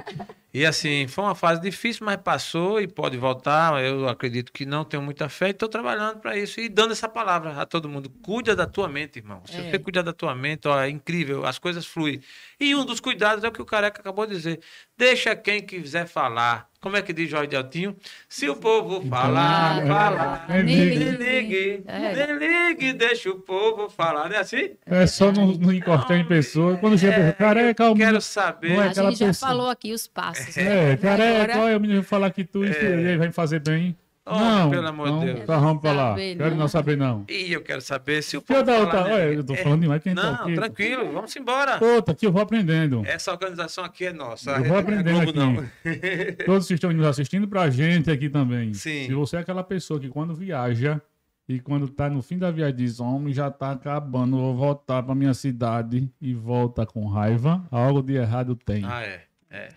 [0.53, 3.81] E assim, foi uma fase difícil, mas passou e pode voltar.
[3.83, 7.07] Eu acredito que não tenho muita fé e estou trabalhando para isso e dando essa
[7.07, 8.09] palavra a todo mundo.
[8.21, 9.41] Cuida da tua mente, irmão.
[9.45, 9.71] Se É.
[9.71, 12.21] você cuidar da tua mente, ó, é incrível, as coisas fluem.
[12.59, 14.59] E um dos cuidados é o que o Careca acabou de dizer.
[14.97, 16.69] Deixa quem quiser falar.
[16.81, 17.95] Como é que diz Jorge Deltinho?
[18.27, 20.45] Se o povo falar, é, falar.
[20.49, 20.97] é, nem ligue.
[21.05, 22.13] Desligue, É.
[22.25, 24.71] desligue, deixa o povo falar, não é assim?
[24.87, 26.77] É só não, não encostar em pessoa.
[26.77, 28.05] Quando chega a pessoa, careca, o menino.
[28.11, 28.73] Quero saber.
[28.73, 29.49] Não é A aquela gente já pessoa.
[29.51, 30.57] falou aqui os passos.
[30.57, 33.95] É, careca, Agora- olha, o menino falar que tu isso ele vai me fazer bem.
[34.33, 35.45] Oh, não, pelo amor de Deus.
[35.45, 36.09] Tá, vamos pra lá.
[36.11, 36.57] Saber, Quero não.
[36.57, 37.25] não saber, não.
[37.29, 39.03] E eu quero saber se o falar, outra.
[39.03, 39.13] né?
[39.13, 40.53] Olha, eu tô falando demais quem tá Não, aqui.
[40.55, 41.83] tranquilo, vamos embora.
[41.83, 43.03] Outra, aqui eu vou aprendendo.
[43.05, 44.51] Essa organização aqui é nossa.
[44.51, 45.39] Eu vou aprendendo Globo aqui.
[45.39, 45.69] não.
[46.45, 48.73] Todos que estão nos assistindo pra gente aqui também.
[48.73, 49.05] Sim.
[49.07, 51.01] Se você é aquela pessoa que quando viaja
[51.49, 55.13] e quando tá no fim da viagem diz, homem, já tá acabando, vou voltar pra
[55.13, 58.85] minha cidade e volta com raiva, algo de errado tem.
[58.85, 59.21] Ah, é.
[59.49, 59.67] É.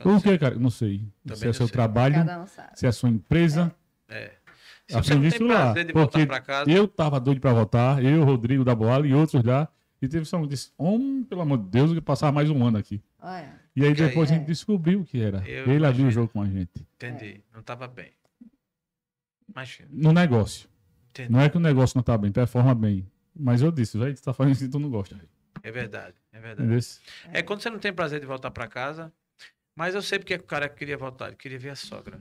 [0.00, 0.54] Por que, cara?
[0.54, 1.02] Não sei.
[1.24, 1.72] Também se é seu sei.
[1.72, 3.74] trabalho, um se é a sua empresa.
[4.08, 4.32] É.
[4.86, 5.54] Se você não aprendi tem lá.
[5.64, 9.12] prazer de voltar Porque casa, eu tava doido pra voltar, eu, Rodrigo da Boala e
[9.14, 9.68] outros lá.
[10.00, 12.48] E teve só um que disse, homem, pelo amor de Deus, eu ia passar mais
[12.48, 13.02] um ano aqui.
[13.20, 13.60] Olha.
[13.76, 15.38] E aí Porque aí- depois a gente descobriu o que era.
[15.46, 16.08] Eu Ele abriu imagino.
[16.08, 16.70] o jogo com a gente.
[16.94, 17.42] entendi.
[17.52, 18.12] Não tava bem.
[19.48, 19.88] Imagina.
[19.92, 20.68] No negócio.
[21.10, 21.32] Entendi.
[21.32, 23.06] Não é que o negócio não tá bem, performa bem.
[23.34, 25.16] Mas eu disse, velho, tu tá fazendo isso e tu não gosta.
[25.62, 26.14] É verdade.
[26.32, 26.62] É verdade.
[26.68, 26.80] Entendeu?
[27.32, 29.12] É quando você não tem prazer de voltar pra casa.
[29.78, 31.28] Mas eu sei porque que o cara queria voltar.
[31.28, 32.18] Ele queria ver a sogra.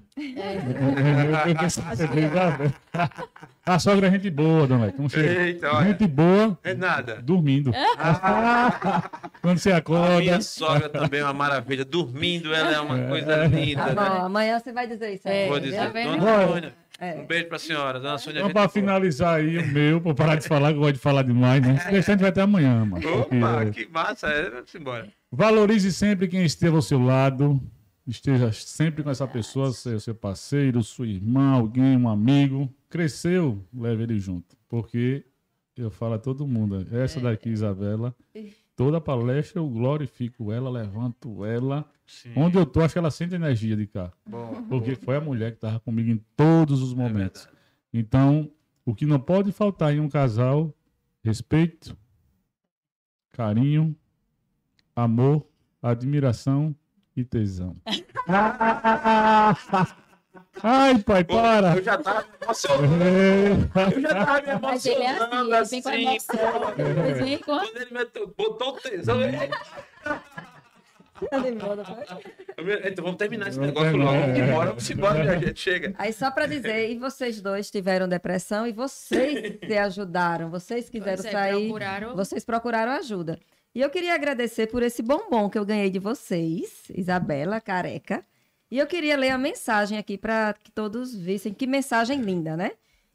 [2.93, 3.09] Ah,
[3.73, 5.01] A sogra é gente boa, Dom Leque.
[5.01, 5.41] Não chega.
[5.41, 5.87] Eita, olha.
[5.87, 7.15] Gente boa, É nada.
[7.19, 7.71] dormindo.
[9.41, 10.19] Quando você A acorda.
[10.19, 11.83] minha sogra também é uma maravilha.
[11.83, 14.19] Dormindo, ela é uma coisa Tá linda, bom, né?
[14.21, 15.27] amanhã você vai dizer isso.
[15.27, 15.47] É, aí.
[15.49, 15.91] Vou tá dizer.
[16.03, 16.47] Dona.
[16.47, 16.73] Sônia.
[16.99, 17.13] É.
[17.15, 17.99] Um beijo pra senhora.
[17.99, 18.41] Dona Sônia.
[18.41, 18.69] Só pra boa.
[18.69, 21.79] finalizar aí o meu, pra parar de falar, que eu gosto de falar demais, né?
[21.79, 23.01] Se deixar, a gente vai até amanhã, mano.
[23.01, 24.27] Porque, Opa, é, que massa.
[24.27, 25.07] É, vamos embora.
[25.31, 27.61] Valorize sempre quem esteja ao seu lado.
[28.05, 32.73] Esteja sempre com essa pessoa, seu, seu parceiro, sua irmã, alguém, um amigo.
[32.89, 34.55] Cresceu, leve ele junto.
[34.69, 35.25] Porque
[35.75, 38.15] eu falo a todo mundo, essa daqui, Isabela,
[38.75, 41.85] toda palestra eu glorifico ela, levanto ela.
[42.05, 42.31] Sim.
[42.37, 44.11] Onde eu tô, acho que ela sente energia de cá.
[44.25, 47.43] Bom, Porque foi a mulher que estava comigo em todos os momentos.
[47.43, 47.57] verdade.
[47.93, 48.49] Então,
[48.85, 50.73] o que não pode faltar em um casal,
[51.21, 51.97] respeito,
[53.33, 53.93] carinho,
[55.01, 55.45] amor,
[55.81, 56.75] admiração
[57.15, 57.75] e tesão.
[60.63, 61.75] Ai, pai, para!
[61.75, 63.69] eu já tava me emocionando.
[63.93, 65.81] Eu já tava me Mas ele é assim, emocionando ele assim.
[67.23, 69.29] Ele Quando ele meteu- botou o tesão, eu...
[72.85, 74.11] Então vamos terminar esse negócio logo.
[74.19, 75.59] Vamos embora, vamos embora, minha gente.
[75.59, 75.93] Chega.
[75.97, 81.23] Aí só para dizer, e vocês dois tiveram depressão e vocês se ajudaram, vocês quiseram
[81.25, 83.39] é, sair, procuraram- vocês procuraram ajuda.
[83.77, 88.25] E eu queria agradecer por esse bombom que eu ganhei de vocês, Isabela Careca.
[88.71, 91.53] E eu queria ler a mensagem aqui para que todos vissem.
[91.53, 92.71] Que mensagem linda, né?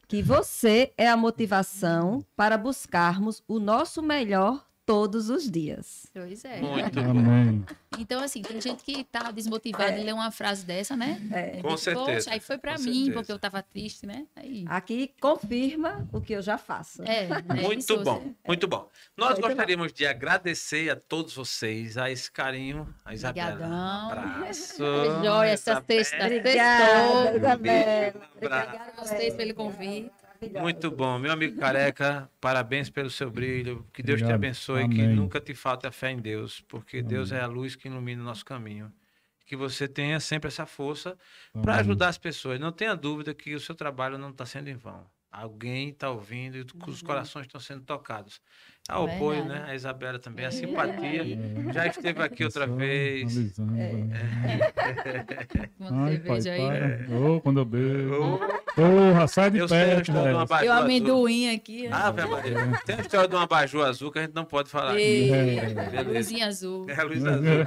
[0.06, 6.06] Que você é a motivação para buscarmos o nosso melhor todos os dias.
[6.12, 6.60] Pois é.
[6.60, 7.10] Muito bom.
[7.10, 7.64] Amém.
[7.98, 11.20] Então, assim, tem gente que tá desmotivada e lê uma frase dessa, né?
[11.30, 11.60] É.
[11.62, 13.12] Com diz, certeza, Poxa, aí foi pra com mim, certeza.
[13.12, 14.26] porque eu tava triste, né?
[14.34, 14.64] Aí.
[14.66, 17.02] Aqui confirma o que eu já faço.
[17.04, 18.88] É, é Muito isso, bom, você- muito bom.
[19.16, 23.52] Nós Muito gostaríamos de agradecer a todos vocês, a esse carinho, a Isabela.
[23.52, 24.10] Obrigadão.
[24.10, 24.82] Abraço.
[25.24, 26.16] Joia, essa sexta.
[26.24, 27.36] Obrigada.
[27.36, 28.08] Isabela.
[28.08, 28.28] Abraço.
[28.36, 30.10] Obrigada a vocês pelo convite.
[30.60, 31.18] Muito bom.
[31.18, 33.86] Meu amigo Careca, parabéns pelo seu brilho.
[33.92, 34.38] Que Deus te Obrigado.
[34.38, 35.16] abençoe, que Amém.
[35.16, 38.24] nunca te falte a fé em Deus, porque Deus é a luz que ilumina o
[38.24, 38.92] nosso caminho.
[39.40, 41.16] Que que você tenha sempre essa força
[41.60, 41.80] para Amém.
[41.80, 42.58] ajudar as pessoas.
[42.58, 45.04] Não tenha dúvida que o seu trabalho não está sendo em vão.
[45.30, 48.40] Alguém está ouvindo e os corações estão sendo tocados.
[48.86, 49.64] Ah, o apoio, né?
[49.66, 51.22] A Isabela também, a simpatia.
[51.22, 51.72] É.
[51.72, 53.58] Já esteve aqui outra vez.
[53.58, 53.62] É.
[53.62, 55.68] vai.
[55.78, 57.06] Quando Ai, você pai, veja aí.
[57.06, 57.16] para.
[57.18, 58.14] Ô, quando eu beijo.
[58.14, 60.64] Ô, Porra, sai de Eu sei a perto, história uma velho.
[60.64, 60.82] E azul.
[60.84, 61.88] amendoim aqui.
[61.90, 61.94] ó.
[61.94, 62.54] Ave Maria.
[62.86, 64.92] Tem a história de um abajur azul que a gente não pode falar.
[64.92, 65.00] aqui.
[65.02, 65.66] Ei, É.
[65.74, 66.02] Beleza.
[66.18, 66.86] Luzinha azul.
[66.88, 67.64] É a luz azul.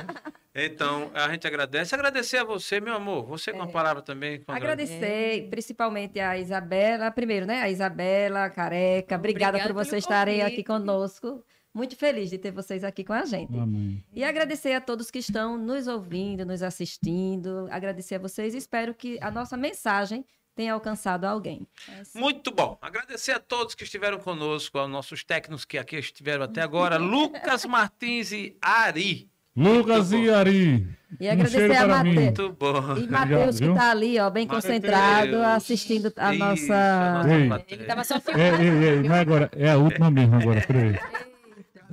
[0.58, 1.94] Então, a gente agradece.
[1.94, 3.26] Agradecer a você, meu amor.
[3.26, 4.42] Você com a palavra também.
[4.48, 7.62] Agradecer principalmente a Isabela, primeiro, né?
[7.62, 9.16] A Isabela, a Careca.
[9.16, 11.44] Obrigada, Obrigada por vocês estarem aqui conosco.
[11.74, 13.54] Muito feliz de ter vocês aqui com a gente.
[13.60, 14.02] Amém.
[14.14, 17.68] E agradecer a todos que estão nos ouvindo, nos assistindo.
[17.70, 20.26] Agradecer a vocês e espero que a nossa mensagem
[20.56, 21.68] tenha alcançado alguém.
[22.14, 22.78] Muito bom.
[22.82, 27.66] Agradecer a todos que estiveram conosco, aos nossos técnicos que aqui estiveram até agora, Lucas
[27.66, 29.30] Martins e Ari.
[29.56, 30.18] Lucas bom.
[30.18, 30.88] e Ari.
[31.20, 32.14] E um agradecer cheiro a mim.
[32.14, 32.98] Muito bom.
[32.98, 34.66] E Matheus, que está ali, ó, bem Mateus.
[34.66, 37.24] concentrado, assistindo a Isso, nossa.
[37.50, 37.66] nossa.
[37.70, 38.64] Ele tava só É, filmando.
[38.64, 39.50] ei, ei, não é agora.
[39.56, 41.00] É a última mesmo agora, peraí.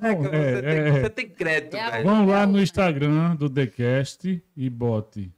[0.05, 1.09] É que você, É, tem, é, você é.
[1.10, 2.02] tem crédito, É.
[2.02, 5.30] Vão lá no Instagram do TheCast e bote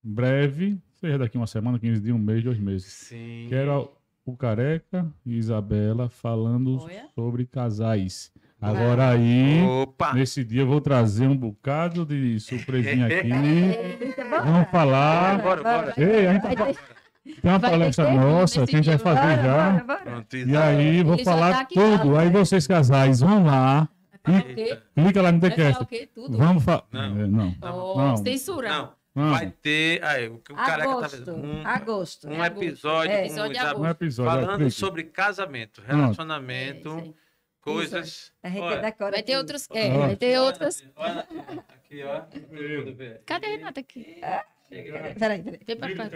[0.00, 2.86] breve, seja daqui uma semana, 15 dias, um mês, dois meses.
[2.86, 3.46] Sim.
[3.48, 3.92] Quero
[4.24, 7.06] o Careca e Isabela falando Olha.
[7.14, 8.32] sobre casais.
[8.60, 10.14] Agora aí, Opa!
[10.14, 13.28] nesse dia eu vou trazer um bocado de surpresinha aqui.
[14.42, 15.42] Vamos falar.
[15.42, 15.94] Bora, bora.
[15.98, 16.64] Ei, a gente tá-
[17.24, 19.70] tem uma Vai palestra que nossa que a gente vai fazer bora, já.
[19.70, 20.00] bora, bora.
[20.00, 22.16] Pronto, E aí, vou Ele falar tá aqui, tudo.
[22.16, 23.88] Aí vocês casais vão lá,
[24.24, 24.78] quê?
[24.94, 25.86] clica lá no TheCast.
[26.14, 26.38] Tudo?
[26.38, 26.84] Vamos falar.
[26.90, 27.26] Não.
[27.28, 27.54] Não.
[27.62, 28.16] Oh, Não.
[28.16, 28.72] Censurar.
[28.78, 30.02] Não, Vai ter.
[30.04, 31.16] Aí, o que o careca tá Agosto.
[31.24, 31.34] vendo.
[31.36, 32.28] Um, Agosto.
[32.28, 33.18] um episódio, É.
[33.20, 34.40] com Episódio Isabel Um episódio.
[34.42, 34.70] falando clique.
[34.72, 37.12] sobre casamento, relacionamento, É,
[37.60, 38.32] coisas.
[38.42, 39.68] A gente Olha, decora Vai ter outros.
[39.72, 39.98] É, Ó.
[39.98, 40.84] vai ter outras.
[40.96, 41.20] Olha,
[41.68, 42.22] aqui, ó.
[43.24, 44.20] Cadê a Renata aqui?
[44.68, 45.14] Chega.
[45.18, 45.60] Peraí, peraí.
[45.64, 46.10] Vem pra cá.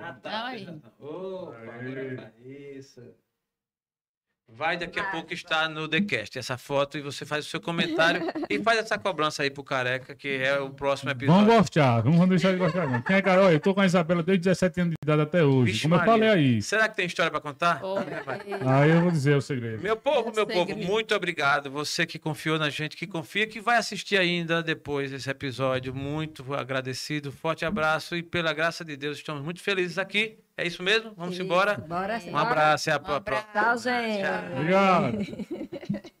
[0.00, 0.46] Ah, tá.
[0.46, 0.80] Aí.
[1.00, 1.68] Opa, Aí.
[1.68, 3.02] agora faz isso.
[4.50, 8.22] Vai daqui a pouco estar no TheCast essa foto e você faz o seu comentário
[8.48, 11.44] e faz essa cobrança aí pro Careca, que é o próximo episódio.
[11.44, 12.86] Vamos gostar, vamos deixar de gostar.
[12.88, 13.02] Não.
[13.02, 13.42] Quem é cara?
[13.42, 15.72] Olha, eu tô com a Isabela desde 17 anos de idade até hoje.
[15.72, 16.12] Vixe, Como eu Maria.
[16.14, 16.62] falei aí.
[16.62, 17.80] Será que tem história para contar?
[17.84, 17.98] Oh,
[18.68, 19.82] Aí eu vou dizer o segredo.
[19.82, 21.70] Meu povo, meu povo, muito obrigado.
[21.70, 25.94] Você que confiou na gente, que confia, que vai assistir ainda depois desse episódio.
[25.94, 27.30] Muito agradecido.
[27.30, 30.38] Forte abraço e pela graça de Deus estamos muito felizes aqui.
[30.58, 31.12] É isso mesmo?
[31.16, 31.44] Vamos Sim.
[31.44, 31.76] embora?
[31.76, 32.30] Bora, é.
[32.30, 32.90] Um abraço.
[32.90, 33.46] Um abraço.
[33.52, 34.24] Tchau, gente.
[34.56, 36.08] Obrigado.